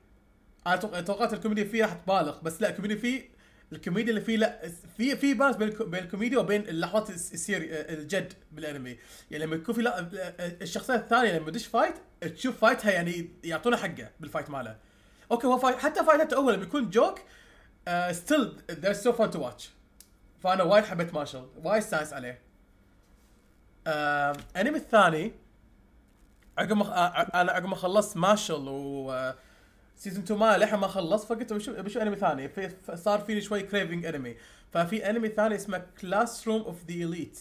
[0.66, 3.29] أنا توق- توقعت الكوميديا فيه راح تبالغ بس لا الكوميديا فيه
[3.72, 7.37] الكوميديا اللي فيه لا في في balance بين بين الكوميديا وبين اللحظات ال se- ال
[7.37, 8.98] serious الجد بالانمي.
[9.30, 9.80] يعني لما يكون في
[10.62, 14.76] الشخصية الثانية لما تدش fight تشوف fight ها يعني يعطونا حقه بال fight ماله.
[15.32, 17.20] أوكي هو fight حتى fight ته أول لما يكون joke
[18.10, 19.70] still they're so fun to watch
[20.42, 22.40] فأنا وايد حبيت Mashle وايد استانس عليه.
[23.86, 25.32] آه انمي الثاني
[26.58, 29.32] عقب ما آه، أنا عقب ما خلصت Mashle و
[30.00, 32.48] season 2 ما للحين ما خلص فقلت بشوف بشوف انمي ثاني.
[32.48, 34.36] في ف- صار فيني شوي craving انمي
[34.72, 37.38] ففي انمي ثاني اسمه Classroom of the Elite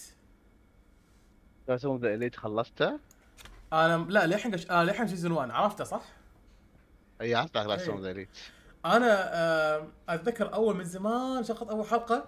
[1.68, 3.00] بس the Elite خلصته؟
[3.74, 6.02] أنا لا للحين قش- آه للحين season 1 عرفته صح؟
[7.22, 8.30] إي عرفت Classroom of the Elite
[8.86, 12.28] أنا آه أتذكر أول من زمان شغلت أول حلقة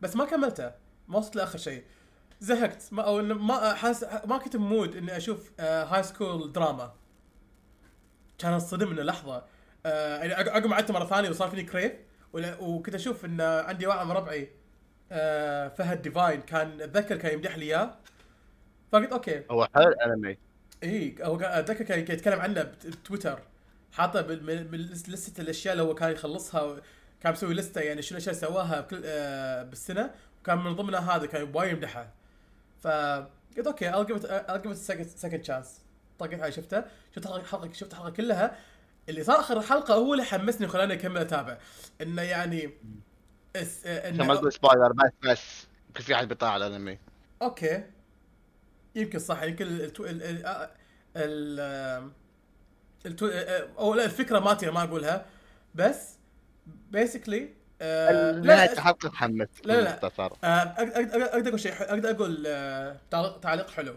[0.00, 0.72] بس ما كملته.
[1.08, 1.84] ما وصلت لآخر شيء.
[2.40, 2.82] زهقت.
[2.92, 6.92] ما أو ما حاس ما كنت ب mood إني أشوف آه high school drama
[8.38, 9.44] كان انصدم انه لحظة.
[9.84, 11.92] يعني عق- عقب ما عدت مره ثانية وصار فيني crave
[12.60, 14.50] وكنت أشوف إن عندي واحد من ربعي
[15.12, 17.94] آه فهد Divine كان أتذكر كان يمدح لي إياه.
[18.92, 19.42] فقلت أوكي.
[19.50, 20.38] هو حلو الأنمي.
[20.82, 23.38] إي هو أتذكر كان يتكلم عنه بت- بتويتر.
[23.92, 26.76] حاطه من لستة الأشياء اللي هو كان يخلصها
[27.20, 30.10] كان مسوي لستة يعني شنو الأشياء سواها بكل آه بالسنة.
[30.42, 32.10] وكان من ضمنها هذا كان وايد يمدحها
[32.80, 35.68] فقلت أوكي I'll give it I'll give it a second second chance.
[36.18, 36.84] طقت علي شفتها
[37.16, 38.56] شفت حلقه حلقه شفت الحلقة كلها.
[39.08, 41.58] اللي صار آخر الحلقة هو اللي حمسني وخلاني أكمل أتابع.
[42.00, 42.70] إنه يعني
[43.56, 43.86] اس...
[43.86, 45.66] آه، عشان ما تقول spoiler بس بس.
[45.88, 46.98] يمكن في أحد بيطلع على الأنمي.
[47.42, 47.84] أوكي.
[48.94, 49.42] يمكن صح.
[49.42, 50.46] يمكن ال ال ال
[51.16, 52.10] ال ال
[53.06, 53.26] التو...
[53.78, 55.26] أو لا الفكرة مالتي ما أقولها.
[55.74, 56.18] بس
[56.66, 57.48] basically
[57.80, 60.10] لا الحلقة تحمس لا، لا.
[60.44, 62.96] آه، أقدر أقول شيء أقدر أقول آه،
[63.42, 63.94] تعليق حلو.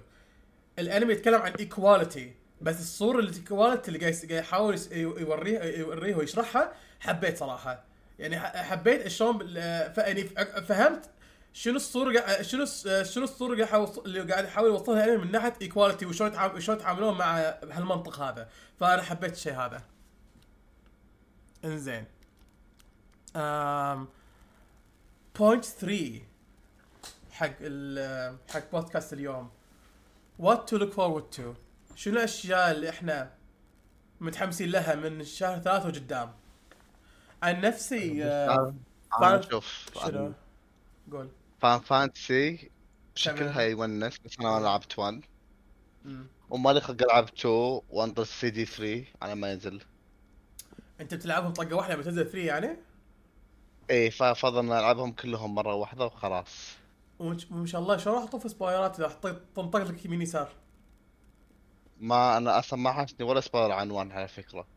[0.80, 2.36] الأنمي يتكلم عن equality
[2.66, 7.84] بس الصورة اللي equality اللي قاعد يحاول يوريها يوريها ويشرحها حبيت صراحة.
[8.20, 9.56] يعني حبيت شلون
[9.98, 10.24] يعني
[10.68, 11.10] فهمت
[11.54, 12.66] شنو الصورة شنو
[13.04, 13.54] شنو الصورة
[14.06, 17.38] اللي قاعد يحاول يوصلها الانمي من ناحية equality وشلون شلون يتعاملون مع
[17.72, 18.50] هالمنطق هذا.
[18.80, 19.84] فأنا حبيت الشيء هذا.
[21.66, 22.06] إنزين.
[25.40, 26.22] point 3
[27.32, 29.50] حق ال حق بودكاست اليوم.
[30.40, 31.54] what to look forward to
[31.96, 33.32] شنو الأشياء اللي إحنا
[34.22, 36.32] متحمسين لها من شهر ثلاثة وقدام؟
[37.44, 38.74] عن نفسي آه،
[39.20, 40.34] أنا فان- شوف شنو؟
[41.12, 41.30] قول.
[41.62, 42.72] Final Fantasy.
[43.16, 45.22] شكلها يونس بس أنا ما لعبت 1
[46.06, 46.28] مم.
[46.50, 49.82] وما لي خلق ألعب 2 وانطر سي دي 3 على ما ينزل.
[51.02, 52.78] أنت بتلعبهم طقة واحدة لما تنزل 3 يعني؟
[53.90, 56.72] إيه فافضل ألعبهم كلهم مرة واحدة وخلاص.
[57.20, 60.50] وما شاء الله شلون راح تطوف spoilerات؟ إذا حطيت تنطق لك يمين يسار.
[62.06, 64.68] ما أنا أصلا ما حاشني ولا spoiler عن 1 على فكرة.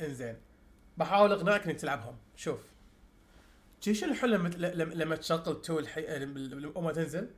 [0.00, 0.36] إنزين.
[0.96, 2.16] بحاول اقنعك انك تلعبهم.
[2.36, 2.60] شوف.
[3.80, 6.18] شي الحلو لما لما, تشغل two الحي...
[6.18, 7.30] لما تنزل؟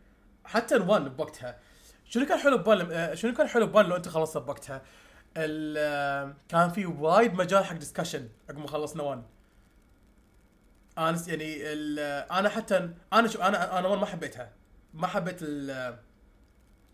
[0.45, 1.59] حتى ال one بوقتها.
[2.05, 3.15] شنو كان حلو ب one لما...
[3.15, 4.83] شنو كان حلو ب one لو أنت خلصت بوقتها؟
[5.37, 6.35] ال...
[6.49, 9.23] كان في وايد مجال حق discussion عقب ما خلصنا one.
[10.99, 11.99] أنا يعني ال...
[12.31, 14.53] أنا حتى أنا شو أنا أنا one ما حبيتها.
[14.95, 15.99] ما حبيت ال...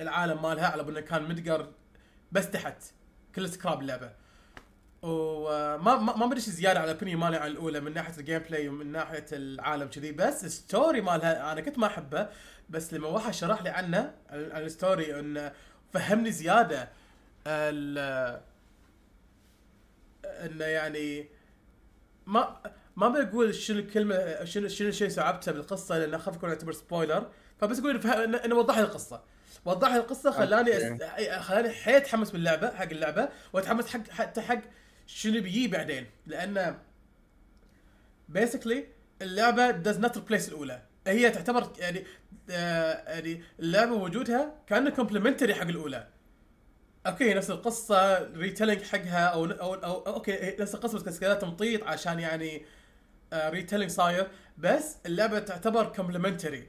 [0.01, 1.73] العالم مالها على انه كان Midgar
[2.35, 2.83] بس تحت.
[3.35, 4.13] كل سكراب اللعبة.
[5.03, 9.27] وما ما شي زيادة على البنيه مالي عن الأولى من ناحية ال gameplay ومن ناحية
[9.33, 10.13] العالم كذي.
[10.13, 12.29] بس ال story مالها أنا كنت ما أحبه
[12.71, 15.53] بس لما واحد شرح لي عنه عن ال story انه
[15.93, 16.89] فهمني زيادة
[17.47, 17.99] ال
[20.25, 21.29] انه يعني
[22.27, 22.61] ما
[22.97, 27.79] ما بقول شنو الكلمة شنو شنو الشيء صعبته بالقصة لأنه أخاف يكون يعتبر spoiler فبس
[27.79, 28.07] أقول
[28.45, 29.23] إنه وضح لي القصة.
[29.65, 31.03] وضح لي القصة خلاني أس...
[31.41, 34.61] خلاني حيل أتحمس باللعبة حق اللعبة وأتحمس حق حتى حق
[35.07, 36.07] شنو بيجي بعدين.
[36.27, 36.79] لأن
[38.29, 38.87] basically
[39.23, 40.83] اللعبة does not replace الأولى.
[41.07, 42.05] هي تعتبر يعني
[42.51, 46.09] آه يعني اللعبة وجودها كأنه complementary حق الأولى.
[47.07, 51.85] أوكي نفس القصة retelling حقها أو أو, أو, أو أوكي نفس القصة بس كذا تمطيط
[51.85, 52.65] عشان يعني
[53.35, 54.29] retelling صاير.
[54.59, 56.69] بس اللعبة تعتبر complementary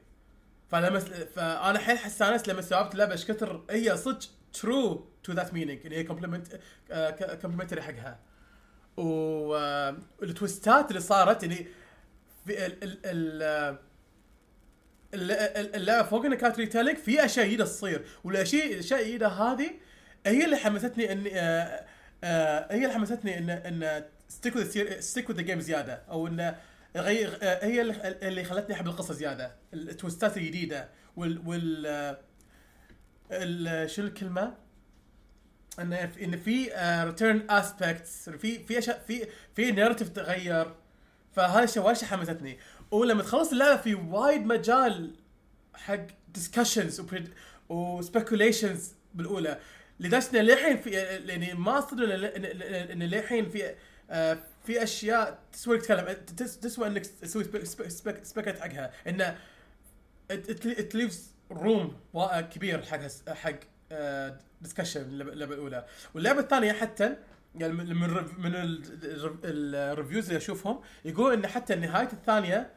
[0.69, 0.99] فلما
[1.35, 4.19] فانا حيل حسانس لما استوعبت اللعبه إيش كثر هي صدق
[4.53, 6.59] true to that meaning إن هي complement
[7.41, 8.19] complementary حقها.
[8.97, 11.67] وال twistات اللي صارت يعني
[12.45, 13.43] في ال ال ال
[15.13, 18.05] ال- اللعبة فوق إنها كانت retelling في أشياء جديدة تصير.
[18.23, 19.71] والاشياء الأشياء الجديدة هذه
[20.25, 21.85] هي اللي حمستني اني آه،
[22.23, 26.55] آه، هي اللي حمستني إن إن stick with stick with game زيادة أو إن
[26.95, 29.55] آه، هي اللي خلتني أحب القصة زيادة.
[29.73, 32.17] ال twistات الجديدة وال وال آه،
[33.31, 34.53] ال- شو الكلمة؟
[35.79, 36.69] إن إن في
[37.05, 40.75] certain aspects في في أشياء في في narrative تغير.
[41.35, 42.57] فهذا الشيء وايد حمستني.
[42.91, 45.15] ولما تخلص اللعبة في وايد مجال
[45.73, 47.01] حق discussions
[47.69, 49.59] و speculations بالأولى.
[49.99, 53.75] لدرجة إن للحين في يعني ما إن- إن للحين في
[54.09, 57.43] آه، في أشياء تسوى تتكلم تس- تسوى إنك تسوي
[58.23, 58.91] speculate حقها.
[59.07, 59.37] انه
[60.31, 61.97] it leaves room
[62.53, 62.99] كبير حق
[63.29, 63.59] حق
[64.61, 65.85] discussion اللعبه الأولى.
[66.13, 67.15] واللعبة الثانية حتى
[67.55, 67.93] يعني من
[68.37, 72.71] من ال reviews اللي أشوفهم يقول إن حتى نهايه الثانية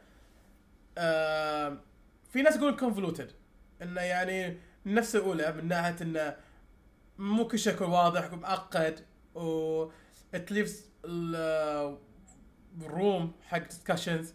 [0.98, 1.78] آه،
[2.32, 3.32] في ناس يقولون convoluted
[3.82, 6.36] انه يعني نفس الأولى من ناحية انه
[7.18, 9.00] مو كل شيء يكون واضح ومعقد
[9.34, 9.86] و
[10.36, 10.72] it leaves
[12.82, 14.34] ال room حق discussions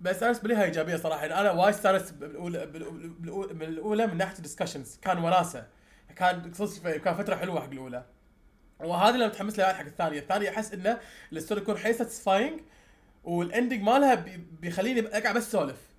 [0.00, 1.20] بس أنا بالنسبة لي إيجابية صراحة.
[1.26, 5.66] يعني أنا وايد استانست بالأولى الاولى من ناحية ال discussions كان وناسه
[6.16, 6.52] كان
[7.04, 8.04] كان فترة حلوة حق الأولى.
[8.80, 10.18] وهذا اللي متحمس له حق الثانية.
[10.18, 10.98] الثانية أحس إنه
[11.32, 12.60] الستوري يكون حيل satisfying
[13.24, 15.76] وال ending مالها بي- بيخليني أقعد بس أسولف.
[15.76, 15.95] أس-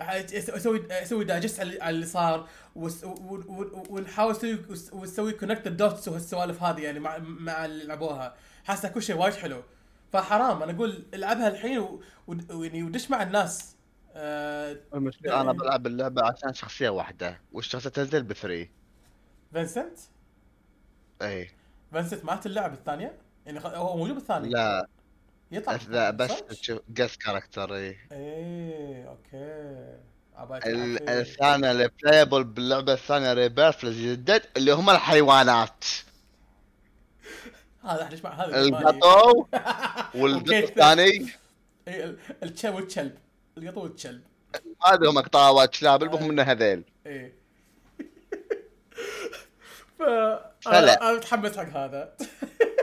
[0.00, 4.58] أسوي أسوي digest على اللي صار ونحاول نسوي
[4.92, 8.34] ونسوي connect ال dots وهالسوالف هذه يعني مع مع اللي لعبوها.
[8.64, 9.62] حاسه كل شيء وايد حلو.
[10.12, 10.62] فحرام.
[10.62, 11.98] أنا أقول العبها الحين
[12.50, 13.76] ويعني ودش مع الناس.
[14.14, 18.70] آه المشكلة أنا بلعب اللعبة عشان شخصية واحدة والشخصية تنزل بفري
[19.52, 19.98] فينسنت؟
[21.22, 21.50] اي
[21.92, 24.88] فانست ما تلعب الثانية؟ يعني هو موجود بالثانية؟ لا.
[25.52, 27.96] يطلع لا بس؟ تشوف جس كاركتر إي.
[28.12, 29.98] إيه أوكي.
[30.62, 30.98] فيه.
[31.20, 35.84] الثانية اللي بلايبل باللعبة الثانية ريبيرث الجديد اللي هم الحيوانات.
[37.84, 38.60] هذا إحنا اسمع هذا.
[38.60, 39.46] القطو
[40.20, 41.02] والقط الثاني.
[41.88, 43.14] إيه، ال- الكلب والكلب.
[43.58, 44.22] القطو والكلب.
[44.86, 46.82] هذا هم قطاوة كلاب المهم إنه هذيل.
[47.06, 47.32] إيه.
[50.66, 52.12] أنا متحمس حق هذا.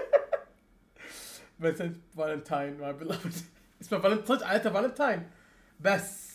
[1.60, 1.84] بس
[2.18, 3.34] فالنتاين ما بلافد
[3.82, 5.30] اسمه فالنتاين صدق على فالنتاين
[5.80, 6.26] بس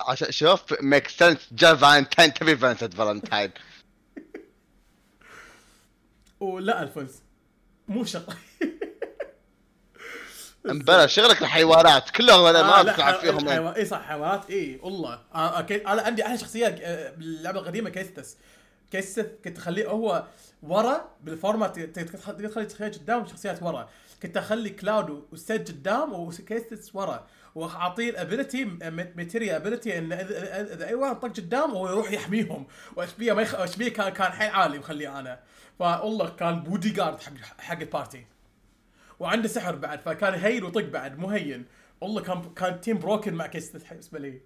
[0.00, 3.50] عشان شوف ميك سنس جا فالنتاين تبي فالنتاين فالنتاين
[6.40, 7.22] ولا الفوز
[7.88, 8.34] مو شغل.
[10.64, 12.10] مبلا شغلك الحيوانات.
[12.10, 14.50] كلهم أنا ما آه، بتعرف حي- فيهم اي صح حيوانات.
[14.50, 15.20] اي والله.
[15.34, 15.60] آه،.
[15.70, 18.36] أنا عندي أحلى شخصية آه، باللعبة القديمة Cait Sith.
[18.90, 20.26] Cait Sith كنت اخليه هو
[20.62, 23.88] ورا بال format تقدر تخلي شخصيات قدام وشخصيات ورا.
[24.22, 27.26] كنت اخلي Cloud و Cid قدام و Cait Sith ورا.
[27.54, 28.64] واعطيه ال ability
[29.16, 32.66] materia ability إن اذا أي واحد طق قدام هو يروح يحميهم.
[32.96, 33.54] وال HP ما يخ...
[33.54, 35.40] ال HP كان كان حيل عالي مخليه أنا.
[35.78, 38.26] فوالله كان بودي جارد حق حق ال party
[39.18, 41.64] وعنده سحر بعد فكان هين وطق بعد مو هين
[42.00, 44.40] والله كان كان team broken مع Cait Sith بالنسبة لي.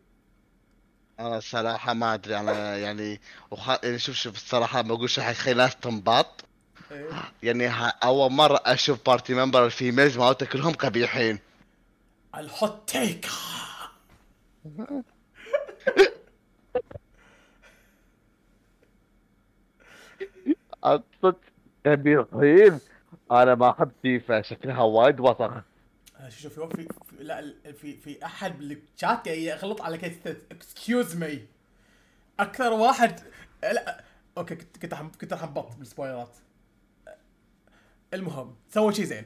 [1.26, 3.20] أنا الصراحة ما أدري أنا يعني
[3.50, 3.68] وخ...
[3.68, 6.44] يعني شوف شوف الصراحة بقول شيء حق خلي ناس تنبط.
[6.92, 7.10] إيه.
[7.42, 11.38] يعني ها أول مرة أشوف party member ال females مالته كلهم قبيحين.
[12.34, 13.26] ال hot take
[20.84, 21.40] الصدق
[21.86, 22.80] قبيحين
[23.30, 25.50] أنا ما أحب Tifa شكلها وايد وسخ
[26.28, 30.36] شوف شوف في, في لا ال- في في أحد بالشات قاعد يغلط على Cait Sith
[30.50, 31.46] excuse me
[32.40, 33.20] أكثر واحد
[33.62, 34.04] لا
[34.38, 35.10] أوكي كنت كنت حم...
[35.20, 36.36] كنت راح أنبط بال spoilerات
[38.14, 39.24] المهم سوى شيء زين.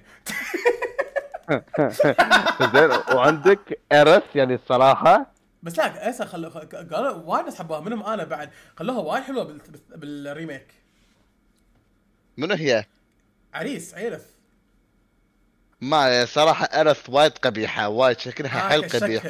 [2.75, 5.33] زين وعندك Aerith يعني الصراحة.
[5.63, 8.51] بس لا اسا خلوا خ- قالوا وايد ناس حبوها منهم أنا بعد.
[8.77, 9.59] خلوها وايد حلوة بال...
[9.59, 10.67] بال- بالريميك
[12.37, 12.85] منو هي؟
[13.55, 14.27] عريس عيرث
[15.81, 19.23] ما صراحة أرث وايد قبيحة وايد شكلها آه، حيل قبيح.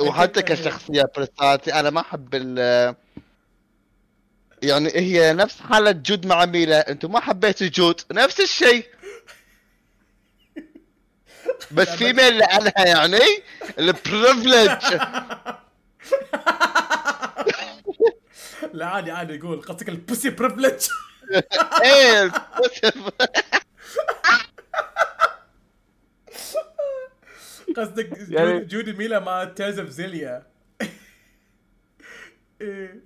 [0.00, 0.42] وحتى.
[0.42, 2.94] كشخصية برسالتي أنا ما أحب ال
[4.62, 8.86] يعني هي نفس حالة جود مع ميلا أنتم ما حبيتوا جود نفس الشيء.
[11.70, 13.18] بس في ميل لعنها يعني
[13.78, 14.70] البريفليج
[18.72, 20.80] لا عادي عادي يقول قصدك البوسي بريفليج
[21.84, 22.32] إيه
[27.76, 30.46] قصدك يعني- جود- جودي ميلا مع تيرز زيليا.
[32.60, 33.00] إيه.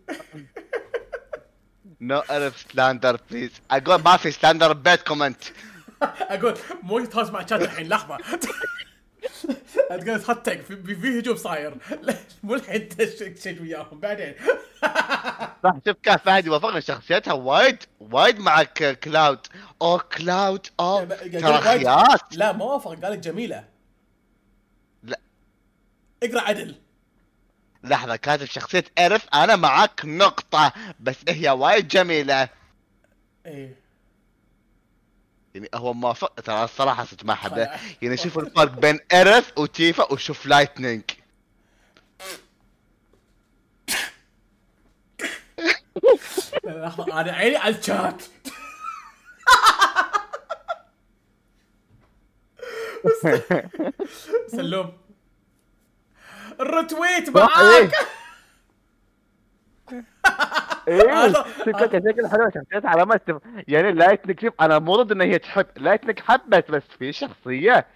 [2.00, 5.44] نو ارث سلاندر بليز أقول ما في سلاندر بيت كومنت
[6.02, 8.18] أقول مو يتهاوش مع شات الحين لحظه
[9.88, 11.74] تقول هاتك في, هجوم صاير.
[12.42, 14.34] مو الحين تشيك وياهم بعدين.
[15.62, 17.32] صح شوف كان فهد وافقنا شخصيتها.
[17.32, 18.62] وايد وايد مع
[19.02, 19.46] كلاود.
[19.82, 23.64] أو كلاود أو ترى خياس لا ما وافق قال لك جميلة.
[25.02, 25.20] لا.
[26.22, 26.74] اقرأ عدل.
[27.84, 32.48] لحظة كاتب شخصية ارث أنا معك نقطة بس هي وايد جميلة.
[33.46, 33.85] إيه.
[35.56, 37.68] يعني هو موافق ترى الصراحة صدق ما خلاص.
[38.02, 41.02] يعني شوف الفرق بين Aerith و Tifa وشوف Lightning
[46.64, 48.22] لحظه أنا عيني على الشات.
[54.48, 54.98] سلوم.
[56.60, 57.92] ال retweet معاك.
[60.88, 63.36] إيه هذا- شكلها كشكل حلوة شخصيتها على ما استف...
[63.68, 67.86] يعني لايتنك شوف أنا مو ضد إن هي تحب لايتنك حبت بس في شخصية.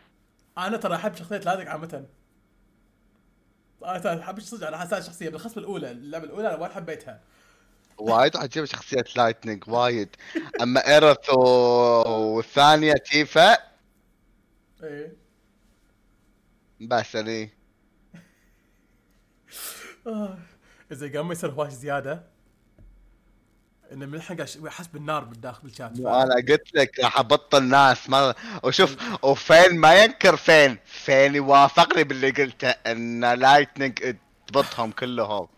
[0.59, 2.05] أنا ترى أحب شخصية لازق عامة.
[3.85, 7.21] أنا ترى أحب صدق أنا حساس شخصية بالخصم الأولى اللعبة الأولى أنا وايد حبيتها.
[7.99, 10.17] وايد عجيبة شخصية لايتنينج وايد.
[10.63, 11.41] أما ارث و...
[12.37, 13.57] والثانية تيفا
[14.83, 15.13] إيه.
[16.81, 17.51] بس يعني
[20.07, 20.39] آه.
[20.93, 22.23] إذا قام يصير هواش زيادة.
[23.93, 28.35] إنه من الحين قاعد احس بالنار بالداخل بالشات أنا قلت لك راح أبطل ناس ما
[28.65, 30.79] وشوف وفين ما ينكر فين.
[30.85, 34.17] فين يوافقني باللي قلته إن Lightning
[34.47, 35.49] تبطهم كلهم.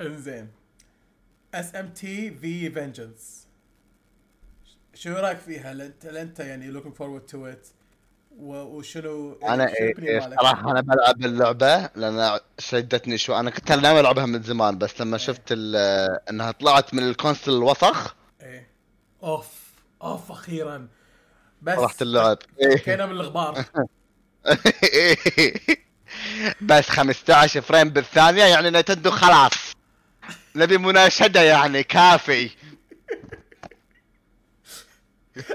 [0.00, 0.48] إنزين.
[1.54, 3.46] SMT V Vengeance
[4.94, 7.72] شو رأيك فيها؟ هل انت هل أنت يعني looking forward to it.
[7.72, 7.77] و-
[8.38, 10.40] وشنو أنا الشبني إيه مالك.
[10.40, 15.18] صراحة أنا بلعب اللعبه لأن شدتني شو أنا كنت ناوي ألعبها من زمان بس لما
[15.18, 18.14] شفت ال- إنها طلعت من الكونسل الوسخ.
[18.42, 18.70] إيه.
[19.22, 19.46] أوف
[20.02, 20.88] أوف أخيرا.
[21.62, 22.38] بس رحت اللعب.
[22.60, 22.76] إيه.
[22.76, 23.64] كينا من الغبار.
[26.60, 29.52] بس 15 فريم بالثانية يعني نتندو خلاص.
[30.56, 32.50] نبي مناشدة يعني كافي.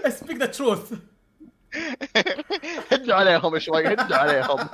[0.10, 0.94] speak the truth
[2.92, 4.70] هدوا عليهم شوي هدوا عليهم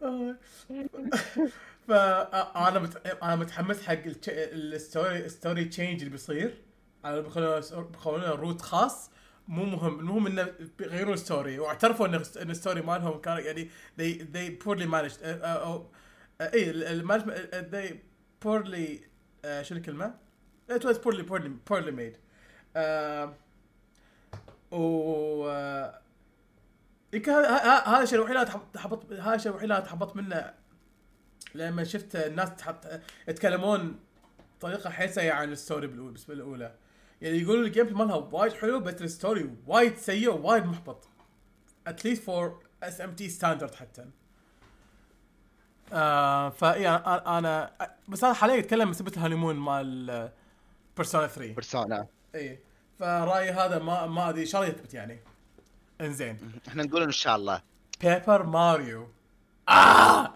[1.88, 3.06] فانا مت...
[3.22, 3.98] أنا متحمس حق.
[4.28, 6.62] ال story ال story change اللي بيصير
[7.04, 7.60] على بيخلون
[7.92, 9.10] بيخلون route خاص
[9.48, 14.18] مو مهم المهم إنه بيغيرون ال story واعترفوا إن ال story مالهم كان يعني they
[14.34, 15.86] they poorly managed آه،
[16.40, 17.94] اي ال management they
[18.46, 19.10] poorly
[19.62, 20.14] شنو الكلمة؟
[20.70, 22.16] it was poorly poorly poorly made
[22.76, 23.34] آه،
[24.72, 25.50] و
[27.12, 30.54] يمكن هذا الشيء الوحيد اللي أنا تحبط هذا الشيء الوحيد اللي أنا تحبطت منه
[31.54, 32.86] لما شفت الناس تحط
[33.28, 33.98] يتكلمون
[34.58, 36.74] بطريقة حيل سيئه عن ال story بالنسبة الاولى
[37.20, 41.08] يعني يقولون ال gameplay مالها وايد حلو بس ال story وايد سيء ووايد محبط.
[41.86, 44.04] at least for SMT standard حتى.
[45.92, 47.72] آه فاي أنا أنا
[48.08, 50.30] بس أنا حاليا اتكلم بسبه الهانيمون مال
[50.96, 52.58] بيرسونا 3 بيرسونا إي.
[53.00, 55.18] فرايي هذا ما ما أدري ان شاء الله يثبت يعني.
[56.00, 56.38] إنزين.
[56.68, 57.62] إحنا نقول إن شاء الله.
[58.00, 59.08] بيبر ماريو
[59.68, 60.34] آه!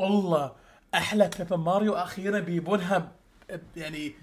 [0.00, 0.52] الله
[0.94, 3.08] أحلى بيبر ماريو أخيرا بيبونها ب-
[3.52, 4.14] ب- يعني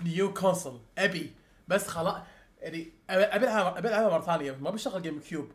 [0.00, 0.80] بنيو كونسول.
[0.98, 1.32] أبي.
[1.68, 2.16] بس خلاص
[2.60, 4.52] يعني ابي العبها ابي العبها مرة ثانية.
[4.52, 5.50] ما بشغل جيم كيوب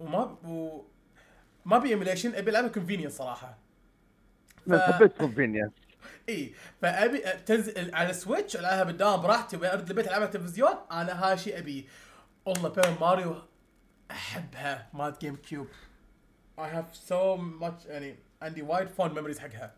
[0.00, 0.82] وما و
[1.64, 3.58] ما بي emulation أبي ألعبها convenience صراحة.
[4.66, 5.70] بس حبيت convenience
[6.28, 11.36] إي فأبي تنزل على السويتش ألعبها بالدوام براحتي وارد البيت ألعبها على التلفزيون أنا هذا
[11.36, 11.88] شيء أبي.
[12.46, 13.42] والله بيبر ماريو
[14.10, 15.68] أحبها مالت جيم كيوب.
[16.58, 19.74] I have so much يعني عندي وايد fond memories حقها.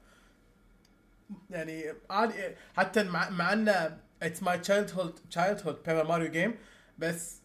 [1.50, 2.34] يعني عادي
[2.76, 6.58] حتى مع مع إنه it's my childhood childhood Paper Mario game
[6.98, 7.40] بس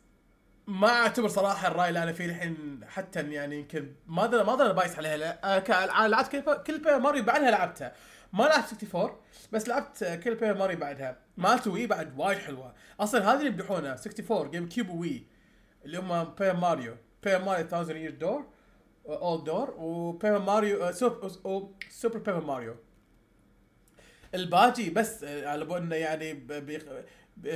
[0.67, 4.73] ما أعتبر صراحة الرأي اللي أنا فيه الحين حتى يعني يمكن ما ادري ما ادري
[4.73, 6.35] bias عليها لأ لعبت
[6.67, 7.93] كل بيبر ماريو بعدها لعبتها.
[8.33, 9.17] ما لعبت 64
[9.51, 11.17] بس لعبت آه، كل بيبر ماريو بعدها.
[11.37, 12.73] مالت وي بعد وايد حلوة.
[12.99, 15.23] أصلا هذه اللي يمدحونها 64 جيم كيوب وي
[15.85, 16.95] اللي هم بيبر ماريو.
[17.23, 18.45] بيبر ماريو 1000 Year Door
[19.05, 22.75] اول door وبيبر ماريو آه، سوبر بيبر ماريو.
[24.35, 26.47] الباجي بس آه، على بو إنه يعني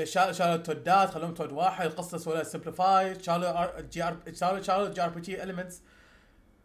[0.03, 5.43] شا- شالوا ال Toadات خلوهم Toad واحد القصة سووا simplify شالوا RPG شالوا شالوا JRPG
[5.43, 5.81] elements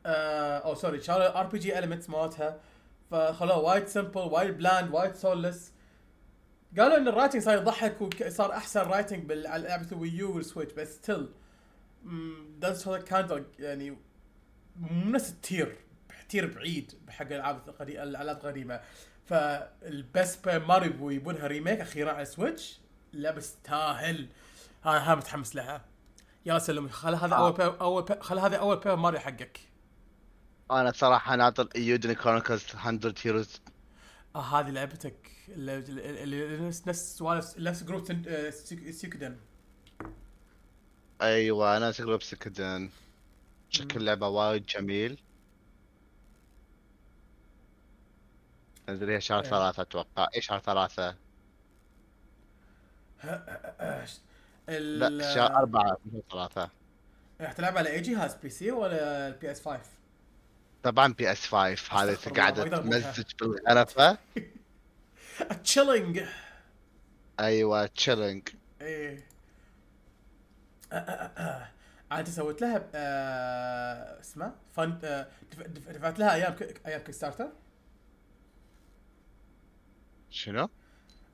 [0.07, 2.61] أو sorry شالوا RPG elements مالتها.
[3.11, 5.73] فخلوه وايد simple وايد bland وايد soulless
[6.79, 10.73] قالوا إن ال writing صار يضحك وصار أحسن writing على لعبه ال Wii U والسويتش
[10.73, 11.29] بس still
[12.59, 13.91] دانس كان يعني
[14.77, 15.77] مو نفس ال tier
[16.29, 18.81] tier بعيد بحق الالعاب الالعاب القديمة.
[19.27, 22.81] فالبس ماريو يبونها ريميك أخيرا على سويتش
[23.13, 24.29] لا بس تاهل
[24.85, 25.85] ها ها متحمس لها.
[26.47, 27.49] يا سلم خل هذا آه.
[27.49, 29.61] أول أول خل هذا أول بيبر ماريو حقك.
[30.71, 33.61] أنا صراحة ناطر ايودن كرونيكلز 100 هيروز
[34.37, 39.37] هذه لعبتك اللي, نفس نفس سوالف نفس جروب آه، سيك- سيكودن
[41.23, 42.91] أيوه أنا سكلوب سكدن
[43.71, 45.19] شكل لعبة وايد جميل.
[48.87, 49.45] تنزل هي شهر.
[49.45, 50.29] ثلاثة أتوقع.
[50.37, 51.15] اي شهر ثلاثة؟
[54.69, 56.71] لا شهر أربعة شهر ثلاثة.
[57.41, 59.81] راح تلعب على اي جهاز PC ولا ال PS5
[60.83, 61.75] طبعا PS5 هذه
[62.13, 63.01] أستغفر الله، قاعدة ما أقدر أقولها.
[63.13, 64.19] تمزج بالغرفة
[65.65, 66.23] chilling
[67.41, 68.49] أيوه chilling.
[68.81, 69.27] إيه.
[70.93, 71.69] آه، آه، آه.
[72.11, 76.57] عاد سويت لها آه، اسمه؟ fund دف- دف- دفعت لها أيام
[76.87, 77.49] أيام كيك ستارتر
[80.31, 80.69] شنو؟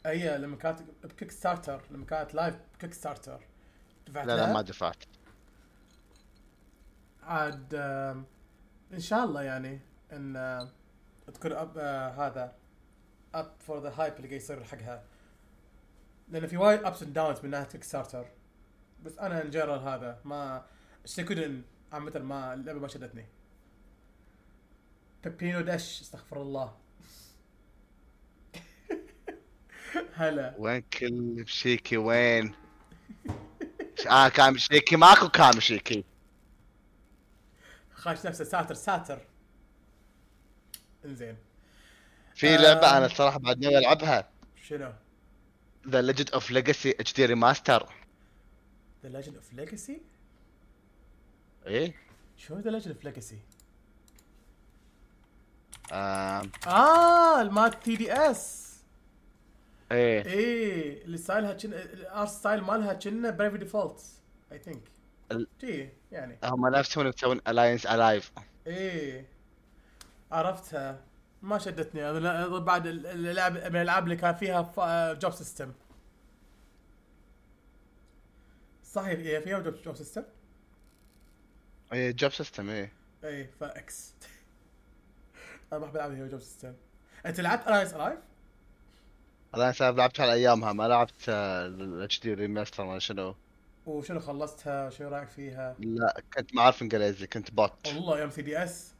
[0.06, 3.40] هي لما كانت بكيك ستارتر لما كانت live بكيك ستارتر
[4.06, 5.04] دفعت لا لا ما دفعت.
[7.22, 7.74] عاد
[8.94, 9.80] إن شاء الله يعني
[10.12, 10.68] إن آه،
[11.34, 12.56] تكون up آه، هذا
[13.34, 15.04] up for the hype اللي قاعد يصير حقها.
[16.28, 18.26] لأن في وايد ups and downs من ناحية كيك ستارتر
[19.04, 20.64] بس أنا in general هذا ما
[21.04, 21.62] شيكودن
[21.92, 23.26] عامة ما اللعبة ما شدتني.
[25.24, 26.76] بيبينو داش استغفر الله.
[30.14, 30.54] هلا.
[30.58, 31.12] وين كل
[31.42, 32.54] مشيكي وين؟
[34.10, 36.04] آه كان مشيكي ماكو كان مشيكي
[37.94, 39.18] خاش نفسه ساتر ساتر.
[41.04, 41.36] إنزين.
[42.34, 42.56] في آه.
[42.56, 44.28] لعبة أنا الصراحة بعد ناوي ألعبها.
[44.62, 44.92] شنو؟
[45.88, 47.88] ذا ليجند اوف ليجاسي اتش دي ريماستر
[49.02, 50.00] The Legend of Legacy
[51.66, 51.94] إيه.
[52.36, 53.38] شو The Legend of Legacy
[55.92, 58.74] آه المال 3DS
[59.92, 60.26] إيه.
[60.26, 64.00] إيه اللي style ها كنا ال art style مالها كنا Bravely Default
[64.52, 64.82] I think
[65.60, 65.88] جي.
[66.14, 66.38] يعني.
[66.44, 68.32] هم نفسهم يسوون Alliance Alive
[68.66, 69.26] إيه.
[70.32, 71.00] عرفتها.
[71.42, 72.20] ما شدتني.
[72.20, 75.72] لا- بعد ال- الالعاب من الألعاب اللي كان فيها job system
[78.84, 80.22] صحيح هي فيها job system
[81.92, 82.92] إيه job system إيه.
[83.24, 84.14] إيه فاكس
[85.72, 86.74] أنا بحب ألعب هي job system
[87.26, 88.18] أنت لعبت Alliance Alive؟
[89.54, 93.34] أنا سبب لعبت على أيامها ما لعبت ال HD remaster ما شنو.
[93.86, 98.94] وشنو خلصتها؟ شو رايك فيها؟ لا كنت ما أعرف إنجليزي كنت بوت والله يوم 3DS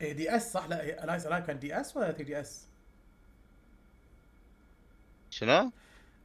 [0.00, 2.66] إيه DS صح لا Alliance Alive كان DS ولا 3DS؟
[5.30, 5.70] شنو؟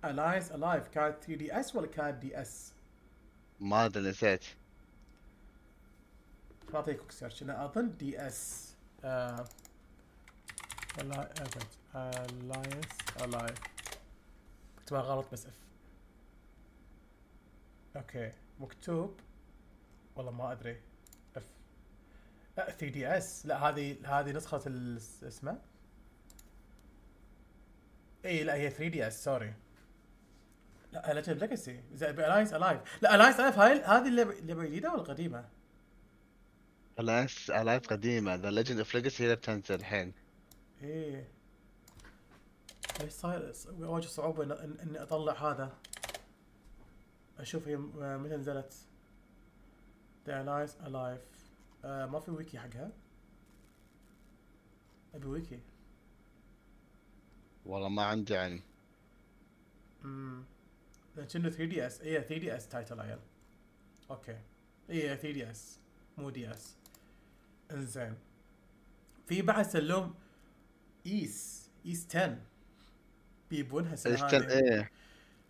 [0.06, 2.72] Alliance Alive كانت 3 DS ولا كانت DS؟
[3.60, 4.46] ما أدري نسيت
[6.74, 8.72] بعطيك quick search أنا أظن DS
[9.04, 9.46] آه،
[11.00, 12.86] Alliance
[13.22, 13.60] Alive
[14.86, 15.54] كتبها غلط بس أف
[17.96, 18.32] okay.
[18.60, 19.20] مكتوب.
[20.16, 20.82] والله ما أدري.
[21.38, 21.44] أف.
[22.58, 25.58] لا 3 DS لا هذه هذه نسخة ال- اسمه؟
[28.26, 29.54] إي لا هي 3 DS sorry
[30.92, 35.46] لا Legend Legacy Alliance Alive لا Alliance Alive هاي هذه اللعبة الجديدة ولا قديمة؟
[37.00, 38.36] Alliance Alive قديمة.
[38.36, 40.14] The Legend of Legacy هي اللي بتنزل الحين.
[40.84, 41.28] إيه
[43.02, 44.08] إيش صاير واجه
[44.46, 45.72] إن- إني أطلع هذا.
[47.42, 48.74] أشوف هي متى نزلت.
[50.26, 51.22] The Alliance Alive.
[51.86, 52.92] آه ما في ويكي حقها.
[55.14, 55.60] أبي ويكي
[57.66, 58.62] والله ما عندي علم
[60.04, 60.44] امم
[61.16, 63.20] كأنه 3 DS إيه 3 DS title عيال.
[64.12, 64.40] Okay.
[64.90, 65.80] إيه 3 DS
[66.18, 66.76] مو DS
[67.72, 68.16] إنزين.
[69.28, 70.16] في بعد سلوم
[71.06, 72.38] Ys Ys 10
[73.50, 74.52] بيبونها السنة الستن هذه.
[74.52, 74.92] إيه.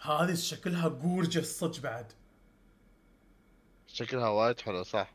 [0.02, 2.12] هذه شكلها gorgeous صدق بعد.
[3.88, 5.14] شكلها وايد حلو صح.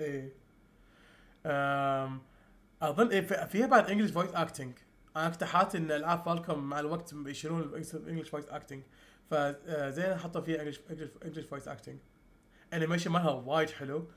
[0.00, 0.32] إيه.
[1.46, 2.22] أم
[2.82, 4.72] أظن إيه في- فيها بعد English voice acting
[5.16, 8.82] أنا كنت حاطط إن العاب Falcom مع الوقت يشيلون ال English voice acting
[9.30, 10.80] فزين حطوا فيها English
[11.24, 11.98] English voice acting
[12.72, 14.08] animation مالها وايد حلو.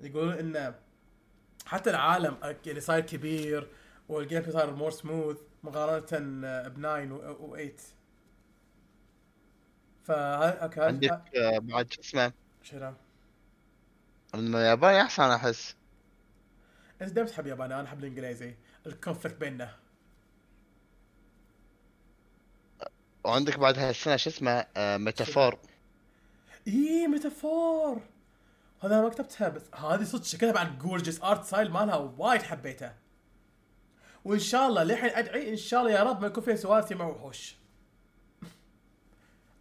[0.00, 0.74] يقولون انه
[1.66, 3.68] حتى العالم أك- يعني صاير كبير
[4.08, 5.98] وال game صار more smooth مقارنة
[6.68, 7.93] ب 9
[10.04, 12.32] و 8 فهذا okay عندك آه، بعد شو اسمه؟
[12.62, 12.94] شنو؟
[14.34, 15.76] الياباني أحسن أحس.
[17.02, 18.54] إنت دائما تحب الياباني أنا أحب الإنجليزي.
[18.86, 19.74] ال conflict بيننا.
[23.24, 25.58] وعندك بعد هالسنة شو اسمه؟ آه، ميتافور.
[26.68, 28.02] اي ميتافور.
[28.82, 32.92] هذا ما كتبتها بس هذه صدق شكلها بعد gorgeous art style مالها وايد حبيته.
[34.24, 37.06] وإن شاء الله للحين أدعي إن شاء الله يا رب ما يكون فيها سوالف مع
[37.06, 37.56] وحوش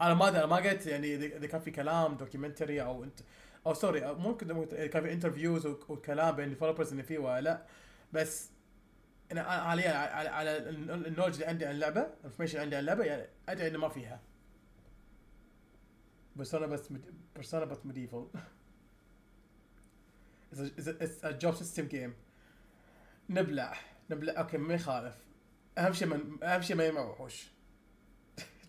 [0.04, 3.20] أنا ما أنا ما قلت يعني اذا كان في كلام documentary أو انت
[3.68, 7.66] أو sorry ممكن كان في interviews وكلام بين ال developers انه في ولا لأ.
[8.14, 8.50] بس
[9.32, 13.04] أنا حاليا على, على ال knowledge اللي عندي عن اللعبة ال information عندي عن اللعبة
[13.04, 14.22] يعني أدري إنه ما فيها.
[16.36, 16.90] Persona بس
[17.36, 18.28] Persona بس medieval
[20.54, 22.12] It's a job system game.
[23.30, 23.78] نبلع.
[24.10, 24.40] نبلع.
[24.40, 25.16] Okay ما يخالف
[25.78, 27.53] أهم شيء أهم شيء ما يجمع وحوش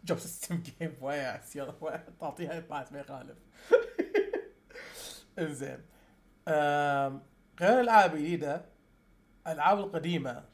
[0.04, 2.04] job system game و yes يلا.
[2.20, 3.38] تعطيها pass ما يخالف.
[5.38, 5.78] إنزين.
[7.60, 8.64] غير الألعاب الجديدة
[9.46, 10.44] الألعاب القديمة.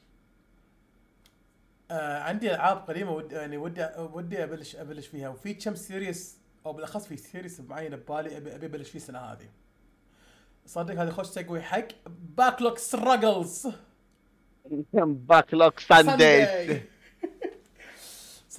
[1.90, 5.28] آه عندي ألعاب قديمة ودي يعني ودي ودي ابلش أبلش فيها.
[5.28, 9.48] وفي كم series أو بالأخص في series معين ببالي ابي أبلش فيه السنة هذه.
[10.66, 13.68] صدق هذا خوش توبيك حق backlog struggles
[14.94, 16.80] backlog Sundays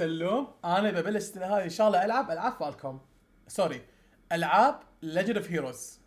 [0.06, 0.48] سلوم.
[0.66, 3.02] أنا ببلش هذه ان شاء الله ألعب العاب Falcom.
[3.48, 3.82] Sorry.
[4.32, 6.00] ألعاب Legend of Heroes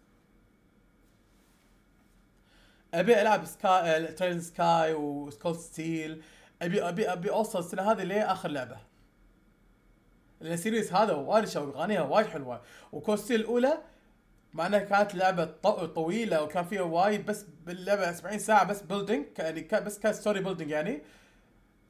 [2.94, 6.22] أبي ألعب Sky Trails Sky و Cold Steel
[6.62, 8.76] أبي أبي أبي أوصل السنة هذه لآخر لعبة.
[10.42, 12.62] ال series هذا وايد شوي اغانيها وايد حلوة.
[12.92, 13.78] و Cold Steel الأولى
[14.52, 19.26] مع إنها كانت لعبة طو- طويلة وكان فيها وايد بس باللعبة 70 ساعة بس building
[19.38, 21.02] يعني بس كان story building يعني.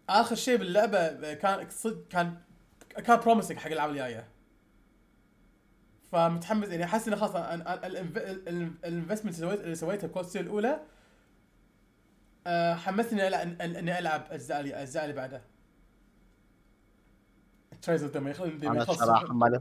[0.09, 2.37] آخر شيء باللعبة كان صدق كان
[3.05, 4.29] كان promising حق الألعاب الجاية.
[6.13, 7.33] فمتحمس يعني احس إنه خلاص
[8.85, 10.81] ال investment اللي سويتها ب Cold Steel الأولى
[12.47, 13.29] آه، حمسني
[13.65, 15.43] إني ألعب أجزاء اللي الاجزاء اللي بعدها
[17.83, 19.61] تريزر يخلص ما أنا صراحة ما لي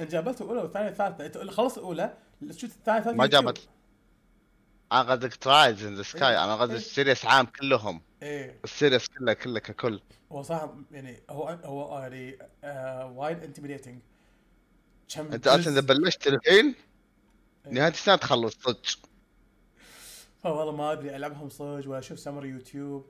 [0.00, 2.14] انت جابت الاولى والثانيه والثالثه إنت خلصت الاولى
[2.50, 3.26] شفت الثانية والثالثه ما.
[3.26, 3.68] جابت.
[4.92, 6.78] أنا قصدك ترايز ان ذا سكاي أنا قصدي إيه.
[6.78, 8.00] السيريس عام كلهم.
[8.24, 8.60] إيه.
[8.64, 10.00] السيريس كله كله ككل.
[10.32, 14.00] هو صح يعني هو هو يعني آه وايد انتميديتنج
[15.14, 16.74] كم أنت أصلا إذا بلشت الحين
[17.66, 17.72] إيه.
[17.72, 18.98] نهاية السنة تخلص صدق.
[20.44, 23.06] والله ما أدري ألعبهم صج ولا أشوف summary YouTube.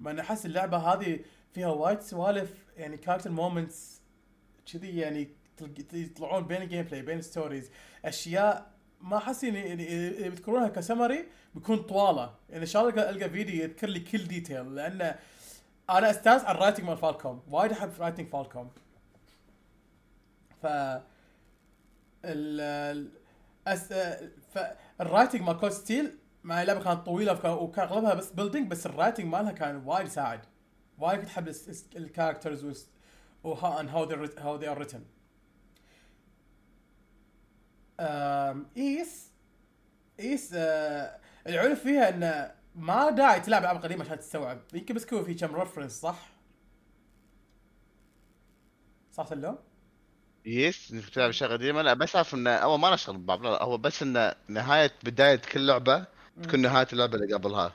[0.00, 1.20] ما أنا أحس اللعبة هذه
[1.54, 4.00] فيها وايد سوالف يعني character moments
[4.72, 5.28] كذي يعني
[5.92, 7.70] يطلعون بين ال gameplay بين ال stories
[8.04, 8.72] أشياء
[9.02, 9.88] ما أحس يعني
[10.18, 11.24] إذا بتذكرونها كسمري
[11.54, 12.34] بيكون طوالة.
[12.50, 15.14] يعني ان شاء الله ألقى فيديو يذكر لي كل detail لأن
[15.90, 18.70] أنا استانس على ال writing مال Falcom وايد أحب writing Falcom
[20.62, 20.66] ف
[22.24, 23.08] ال
[23.66, 23.92] أس...
[24.54, 28.91] فال writing مال Cold Steel مع اللعبة كانت طويلة وكان أغلبها بس building بس ال
[28.91, 30.40] writing مالها كان وايد يساعد.
[30.98, 31.52] وايد كنت أحب
[31.96, 32.86] ال characters
[33.44, 34.06] وها how
[34.60, 34.96] they are written.
[34.96, 35.21] أم،
[38.76, 39.30] Ys
[40.20, 44.60] Ys آه الحلو فيها إنه ما داعي تلعب ألعاب قديمة عشان تستوعب.
[44.74, 46.28] يمكن بس يكون في كم reference صح؟
[49.12, 49.58] صح سلام؟
[50.46, 51.82] يس تلعب أشياء قديمة.
[51.82, 55.66] لا بس أعرف إنه أول ما نشغل ببعض لا هو بس إنه نهاية بداية كل
[55.66, 56.06] لعبة
[56.42, 57.72] تكون نهاية اللعبة اللي قبلها.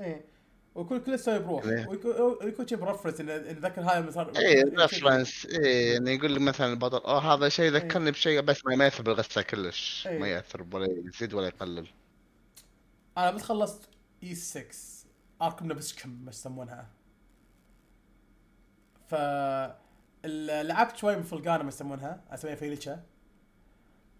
[0.00, 0.29] إيه.
[0.74, 1.88] ويكون كل ستوري بروح إيه.
[1.88, 6.98] ويكون شيء برفرنس انه ذكر هاي مثلا اي ريفرنس اي يعني يقول لك مثلا البطل
[6.98, 10.06] اوه هذا شيء ذكرني بشيء بس ما ياثر بالقصة كلش.
[10.06, 10.18] إيه.
[10.18, 11.86] ما يأثر ولا يزيد ولا يقلل.
[13.18, 13.88] أنا بس خلصت
[14.22, 14.64] اي 6
[15.42, 16.88] اركم نبسكم ما يسمونها.
[19.08, 19.14] ف
[20.24, 23.02] لعبت شوي من Felghana ما يسمونها أسميها فيليتشا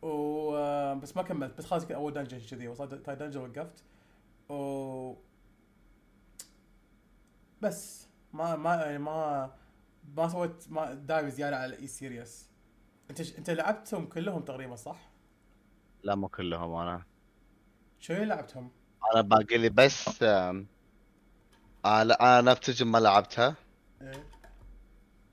[0.02, 0.50] و
[0.94, 3.84] بس ما كملت بس خلاص أول dungeon كذي وصلت تاي دنجن وقفت.
[4.48, 5.14] و
[7.62, 9.50] بس ما ما يعني ما
[10.16, 12.48] ما سويت ما دايم زيادة على Ys series
[13.10, 15.10] انت ش- انت لعبتهم كلهم تقريبا صح؟
[16.04, 17.02] لا مو كلهم أنا.
[18.00, 18.70] شو لعبتهم؟
[19.14, 20.66] أنا باقي لي بس آم،
[21.84, 23.54] آه أنا Napishtim ما لعبتها.
[24.02, 24.24] إيه.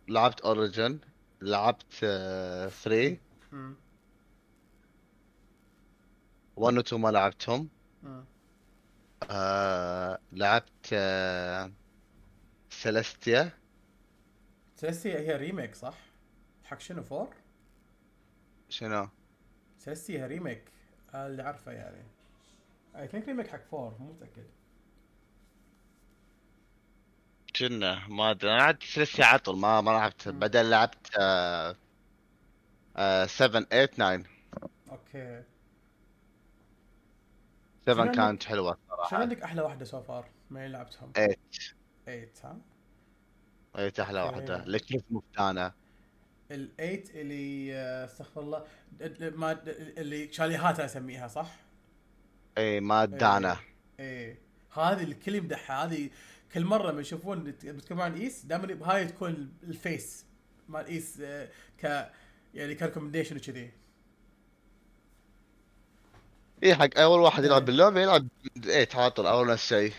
[0.08, 1.00] لعبت Origin
[1.42, 3.18] لعبت 3
[3.54, 3.76] امم
[6.56, 7.70] 1 و 2 ما لعبتهم.
[9.32, 11.72] آه لعبت آه
[12.82, 13.52] Celceta
[14.76, 15.98] Celceta هي remake صح؟
[16.64, 17.34] حق شنو four؟
[18.70, 19.10] شنو؟
[19.78, 20.64] Celceta هي remake
[21.14, 22.04] آه، اللي عارفه يعني
[22.96, 24.46] I think remake حق four مو متأكد
[27.56, 30.28] كنا ما أدري أنا لعبت Celceta على طول ما ما لعبت.
[30.30, 31.76] بعدين لعبت آه
[32.98, 34.24] آه 7 8 9
[34.92, 35.44] okay
[37.86, 41.36] 7 شنو كانت حلوة شنو صراحة عندك أحلى واحدة so far؟ ما لعبتهم؟ 8
[42.08, 42.58] 8 ها؟
[43.74, 44.36] 8 أحلى okay.
[44.36, 45.68] واحدة Lacrimosa of Dana
[46.52, 48.66] ال8 اللي آه، استغفر الله
[49.02, 51.56] ال- ما اللي شاليهات أسميها صح؟
[52.58, 53.58] اي مال Dana
[54.00, 54.40] إيه
[54.74, 56.10] هذه الكل يمدحها هذه
[56.54, 60.26] كل مرة لما يشوفون بتكلمون عن Ys دائما هاي تكون ال face
[60.70, 61.50] مال Ys آه،
[61.84, 62.12] ك
[62.54, 63.72] يعني ك recommendation وكذي
[66.64, 67.66] اي حق أول واحد يلعب إيه.
[67.66, 68.28] باللعبة يلعب
[68.64, 69.94] 8 على طول نفس الشيء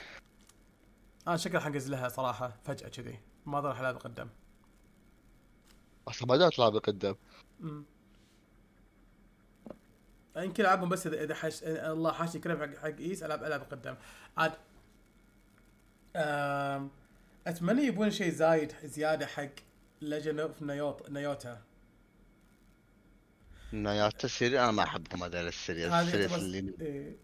[1.29, 3.21] أنا شكلي حنقز لها صراحة فجأة كذي.
[3.47, 4.31] ما ادري ألعب قدام.
[6.09, 7.17] أصلا ما جات تلعب قدام.
[7.61, 7.85] أمم.
[10.37, 13.97] يمكن ألعبهم بس اذا إذا حش الله حاشي كلام حق حق Ys العب ألعب قدام.
[14.37, 14.53] عاد
[16.17, 16.91] أم...
[17.47, 19.49] أتمنى يبون شيء زايد زيادة حق
[20.01, 21.63] Legend of Nayut- Nayuta
[23.73, 27.17] نيات السيري أنا ما أحبهم هذول ال series ال series اللي إيه.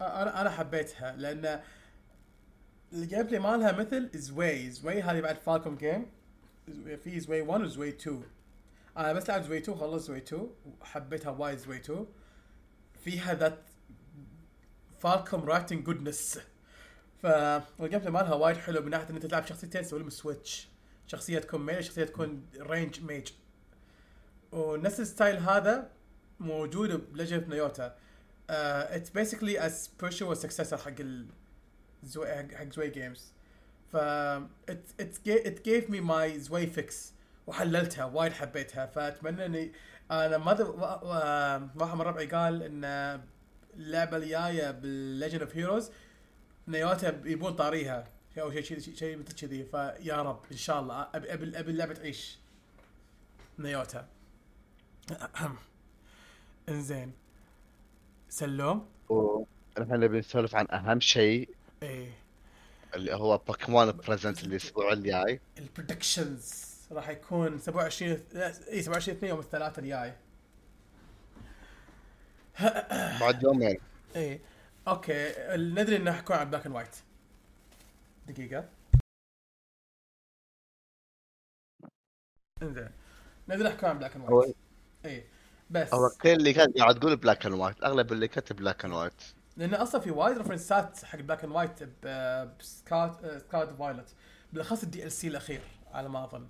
[0.00, 1.62] أنا أنا حبيتها لأن
[2.94, 6.06] ال gameplay مالها مثل Zwei Zwei هذه بعد Falcom game
[7.04, 8.22] في Zwei 1 و Zwei 2
[8.96, 10.50] أنا بس لعبت Zwei 2 خلصت Zwei 2
[10.80, 12.06] وحبيتها وايد Zwei 2
[13.04, 13.58] فيها that
[14.98, 16.40] Falcom writing goodness
[17.22, 20.68] فال gameplay مالها وايد حلو من ناحية إن أنت تلعب شخصيتين تسوي لهم switch
[21.06, 23.28] شخصية تكون mage شخصية تكون range mage
[24.52, 25.90] ونفس ال style هذا
[26.40, 27.96] موجود ب Legend of Nayuta.
[28.50, 31.00] it's basically as spiritual successor حق
[32.04, 33.32] Zwei حق Zwei games
[33.92, 33.96] ف
[35.00, 37.12] it gave me my Zwei fix
[37.46, 38.86] وحللتها وايد حبيتها.
[38.86, 39.72] فأتمنى إني
[40.10, 41.04] أنا ما وا-
[41.82, 42.84] واحد من ربعي قال إن
[43.76, 45.90] اللعبة الجاية بال Legend of Heroes
[46.68, 48.08] Nayuta يبون طاريها.
[48.38, 49.64] أو شيء شيء شيء مثل كذي.
[49.64, 51.08] فيا رب إن شاء الله.
[51.14, 52.38] ابي ابي أبي اللعبة تعيش.
[53.58, 54.06] Nayuta
[56.68, 57.12] إنزين.
[58.28, 58.86] سلوم.
[59.82, 61.48] إحنا نبي نسولف عن أهم شيء
[61.84, 62.12] إيه.
[62.94, 65.40] اللي هو Pokémon Presents الأسبوع الجاي.
[65.58, 70.14] ال predictions راح يكون 27 لا، اي 27 2 يوم الثلاثاء الجاي.
[73.20, 73.76] بعد يومين.
[74.16, 74.40] اي
[74.88, 76.96] okay ندري إنه حيكون على Black and White
[78.26, 78.68] دقيقة.
[82.62, 82.90] إنزين.
[83.48, 84.56] ندري حيكون على Black and White
[85.04, 85.24] اي
[85.70, 85.94] بس.
[85.94, 89.22] هو كل اللي كان قاعد تقول Black and White أغلب اللي كتب Black and White
[89.56, 91.82] لأن أصلا في وايد reference ات حق Black and White
[92.60, 94.14] ب Scarlet Scarlet Violet
[94.52, 95.60] بالأخص ال DLC الأخير
[95.92, 96.48] على ما أظن.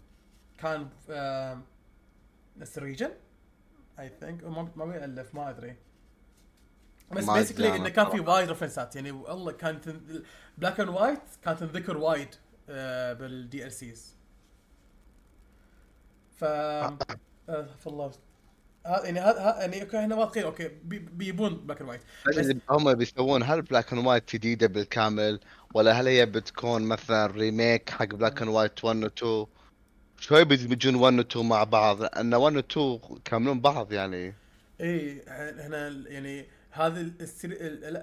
[0.59, 0.89] كان
[2.56, 3.10] نفس ال region
[3.98, 4.44] I think
[4.76, 5.76] ما بيألف ما أدري.
[7.12, 8.20] بس basically إنه كان في.
[8.20, 9.89] وايد reference ات يعني والله كانت
[10.59, 12.28] Black and White كانت تنذكر وايد
[12.68, 14.16] آه، بال DLCs
[16.31, 16.98] ف آه،
[17.78, 18.12] فالله.
[18.86, 22.01] هذا يعني هذا يعني okay إحنا واثقين okay بي- بيبون Black and White
[22.70, 25.40] هم بيسوون هل Black and White جديدة بالكامل؟
[25.74, 29.47] ولا هل هي بتكون مثلا remake حق Black and White 1 و 2
[30.20, 34.35] شوي بيدمجون 1 و 2 مع بعض لأن 1 و 2 كاملون بعض يعني.
[34.81, 35.23] اي
[35.61, 37.01] إحنا يعني هذا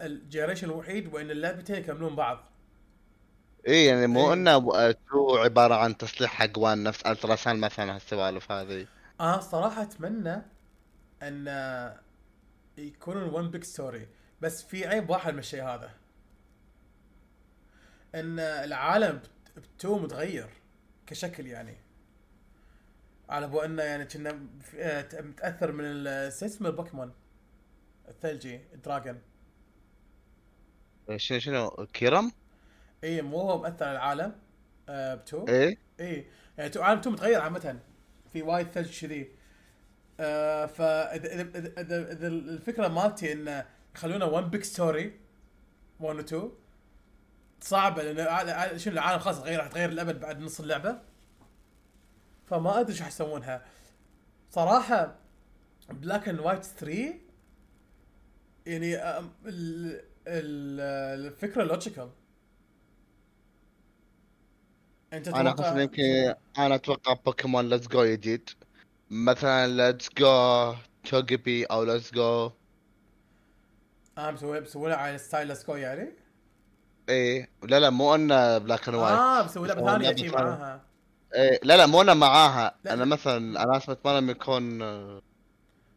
[0.06, 2.52] ال generation الوحيد وإن اللعبتين يكملون بعض.
[3.68, 4.34] اي يعني مو إيه.
[4.34, 4.98] إنه 2
[5.38, 8.88] عبارة عن تصليح حق 1 نفس التراسان مثلا هالسوالف هذه.
[9.22, 10.42] أنا صراحة أتمنى
[11.22, 11.48] ان
[12.78, 14.08] يكونون one big story
[14.42, 15.92] بس في عيب واحد من الشيء هذا.
[18.16, 19.22] ان العالم
[19.58, 20.50] ب two متغير
[21.08, 21.78] كشكل يعني.
[23.30, 27.14] على بو أنه يعني كنا آه، متأثر من اسمه البوكيمون؟
[28.08, 29.22] الثلجي dragon
[31.16, 32.32] شنو شنو؟ Kyurem؟
[33.04, 34.36] اي مو هو مأثر على العالم
[34.90, 35.48] آه ب two.
[35.48, 35.78] إيه.
[36.00, 36.26] اي
[36.58, 37.80] يعني two عالم two متغير عامة.
[38.34, 39.32] في وايد ثلج كذي.
[40.22, 43.66] آه فاذا اذا اذا اذا الفكرة مالتي إنه
[43.96, 45.20] يخلونه one big story
[46.00, 46.52] 1 و 2
[47.62, 51.02] صعبة لأن شنو العالم خلاص تغير راح تغير الأبد بعد نص اللعبة.
[52.46, 53.66] فما أدري شو حيسوونها.
[54.52, 55.16] صراحة
[55.90, 57.14] Black and White 3
[58.66, 58.98] يعني
[60.28, 62.10] الفكرة logical
[65.14, 68.50] أنت أنا احس يمكن أنا أتوقع بوكيمون Let's Go جديد
[69.12, 70.74] مثلا Let's Go
[71.04, 72.52] Togepi أو Let's Go
[74.18, 76.10] آه مسوي بسوي على style Let's Go يعني؟
[77.10, 80.30] إيه لا لا مو أنه Black and White آه بسوي لعبه بسوي ثانية.
[80.30, 80.82] معاها
[81.36, 82.94] إيه لا لا مو أنا معاها لا.
[82.94, 84.80] أنا مثلا أنا اتمنى انه يكون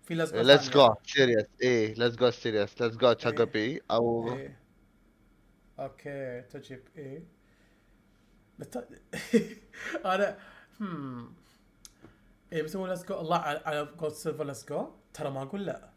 [0.06, 3.12] في Let's Go Let's Go series إيه Let's Go series Let's Go.
[3.12, 4.56] Togepi أو إيه.
[5.78, 7.22] أوكي تجيب إيه
[8.58, 8.88] بس ت-
[10.04, 10.38] أنا
[10.80, 11.34] هم
[12.55, 15.90] إيه بسوي Let's Go الله على- على Gold Silver Let's Go ترى ما أقول لا.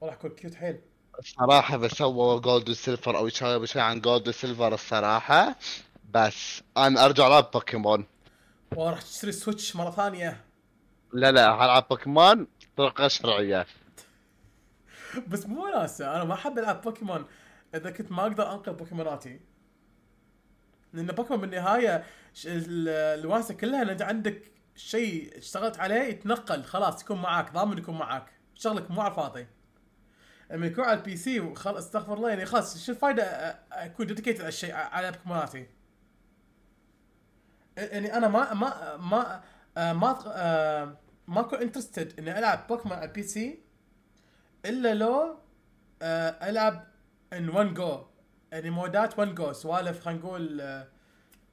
[0.00, 0.80] والله حيكون cute حيل.
[1.18, 5.56] الصراحة بسووا Gold و Silver أو شيء بشيء عن Gold و Silver الصراحة.
[6.10, 8.06] بس أنا أرجع ألعب بوكيمون
[8.70, 10.44] والله راح تشتري Switch مرة ثانية.
[11.12, 12.46] لا لا ألعب بوكيمون
[12.76, 13.66] طريقة شرعية.
[15.28, 17.24] بس مو وناسه أنا ما أحب ألعب بوكيمون
[17.74, 19.40] إذا كنت ما أقدر أنقل بوكيموناتي
[20.92, 22.04] لأن بوكيمون بالنهاية
[22.46, 24.42] الوناسه كلها ان انت عندك
[24.76, 28.26] شيء اشتغلت عليه يتنقل خلاص يكون معاك ضامن يكون معاك.
[28.54, 29.46] شغلك مو على الفاضي.
[30.50, 33.22] لما يكون على ال PC وخلاص استغفر الله يعني خلاص شو الفائده
[33.72, 35.66] أكون dedicated على الشيء على بوكيموناتي
[37.76, 39.42] يعني أنا ما ما ما
[39.92, 40.96] ما
[41.26, 43.62] ما أكون interested إني ألعب بوكيمون على ال PC
[44.66, 45.38] إلا لو
[46.02, 46.86] ألعب
[47.32, 48.06] in one go
[48.52, 50.84] يعني مودات one go سوالف خلينا نقول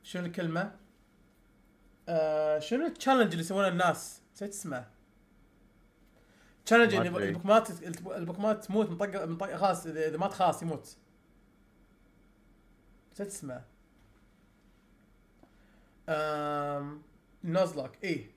[0.03, 0.71] شنو الكلمة؟
[2.09, 4.85] آه، شنو ال challenge اللي يسوونه الناس؟ نسيت اسمه؟
[6.65, 7.27] challenge ما أدري.
[7.29, 7.69] البوكمات
[8.17, 10.97] البوكمات تموت من طق من طق خلاص اذا إذا مات خلاص يموت.
[13.13, 13.61] نسيت اسمه؟
[16.09, 17.01] آم،
[17.43, 18.27] Nuzlocke اي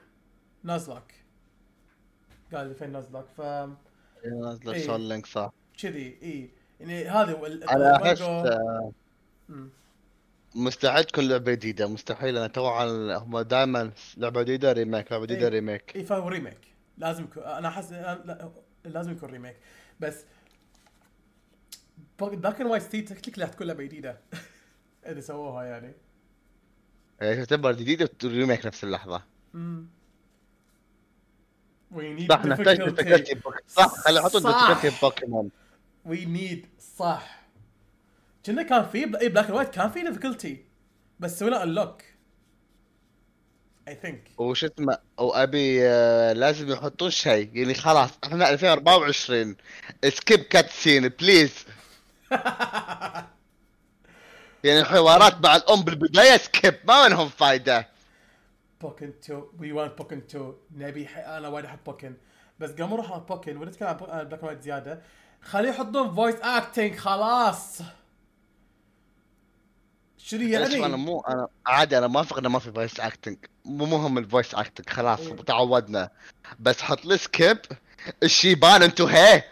[0.65, 1.03] Nuzlocke
[2.55, 3.41] قال فين Nuzlocke ف
[4.25, 4.87] نازل إيه.
[4.87, 5.53] soul link صح.
[5.79, 8.93] كذي اي يعني هذا هو ال- أنا ال-
[10.57, 11.87] مستحيل تكون لعبة جديدة.
[11.87, 12.37] مستحيل.
[12.37, 15.49] أنا تو هم دائما لعبة جديدة remake لعبة جديدة إيه.
[15.49, 16.59] remake اي فهو ريميك
[16.99, 18.51] لازم يكون أنا احس لا
[18.85, 19.57] لازم يكون ريميك
[20.01, 20.25] بس
[22.21, 24.21] دارك اند وايت ستيت تكتيكلي راح تكون لعبة جديدة.
[25.07, 25.93] إذا سووها يعني.
[27.21, 29.23] يعني تعتبر جديدة ريميك نفس اللحظة.
[29.55, 29.87] امم
[32.29, 34.83] صح نحتاج بوك- صح خلي يحطون صح.
[34.83, 35.51] difficulty بوكيمون
[36.05, 36.67] وي نيد
[36.97, 37.36] صح.
[38.47, 40.65] كنا كان في اي بلاك وايت كان في ديفيكولتي
[41.21, 42.03] بس سوينا unlock
[43.89, 47.51] I think وش اسمه؟ وابي آه، لازم يحطون شيء.
[47.57, 49.57] يعني خلاص إحنا 2024
[50.09, 51.65] skip cutscene please
[54.65, 57.89] يعني الحوارات مع الأم بالبداية skip ما منهم فايدة.
[58.81, 61.07] Pokkén 2 we want Pokkén 2 نبي.
[61.09, 62.15] أنا وايد أحب Pokkén
[62.61, 65.03] بس قبل ما نروح على Pokkén بو- عن Black White زيادة
[65.43, 67.79] خليه يحطون voice acting خلاص.
[70.19, 73.87] شنو ليش أنا يعني؟ مو أنا عادي أنا موافق إنه ما في voice acting مو
[73.87, 75.37] مهم ال voice acting خلاص إيه.
[75.37, 76.11] تعودنا.
[76.61, 77.59] بس حط لي skip
[78.23, 79.45] الشيبان انتو هي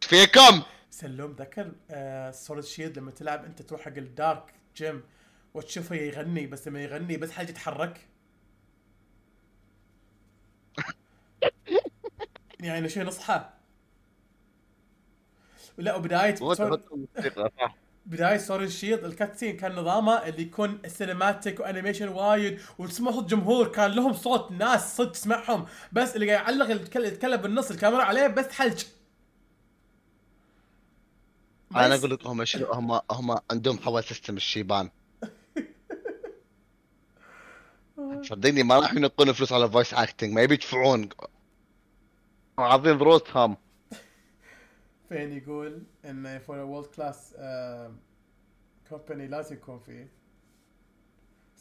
[0.00, 0.62] فيكم.
[0.90, 5.02] سلوم ذكر آه Sword Shield لما تلعب أنت تروح حق ال Dark gym
[5.54, 8.06] وتشوفه يغني بس لما يغني بس حاجة يتحرك
[12.60, 13.50] يعني شيء نصحى
[15.78, 16.34] لا وبداية
[18.06, 23.10] بداية Sword Shield ال cutscene كان نظامه اللي يكون ال cinematic و animation وايد وتسمع
[23.10, 23.68] صوت جمهور.
[23.68, 25.66] كان لهم صوت ناس صدق تسمعهم.
[25.92, 28.84] بس اللي قاعد يعلق يتكلم يتكلم بالنص الكاميرا عليه بس حلج.
[31.76, 34.90] أنا أقول لك هم شنو؟ هم هم عندهم حول system الشيبان.
[38.28, 41.08] صدقني ما راح ينقون فلوس على voice acting ما يبي يدفعون.
[42.58, 43.56] عاضين رؤوسهم
[45.08, 47.34] فين يقول إن فور وورلد كلاس
[48.88, 50.08] كومباني لازم يكون فيه.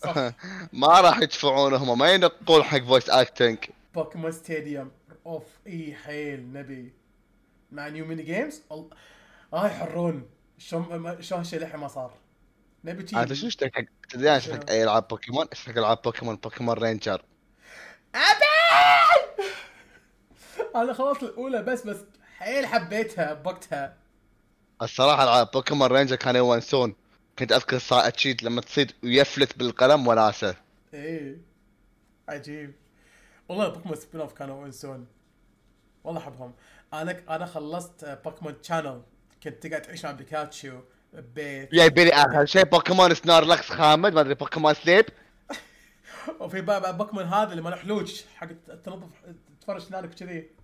[0.74, 3.58] ما راح يدفعون هم ما ينقون حق فويس اكتنج
[3.96, 4.92] بوكيمون ستاديوم
[5.26, 6.94] اوف اي حيل نبي
[7.72, 8.96] مع نيو ميني جيمز أل-
[9.54, 10.30] آه يحرون.
[10.58, 12.14] شلون شلون للحين ما صار؟
[12.84, 16.36] نبي انت تجي شو اشترك حق تدري أنا اشترك أي العاب بوكيمون اشترك العاب بوكيمون
[16.36, 17.22] بوكيمون رينجر
[18.16, 18.46] ابي
[20.76, 21.98] أنا خلصت الأولى بس بس
[22.38, 23.98] حيل حبيتها بوقتها.
[24.82, 26.96] الصراحة العاب بوكيمون Ranger كانوا يونسون
[27.40, 30.56] كنت أذكر صار cheat لما تصيد ويفلت بالقلم وناسه
[30.94, 31.38] إيه.
[32.30, 32.74] عجيب.
[33.50, 35.08] والله بوكيمون spin-off كانوا يونسون
[36.04, 36.54] والله أحبهم.
[36.94, 39.02] أنا أنا خلصت بوكيمون Channel
[39.44, 40.80] كنت تقعد تعيش مع بيكاتشو
[41.14, 41.72] ببيت.
[41.72, 45.06] جايبين لي اخر شيء بوكيمون Snorlax خامد ما أدري بوكيمون Sleep
[46.40, 48.48] وفي بوكيمون هذا اللي ماله حلوج حق
[48.86, 49.10] تنظف
[49.62, 50.55] تفرش اسنانك كذي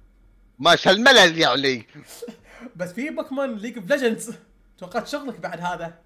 [0.60, 1.86] ما شو الملل يا علي.
[2.76, 4.36] بس في بوكيمون ليج اوف ليجندز
[4.78, 6.00] توقعت شغلك بعد هذا.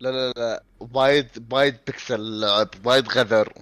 [0.00, 0.62] لا لا لا
[0.94, 3.52] وايد وايد بيكسل لعب وايد غذر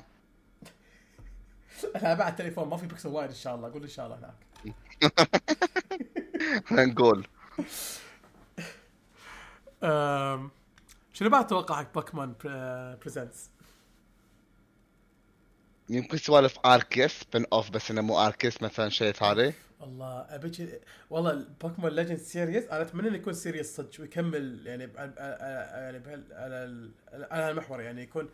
[1.97, 4.35] أنا بعد تليفون ما في بيكسل وايد إن شاء الله قول إن شاء الله هناك.
[6.89, 7.27] نقول.
[11.13, 12.35] شنو بعد توقع حق Pokémon
[13.01, 13.51] Presents
[15.91, 19.55] يمكن سوالف Arceus spin-off بس إنه مو Arceus مثلا شيء ثاني.
[19.81, 20.69] والله ابي شي-
[21.11, 26.03] والله ال Pokémon Legend series أنا أتمنى إنه يكون series صدق ويكمل يعني يعني
[26.33, 26.91] على
[27.31, 28.29] على المحور يعني يكون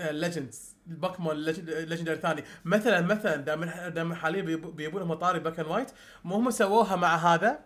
[0.00, 2.44] Legends ال Pokémon legendary ثاني.
[2.64, 5.90] مثلا مثلا دام دام حاليا يجيبو- يجيبون طاري Black and White
[6.24, 7.58] مو هم سووها مع هذا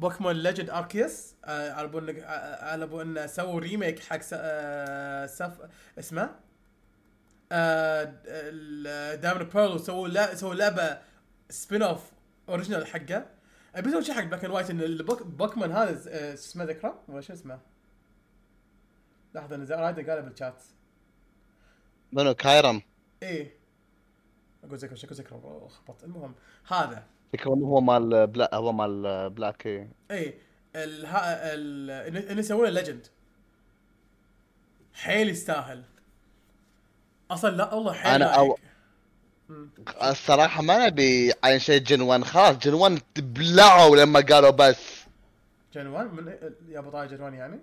[0.00, 1.72] بوكيمون ليجند اركيوس آه،
[2.62, 4.20] على بو إنه سووا ريميك حق
[5.26, 5.52] سف
[5.98, 6.45] اسمه؟
[9.20, 10.98] دايموند بيرل وسووا لا سووا لعبة
[11.50, 12.10] سبين اوف
[12.48, 13.26] اوريجينال حقه.
[13.74, 17.20] أبي أسوي شيء حق بلاك اند وايت إن بوكمان هذا آه، شو اسمه ذكره؟ ولا
[17.20, 17.58] شو اسمه؟
[19.34, 20.62] لحظة نزار رايدر قالها بالشات
[22.12, 22.82] منو؟ كايرم.
[23.22, 23.54] إيه.
[24.64, 26.34] أقول ذكر شكو ذكر أوه، خبط المهم
[26.68, 27.04] هذا.
[27.32, 29.88] فكرة هو مال بلا هو مال Black إيه.
[30.10, 30.38] إيه.
[30.76, 33.06] ال ال إنه- انه يسوون Legend
[34.94, 35.84] حيل يستاهل.
[37.30, 38.54] أصلا لا والله حيل أنا لايق.
[38.54, 38.58] أو-
[40.04, 44.96] الصراحة ما نبي عن شيء Gen 1 خلاص Gen 1 تبلعوا لما قالوا بس.
[45.74, 46.26] Gen one من
[46.68, 47.58] يا أبو طاي Gen one يعني؟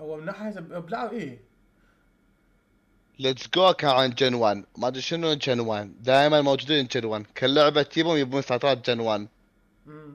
[0.00, 1.40] هو من ناحية ابلعوا إيه.
[3.18, 7.26] Let's Go كان عن Gen 1 ما أدري شنو Gen 1 دائما موجودين Gen 1
[7.36, 9.28] كل لعبة تجيبهم يبون ساعات Gen 1
[9.86, 10.14] امم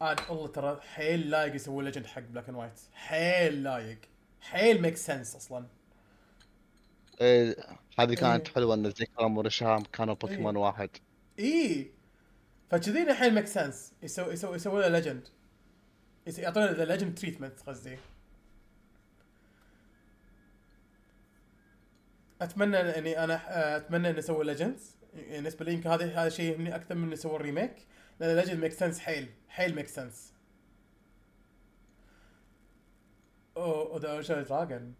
[0.00, 3.98] عاد والله ترى حيل لايق يسوي Legend حق Black and White حيل لايق.
[4.42, 5.66] حيل make sense أصلا.
[7.20, 7.56] إيه
[7.98, 8.54] هذه كانت إيه.
[8.54, 10.90] حلوة إن Zekrom و Reshiram كانوا بوكيمون واحد.
[11.38, 11.90] اي
[12.70, 15.28] فكذي الحين make sense يسوي يسوي يسوي له Legend
[16.38, 17.98] يعطونه the Legend treatment قصدي.
[22.42, 26.76] أتمنى إني أنا أتمنى انه يسوي Legends يعني بالنسبة لي يمكن هذا هذا شيء يهمني
[26.76, 27.72] أكثر من انه يسوي ال remake
[28.20, 30.31] لأن Legend make sense حيل حيل make sense
[33.56, 34.94] اوه the original dragon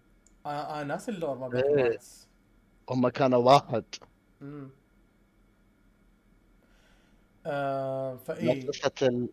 [0.47, 1.99] أنا أنا ناسي ال lore مال Black إيه.
[2.91, 3.85] هم كانوا واحد.
[4.43, 4.71] امم
[7.47, 9.29] آه فاي قصة ال...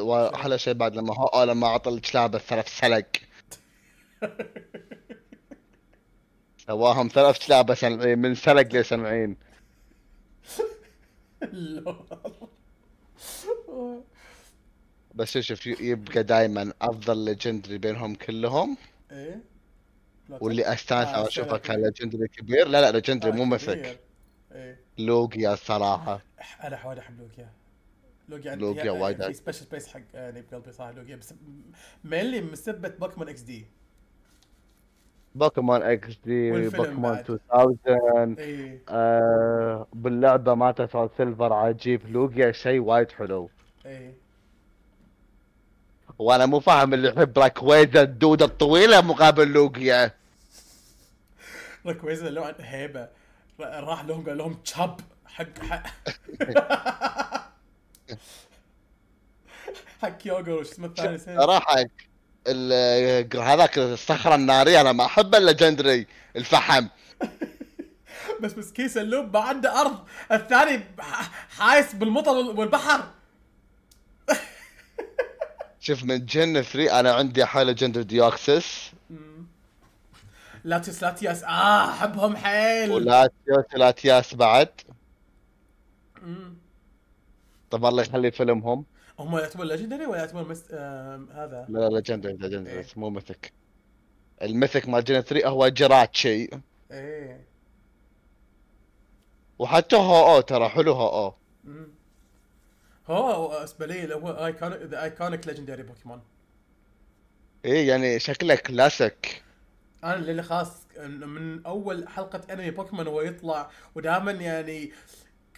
[0.00, 3.06] واحلى شيء بعد لما هو لما عطى الكلاب الثلاث سلق
[6.66, 7.84] سواهم ثلاث كلاب
[8.18, 9.36] من سلق لسمعين
[15.14, 18.76] بس شوف يبقى دائما أفضل legendary بينهم كلهم؟
[19.12, 19.40] إيه؟
[20.40, 20.72] واللي.
[20.72, 22.68] أستانس آه، اشوفه legendary كبير.
[22.68, 23.98] لا لا legendary آه، مو كبير.
[24.52, 24.80] إيه.
[24.98, 26.20] Lugia الصراحة.
[26.64, 27.48] أنا وايد أحب Lugia.
[28.28, 31.16] Lugia عندي Lugia هي- وايد في special place حق يعني بقلبي صراحة Lugia.
[31.16, 31.34] بس
[32.04, 33.66] mainly سبة Pokémon XD.
[35.34, 37.38] Pokémon XD Pokémon بعد.
[37.54, 40.54] 2000 اي آه باللعبة
[40.86, 42.06] SoulSilver عجيب.
[42.12, 43.50] Lugia شيء وايد حلو.
[43.86, 44.14] اي
[46.18, 50.14] وأنا مو فاهم اللي يحب Rayquaza الدودة الطويلة مقابل Lugia
[51.86, 53.08] Rayquaza لو عنده هيبة.
[53.60, 55.82] راح لهم قال لهم چب حق حق
[60.02, 61.18] حق Kyogre وش اسمه الثاني.
[61.18, 61.76] صراحة
[63.36, 66.06] هذاك الصخرة النارية أنا ما أحب ال legendary
[66.36, 66.86] الفحم.
[68.42, 69.98] بس مسكين سلوم ما عنده أرض.
[70.32, 70.80] الثاني
[71.58, 73.04] حايس بالمطر وال- والبحر.
[75.88, 78.92] شوف من Gen 3 أنا عندي حال legendary Deoxys
[80.64, 82.90] Latios Latias آه أحبهم حيل.
[82.90, 84.68] و Latios Latias بعد.
[86.22, 86.54] مم.
[87.70, 88.84] طب الله يخلي فيلمهم.
[89.18, 90.64] هم يعتبرون legendary ولا يعتبرون مس...
[90.72, 92.86] آم، هذا؟ لا لا legendary legendary إيه.
[92.96, 93.52] مو mythic
[94.42, 96.48] ال mythic مال Gen 3 هو Jirachi
[96.90, 97.46] إيه.
[99.58, 101.34] وحتى Ho-Oh ترى حلو Ho-Oh.
[101.64, 101.97] مم.
[103.10, 103.66] هو
[104.04, 106.22] اللي هو iconic the iconic legendary Pokémon
[107.64, 109.42] إيه يعني شكله كلاسيك.
[110.04, 110.72] أنا اللي خاص
[111.06, 114.92] من أول حلقة anime Pokémon هو يطلع ودائما يعني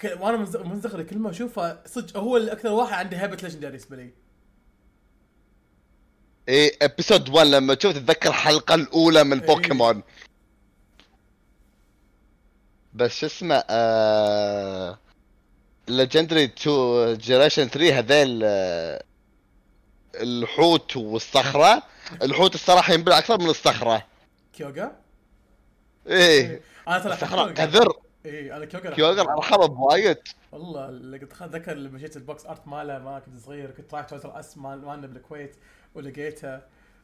[0.01, 0.17] ك...
[0.21, 3.37] وأنا من ز- من صغري كل ما أشوفه صدق هو اللي أكثر واحد عنده هيبه
[3.37, 4.11] legendary بالنسبة لي
[6.49, 9.47] إيه episode 1 لما تشوف تتذكر الحلقة الأولى من إيه.
[9.47, 10.03] بوكيمون
[12.95, 14.99] بس شو اسمه آه...
[15.91, 19.05] legendary 2 generation 3 هذيل آه...
[20.15, 21.83] الحوت والصخرة.
[22.23, 24.07] الحوت الصراحة ينبلع أكثر من الصخرة.
[24.53, 24.97] Kyogre؟
[26.07, 26.63] إيه.
[26.89, 27.93] أنا ترى الصخرة كذر
[28.27, 30.19] اي أنا Kyogre Kyogre أحبه وايد.
[30.53, 34.41] والله اتذكر لما جيت ال box art ماله ما كنت صغير كنت رايح Toys R
[34.41, 35.57] Us مال مالنا بالكويت
[35.95, 36.61] ولقيته.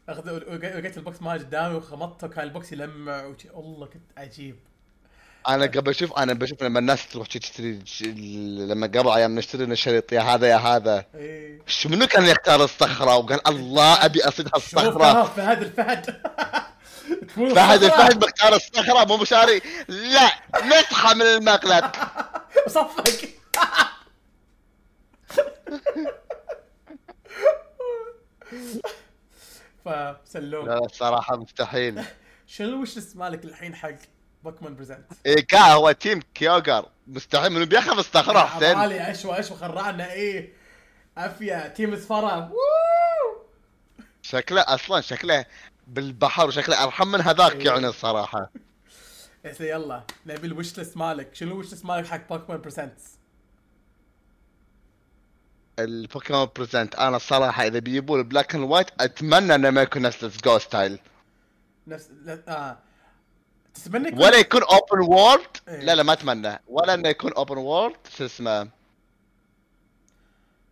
[0.09, 0.31] اخذ
[0.79, 4.57] لقيت ال box ماله قدامي وخمطته وكان ال box يلمع وشي والله كنت عجيب.
[5.49, 7.83] أنا قبل أشوف أنا بشوف لما الناس تروح تشتري
[8.69, 11.05] لما قبل أيام نشتري الشريط يا هذا يا هذا.
[11.15, 15.05] اي شو منو كان يختار الصخرة؟ وقال الله أبي أصيد هالصخرة.
[15.05, 16.23] ها، فهد الفهد.
[17.57, 19.61] فهد الفهد مختار الصخرة مو مشاري.
[19.89, 20.31] لا
[20.65, 21.91] مسحه من المقلب.
[22.77, 23.05] صفق.
[29.85, 32.05] فسلوم لا الصراحه مستحيل.
[32.47, 34.16] شنو وش مالك الحين حق؟
[34.51, 35.13] Pokémon Present.
[35.27, 36.89] إيه كا هو team Kyogre.
[37.07, 40.53] مستحيل منو بياخذ الصخره حسين عبالي اشوى اشوى خرعنا إيه.
[41.17, 42.57] عافية team ووو.
[44.23, 45.45] شكله أصلا شكله
[45.87, 47.67] بالبحر وشكله أرحم من هذاك إيه.
[47.67, 48.51] يعني الصراحة.
[49.53, 51.35] سي يلا نبي ال wishlist مالك.
[51.35, 53.17] شنو ال wishlist مالك حق Pokémon Presents
[55.79, 60.03] ال Pokémon Present أنا الصراحة إذا بيجيبون ال Black and White أتمنى إنه ما يكون
[60.03, 60.99] نفس Go style
[61.87, 62.11] نفس
[62.49, 62.79] آه.
[63.85, 65.81] تتمنى يكون ولا يكون open إيه.
[65.81, 66.61] لا لا ما أتمنى.
[66.69, 68.69] ولا إنه يكون open world شو اسمه؟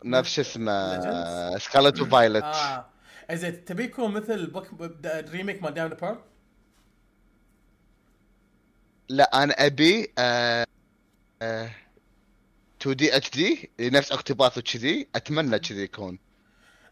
[0.04, 2.86] نفس اسمه؟ Scarlet و Violet آه.
[3.30, 4.68] إذا تبي يكون مثل بوك
[5.06, 6.18] remake مال Diamond Pearl
[9.08, 10.66] لا أنا أبي آه
[11.42, 11.70] آه
[12.80, 15.08] 2D HD نفس Octopath وكذي.
[15.14, 16.18] أتمنى كذي يكون.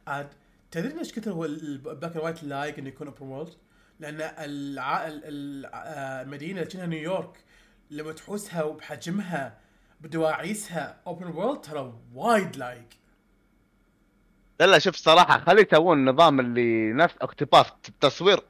[0.07, 0.29] عاد
[0.71, 3.55] تدري ليش كثر هو ال Black and White لايق إنه يكون open world؟
[4.03, 5.07] لأن الع...
[5.07, 7.45] ال- ال- آه، المدينة اللي كأنها نيويورك
[7.91, 9.59] لما تحوسها وبحجمها
[10.01, 12.89] بدواعيسها open world ترى وايد لايق
[14.61, 17.67] لا لا شوف صراحة خلي يسوون النظام اللي نفس Octopath
[18.01, 18.41] تصوير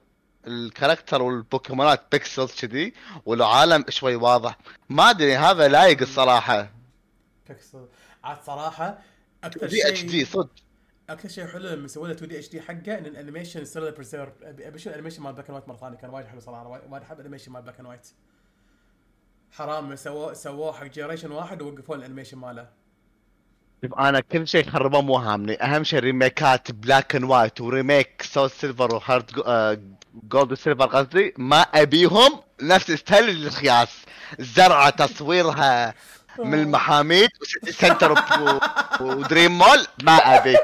[0.47, 2.93] ال character والبوكيمونات pixels كذي
[3.27, 4.59] والعالم شوي واضح.
[4.89, 6.71] ما أدري هذا لايق الصراحة.
[7.49, 7.87] بيكسل.
[8.25, 8.99] عاد صراحة
[9.45, 10.51] أكثر دي اتش شيء دي صدق.
[11.13, 14.33] أكثر شيء حلو لما سووا له 2D HD حقه إن ال animation يصير له preserve
[14.43, 16.67] ابي أشوف ال animation مال Black and White مرة ثانية كان وايد حلو صراحة.
[16.67, 18.09] وايد وايد أحب ال animation مال Black and White
[19.53, 22.69] حرام سووه سووه حق جنريشن واحد ووقفوا الأنيميشن ماله.
[23.85, 25.63] شوف أنا كل شيء خربوه مو هامني.
[25.63, 29.31] أهم شيء ريميكات بلاك اند وايت وريميك سول سيلفر وهارد
[30.15, 31.35] جولد وسيلفر قصدي.
[31.39, 34.05] ما أبيهم نفس ستايل الخياس.
[34.39, 35.95] زرعة تصويرها
[36.39, 37.31] من المحاميد
[37.71, 38.15] سنتر
[39.01, 40.57] ودريم مول ما أبي.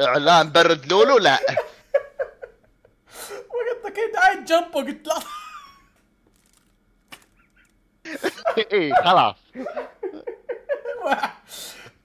[0.00, 1.38] إعلان برد لولو لا.
[3.50, 5.18] وقلت كنت قاعد جنب وقلت لا.
[8.72, 9.36] اي خلاص.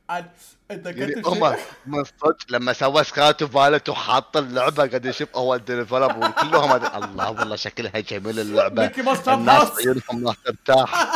[0.10, 0.32] عاد
[0.72, 1.56] أنت يعني كنت هم
[1.86, 7.32] من صدق لما سوى سكات فالت وحط اللعبة قاعد يشوف أول ديفلوبر وكلهم هذا- الله
[7.32, 8.82] والله شكلها جميل اللعبة.
[8.84, 9.78] ميكي ماوس تراب الناس.
[9.78, 11.10] عيونهم ما ترتاح.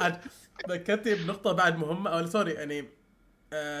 [0.00, 0.20] عاد
[0.70, 2.88] ذكرتني بنقطة بعد مهمة أو سوري يعني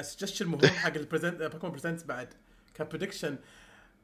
[0.02, 2.28] سجشن مهم حق ال Present Pokémon Presents بعد.
[2.74, 3.36] ك prediction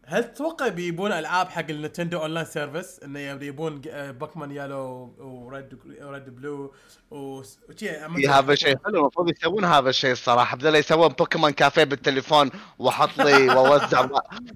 [0.07, 5.34] هل تتوقع بيجيبون ألعاب حق ال Nintendo online service إنه يجيبون آه، Pokémon Yellow و
[5.34, 6.75] Red و Red Blue
[7.11, 7.91] وشي
[8.29, 9.01] هذا شيء حلو.
[9.01, 10.57] المفروض يسوون هذا الشيء الصراحة.
[10.57, 14.09] بدل يسوون Pokémon Café بالتليفون واحط لي واوزع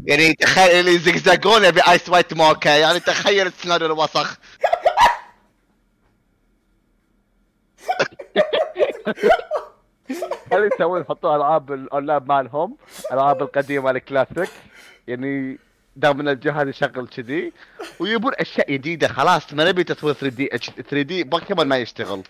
[0.04, 4.38] يعني تخيل لي Zigzagoon يبي ice white mocha يعني تخيل السيناريو الوسخ.
[10.52, 12.76] هل يسوون يحطوا ألعاب الاونلاين مالهم؟
[13.10, 14.50] الالعاب القديمة الكلاسيك.
[15.08, 15.58] يعني
[15.96, 17.52] دام إن الجهاز يشغل كذي.
[18.00, 19.08] ويبون أشياء جديدة.
[19.08, 20.46] خلاص ما نبي تطوير 3D.
[20.56, 22.22] 3D بوكيمون ما يشتغل.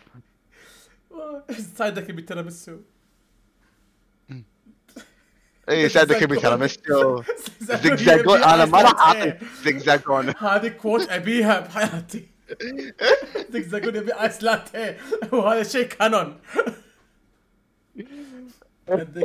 [1.76, 2.76] Psyduck يبي تيراميسو.
[5.70, 7.22] اي Psyduck يبي تيراميسو
[7.60, 9.34] Zigzagoon أنا ما راح أعطي
[9.64, 12.28] Zigzagoon هذه quote أبيها بحياتي.
[13.52, 14.98] زقزاقون يبي ايس لاتيه
[15.32, 16.38] وهذا شيء كانون.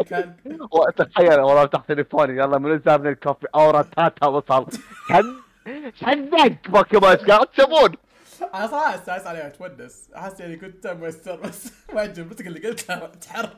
[0.10, 0.35] كان
[0.72, 4.68] وتخيل والله تحت تليفوني يلا من من الكوفي اورا تاتا وصل
[5.10, 5.35] شن
[5.95, 7.95] شنك بوكيمون إيش قاعد تسوون؟
[8.53, 13.49] أنا صراحة استانس عليها اتونس احس يعني كنت مستر بس ما عجبتك اللي قلتها تحر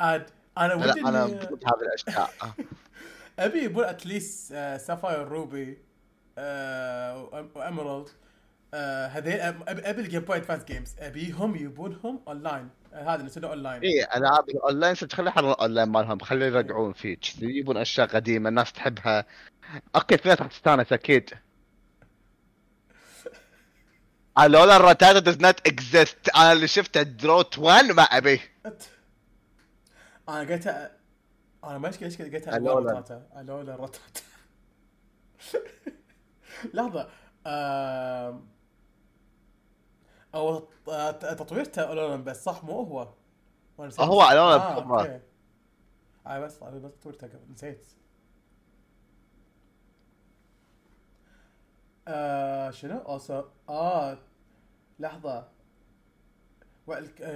[0.00, 2.30] عاد أنا ودي أنا ضد هذه الاشياء
[3.38, 5.78] ابي يبون at least Sapphire Ruby
[7.54, 8.08] و Emerald
[9.06, 13.82] هذيل ابي أبي ال Game Boy Advance games أبيهم يبونهم اونلاين آه، هذا نسينا اونلاين
[13.82, 17.16] اي ألعاب الاونلاين تخلي حر الاونلاين مالهم؟ خلي يرجعون فيه.
[17.16, 19.24] كذي يجيبون أشياء قديمة الناس تحبها.
[19.96, 21.30] okay في ناس راح تستانس أكيد
[24.46, 26.36] لولا ال Rattata does not exist.
[26.36, 28.40] أنا اللي شفته دروت 1 ما أبي.
[30.28, 30.92] أنا قلتها
[31.64, 32.92] أنا ما إيش قلتها ألولا.
[32.92, 33.26] الرتاتا.
[33.40, 34.20] الولا الرتاتا.
[36.74, 37.08] لحظة.
[40.34, 43.08] أو آه، تطويرته الولا بس صح مو هو.
[43.80, 45.20] هو ألولا آه،.
[46.26, 47.86] اي بس أنا بس تطويرته قبل نسيت.
[52.08, 54.18] آه شنو؟ اوسو آه
[55.00, 55.48] آه،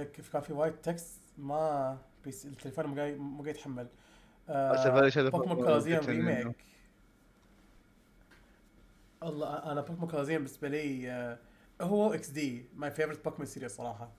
[0.03, 3.87] كيف كان في وايد text ما بيس التليفون مو قاعد مو قاعد يتحمل.
[4.49, 6.55] بس Pokémon Colosseum remake
[9.23, 11.37] الله أنا Pokémon Colosseum بالنسبة لي آه،
[11.81, 14.11] هو XD my favorite Pokémon series صراحة.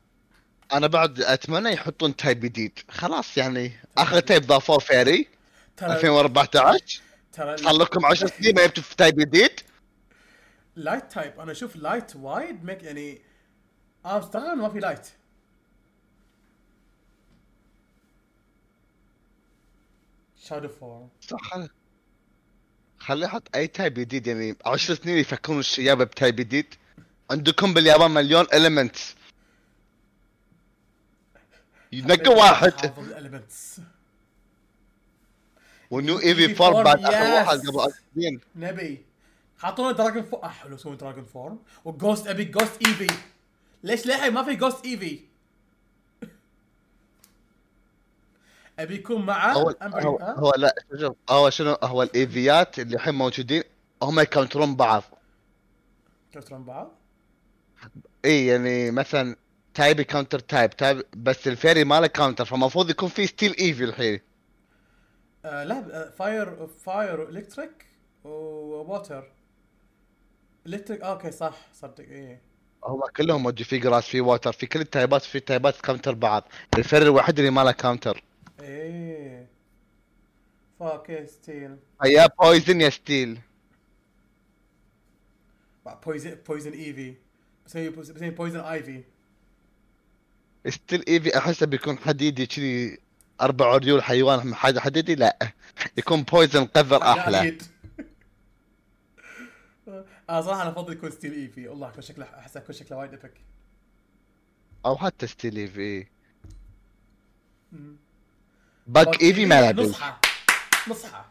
[0.73, 2.79] أنا بعد أتمنى يحطون type جديد.
[2.91, 5.29] خلاص يعني آخر type ضافوه Fairy.
[5.77, 7.01] ترى 2014
[7.33, 9.61] ترى صار لكم 10 سنين ما جبتوا في type جديد.
[10.77, 13.19] light type أنا أشوف light وايد make يعني
[14.07, 15.07] أنا مستغرب إنه ما في light
[20.43, 21.41] shadow form صح.
[21.51, 21.69] خل-
[22.99, 26.75] خليه يحط أي type جديد يعني 10 سنين يفكرون الشيابه ب type جديد.
[27.31, 29.15] عندكم باليابان مليون elements
[31.93, 32.73] ينقى واحد.
[32.73, 33.81] حافظ ال elements
[35.91, 37.35] و new four form، بعد آخر.
[37.35, 39.05] واحد قبل 10 سنين نبي.
[39.59, 43.07] حاطونا dragon form آه حلو يسوون dragon form و ghost أبي ghost Eevee
[43.83, 45.21] ليش للحين ما في ghost Eevee
[48.79, 53.63] أبي يكون مع هو هو؟ هو لا شوف هو شنو؟ هو الايفيات اللي الحين موجودين
[54.03, 55.03] هم يكونترون بعض.
[56.33, 57.00] كونترون بعض؟
[58.25, 59.37] اي يعني مثلا
[59.75, 63.85] type counter type type بس ال fairy ما له counter فالمفروض يكون في steel Eevee
[63.85, 64.21] الحين.
[65.45, 67.87] آه لا آه fire fire electric
[68.25, 69.31] و water
[70.67, 72.41] electric آه okay صح صدق إيه.
[72.85, 76.49] هم كلهم موجود في grass في water في كل التايبات في تايبات counter بعض.
[76.79, 78.23] ال fairy الوحيد اللي ما له counter
[78.61, 79.47] إيه
[80.81, 83.39] fuck steel يا poison يا steel
[86.07, 87.15] poison poison Eevee
[87.71, 89.03] بسوي poison Eevee
[90.69, 92.99] Steel Eevee أحسه بيكون حديدي كذي
[93.41, 95.53] أربع رجول حيوان حاجة حديدي؟ لا.
[95.99, 97.59] يكون poison قذر أحلى.
[100.31, 103.35] أنا صراحة أنا أفضل يكون Steel Eevee والله يكون شكله أحسه يكون شكله وايد epic
[104.87, 106.07] أو حتى Steel Eevee.
[108.87, 109.89] Bug Eevee ما له داعي.
[109.89, 110.15] نصحى
[110.89, 111.25] نصحى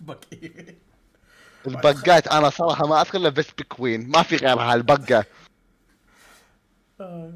[0.00, 0.74] Bug Eevee
[1.66, 5.24] ال bugات أنا صراحة ما اذكر إلا Vespiquen ما في غيرها البقه
[7.00, 7.32] آه.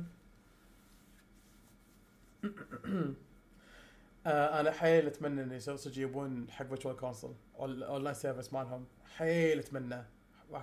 [4.26, 8.84] آه أنا حيل أتمنى ان صدق يجيبون حق virtual console online service مالهم.
[9.16, 10.04] حيل أتمنى.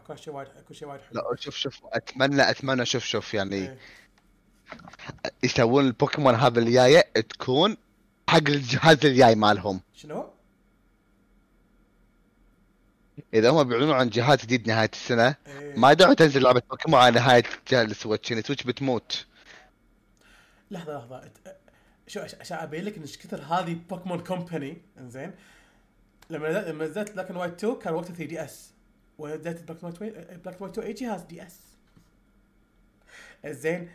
[0.07, 1.21] كل شيء وايد كل شيء وايد حلو.
[1.21, 1.81] لا شوف شوف.
[1.85, 3.77] اتمنى اتمنى شوف شوف يعني إيه.
[5.43, 7.77] يسوون البوكيمون هذا الجاية تكون
[8.29, 9.81] حق الجهاز الجاي مالهم.
[9.93, 10.29] شنو؟
[13.33, 15.77] إذا هم بيعلنوا عن جهاز جديد نهاية السنة إيه.
[15.79, 19.25] ما دعوا تنزل لعبة بوكيمون على نهاية جهاز ال Switch يعني Switch بتموت.
[20.71, 21.21] لحظة لحظة.
[22.07, 25.31] شو عش- عشان ابين لك إيش كثر هذه Pokémon Company؟ إنزين.
[26.29, 28.71] لما نزلت لما نزلت Black and White 2 كان وقتها 3 DS
[29.17, 30.13] ونزلت Black and White
[30.43, 31.59] Black and White 2 أي جهاز DS
[33.45, 33.89] زين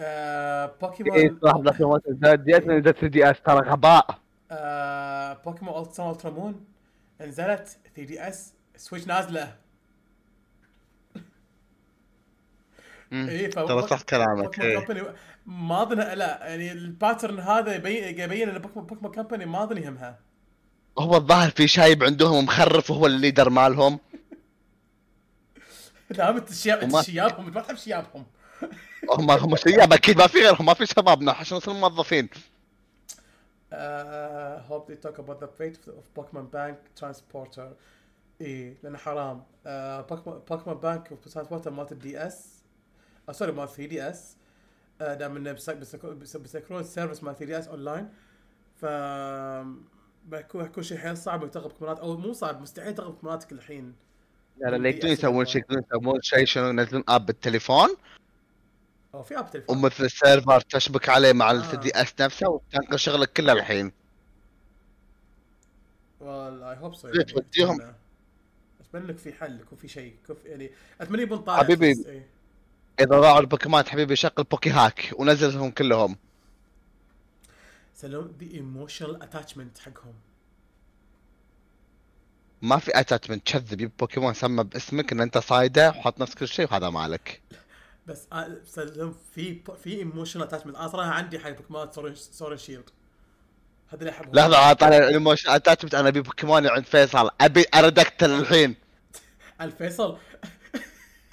[0.00, 4.18] آه اي بوكيمون صح Black and White نزلت DS نزلت 3 DS ترى غباء.
[4.50, 6.64] آه Pokémon Ultra Moon
[7.20, 8.52] نزلت 3 DS
[8.82, 9.56] Switch نازلة.
[13.12, 15.14] اي ف ترى صح كلامك إيه.
[15.46, 19.78] ما اظن لا يعني ال pattern هذا يبين يبين إن Pokémon Pokémon Company ما أظن
[19.78, 20.18] يهمها
[20.98, 23.98] هو الظاهر في شايب عندهم مخرف وهو ال leader مالهم
[26.16, 28.26] لا انت الشياب شيابهم انت ما تحب شيابهم
[29.18, 32.28] هم هم شياب أكيد ما في غيرهم ما في شبابنا عشان يصيرون موظفين
[33.72, 37.68] Uh, hope they talk about the fate of, of Pokemon Bank Transporter.
[38.42, 39.42] إيه لأنه حرام.
[39.42, 39.66] Uh,
[40.10, 42.62] Pokemon Pokemon Bank Transporter مالت ال DS
[43.28, 44.36] آه سوري مالت 3 DS
[45.00, 48.08] دام إنه بيسك- بيسك- بيسك- بيسكرون ال service مال 3 DS online
[48.80, 48.84] ف
[50.26, 53.94] بيكون بيكون شيء حيل صعب تغلب بوكيمونات أو مو صعب مستحيل تغلب بوكيموناتك الحين.
[54.58, 57.88] لا لا يقدرون يسوون شيء يقدرون يسوون شيء شنو ينزلون app بالتليفون
[59.14, 59.76] أو في app تليفون.
[59.76, 61.52] ومثل ال server تشبك عليه مع آه.
[61.74, 63.92] ال DS نفسه وتنقل شغلك كله الحين
[66.22, 67.94] I hope so إيه، توديهم.
[68.94, 70.70] اتمنى لك في حل يكون في شيء يعني
[71.00, 71.86] أتمنى يبون طالع حبيبي.
[71.86, 72.26] إيه.
[73.00, 76.16] إذا ضاعوا البوكيمونات حبيبي شغل Poké hack ونزلهم كلهم.
[77.94, 80.14] سلام the emotional attachment حقهم.
[82.62, 86.66] ما في attachment كذب يب بوكيمون سمى باسمك إن أنت صايده وحط نفس كل شيء
[86.70, 87.40] وهذا مالك.
[88.06, 92.90] بس آه، سلام في في ايموشنال اتاتشمنت أنا صراحة عندي حق بوكيمون سورن شيلد
[93.88, 97.30] هذا اللي احبهم لحظة عاد طالع الايموشن اتاتمنت أنا أبي بوكيمون عند فيصل.
[97.40, 98.81] أبي ارد اقتل الحين
[99.64, 100.16] الفيصل.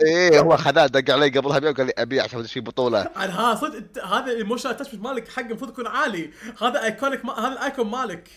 [0.02, 3.02] إيه هو خذاه دق علي قبلها بيوم قال لي ابي عشان في بطوله.
[3.24, 6.32] أنا ها صدق هذا الايموشنال اتاتشمنت مالك حق المفروض يكون عالي.
[6.62, 7.40] هذا ايكونيك ما...
[7.40, 8.30] هذا الايكون مالك.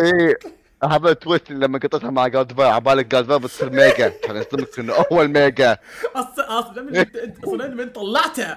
[0.00, 0.38] إيه
[0.84, 4.08] هذا تويست لما قطتها مع جاد باي عبالك جاد باي بتصير ميجا.
[4.08, 5.76] كان يصدمك إنه أول ميجا.
[6.16, 8.56] أصلا أصلا من طلعته.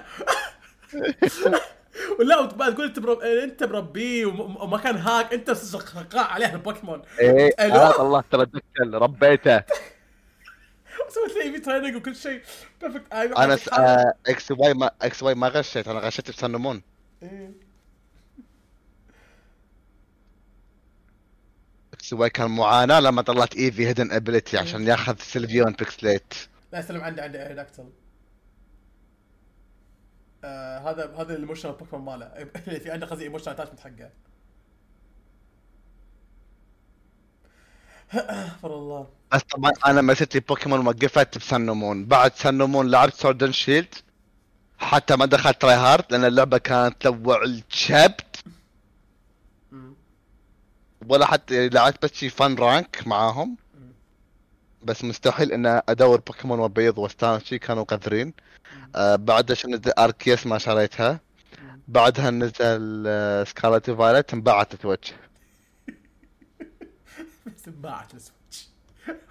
[2.18, 3.20] ولا تقول أنت برب...
[3.20, 5.50] أنت مربيه وم- وما كان هاك أنت
[6.12, 7.02] قاع عليه البوكيمون.
[7.20, 8.46] إيه؟ أنا طلعت ترى
[8.78, 9.62] ربيته.
[11.08, 12.42] سويت EV training وكل شيء.
[12.80, 13.58] perfect أنا.
[13.78, 16.82] آه إكس واي ما إكس واي ما غشيت أنا غشيت ب Sun Moon
[17.22, 17.52] إيه.
[21.94, 26.34] X Y كان معاناة لما طلعت Eevee hidden ability عشان ياخذ Sylveon Pixilate
[26.72, 27.90] لا سلم عندي عندي Aerodactyl
[30.44, 32.26] آه هذا هذا ال emotional بوكيمون ماله.
[32.66, 34.10] اللي في عنده قصدي emotional attachment حقه.
[38.14, 42.90] استغفر الله بس طبعا أنا مسكت لي بوكيمون وقفت ب Sun Moon بعد Sun Moon
[42.90, 43.94] لعبت Sword 'n Shield
[44.78, 48.44] حتى ما دخلت try hard لأن اللعبة كانت تلوع الجبد.
[51.08, 53.56] ولا حتى لعبت بس شي فن rank معاهم.
[54.82, 58.32] بس مستحيل ان أدور بوكيمون وبيض وأستانس شي كانوا قذرين.
[58.96, 61.20] آه بعدها شو نزل Arceus ما شريتها.
[61.88, 65.12] بعدها نزل Scarlet Violet انباعت Switch
[67.46, 68.68] بس انباعت ال Switch.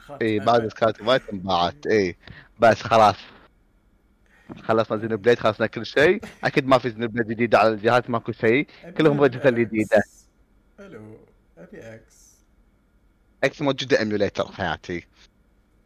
[0.10, 1.88] اي إيه، بعد Scarlet Violet انباعت.
[1.88, 2.18] اي
[2.60, 3.16] بس خلاص.
[4.62, 6.26] خلصنا Xenoblade خلصنا كل شيء.
[6.44, 8.68] أكيد ما في Xenoblade جديده على الجهاز ماكو شيء.
[8.98, 10.04] كلهم وجهه الجديدة.
[10.80, 11.18] ألو
[11.58, 12.36] أبي X.
[13.44, 15.08] X موجوده emulator حياتي.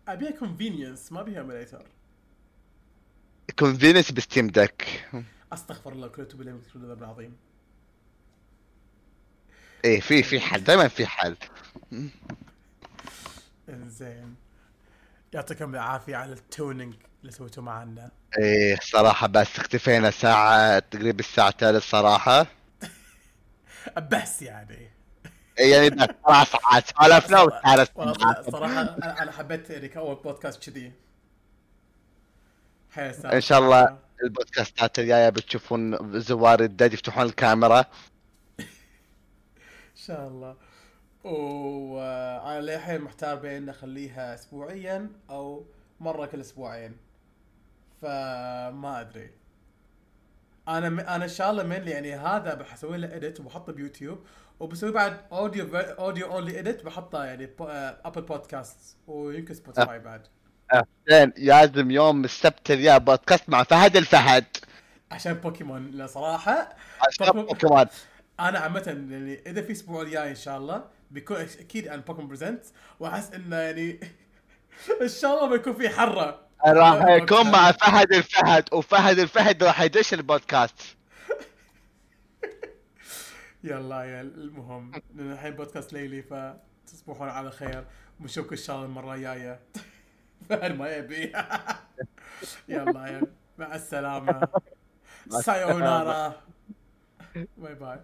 [0.07, 1.85] ابيها convenience ما بيها emulator
[3.59, 5.09] convenience ب Steam Deck.
[5.53, 7.37] أستغفر الله كل توب اللي الذنب العظيم.
[9.85, 10.63] إيه في في حل.
[10.63, 11.35] دائما في حل.
[13.69, 14.35] إنزين.
[15.33, 18.11] يعطيكم العافية على ال tuning اللي سويتوه معنا.
[18.37, 22.45] إيه صراحة بس اختفينا ساعة تقريبا الساعة الثالث صراحة.
[24.11, 24.89] بس يعني.
[25.59, 27.61] إيه يعني بس ثلاث ساعات سولفنا
[28.51, 28.81] صراحة
[29.21, 30.91] أنا حبيت يعني اول بودكاست كذي.
[33.25, 37.79] إن شاء الله البودكاستات الجاية بتشوفون زوار الدد يفتحون الكاميرا.
[38.59, 38.65] إن
[39.95, 40.68] شاء الله.
[41.23, 45.65] وأنا للحين محتار بين أخليها اسبوعيا أو
[45.99, 46.97] مرة كل أسبوعين.
[48.01, 49.31] فما أدري.
[50.67, 50.99] أنا م...
[50.99, 54.19] أنا إن شاء الله من يعني هذا بسوي له edit وبحطه بيوتيوب
[54.59, 57.49] وبسوي بعد audio audio only edit بحطه يعني
[58.05, 60.27] Apple Podcast ويمكن Spotify بعد.
[60.71, 64.45] حسين لازم يوم السبت الجاي بودكاست مع فهد الفهد.
[65.11, 66.75] عشان بوكيمون صراحة.
[67.07, 67.87] عشان بوكيمون-
[68.39, 72.65] أنا عامة يعني إذا في الأسبوع الجاي إن شاء الله بيكون أكيد عن Pokémon Presents
[72.99, 73.99] وأحس إنه يعني
[75.01, 76.47] إن شاء الله بيكون في حرة.
[76.65, 80.75] راح يكون مع فهد الفهد وفهد الفهد راح يدش البودكاست.
[83.63, 87.85] يلا يا المهم لأن الحين بودكاست ليلي فتصبحون على خير.
[88.19, 89.59] ونشوفكم إن شاء الله المرة الجاية.
[90.49, 91.33] فهد ما يبي.
[92.67, 93.21] يلا يا
[93.57, 94.47] مع السلامة.
[95.29, 96.41] さような
[97.57, 97.75] ら.
[97.75, 97.99] bye bye.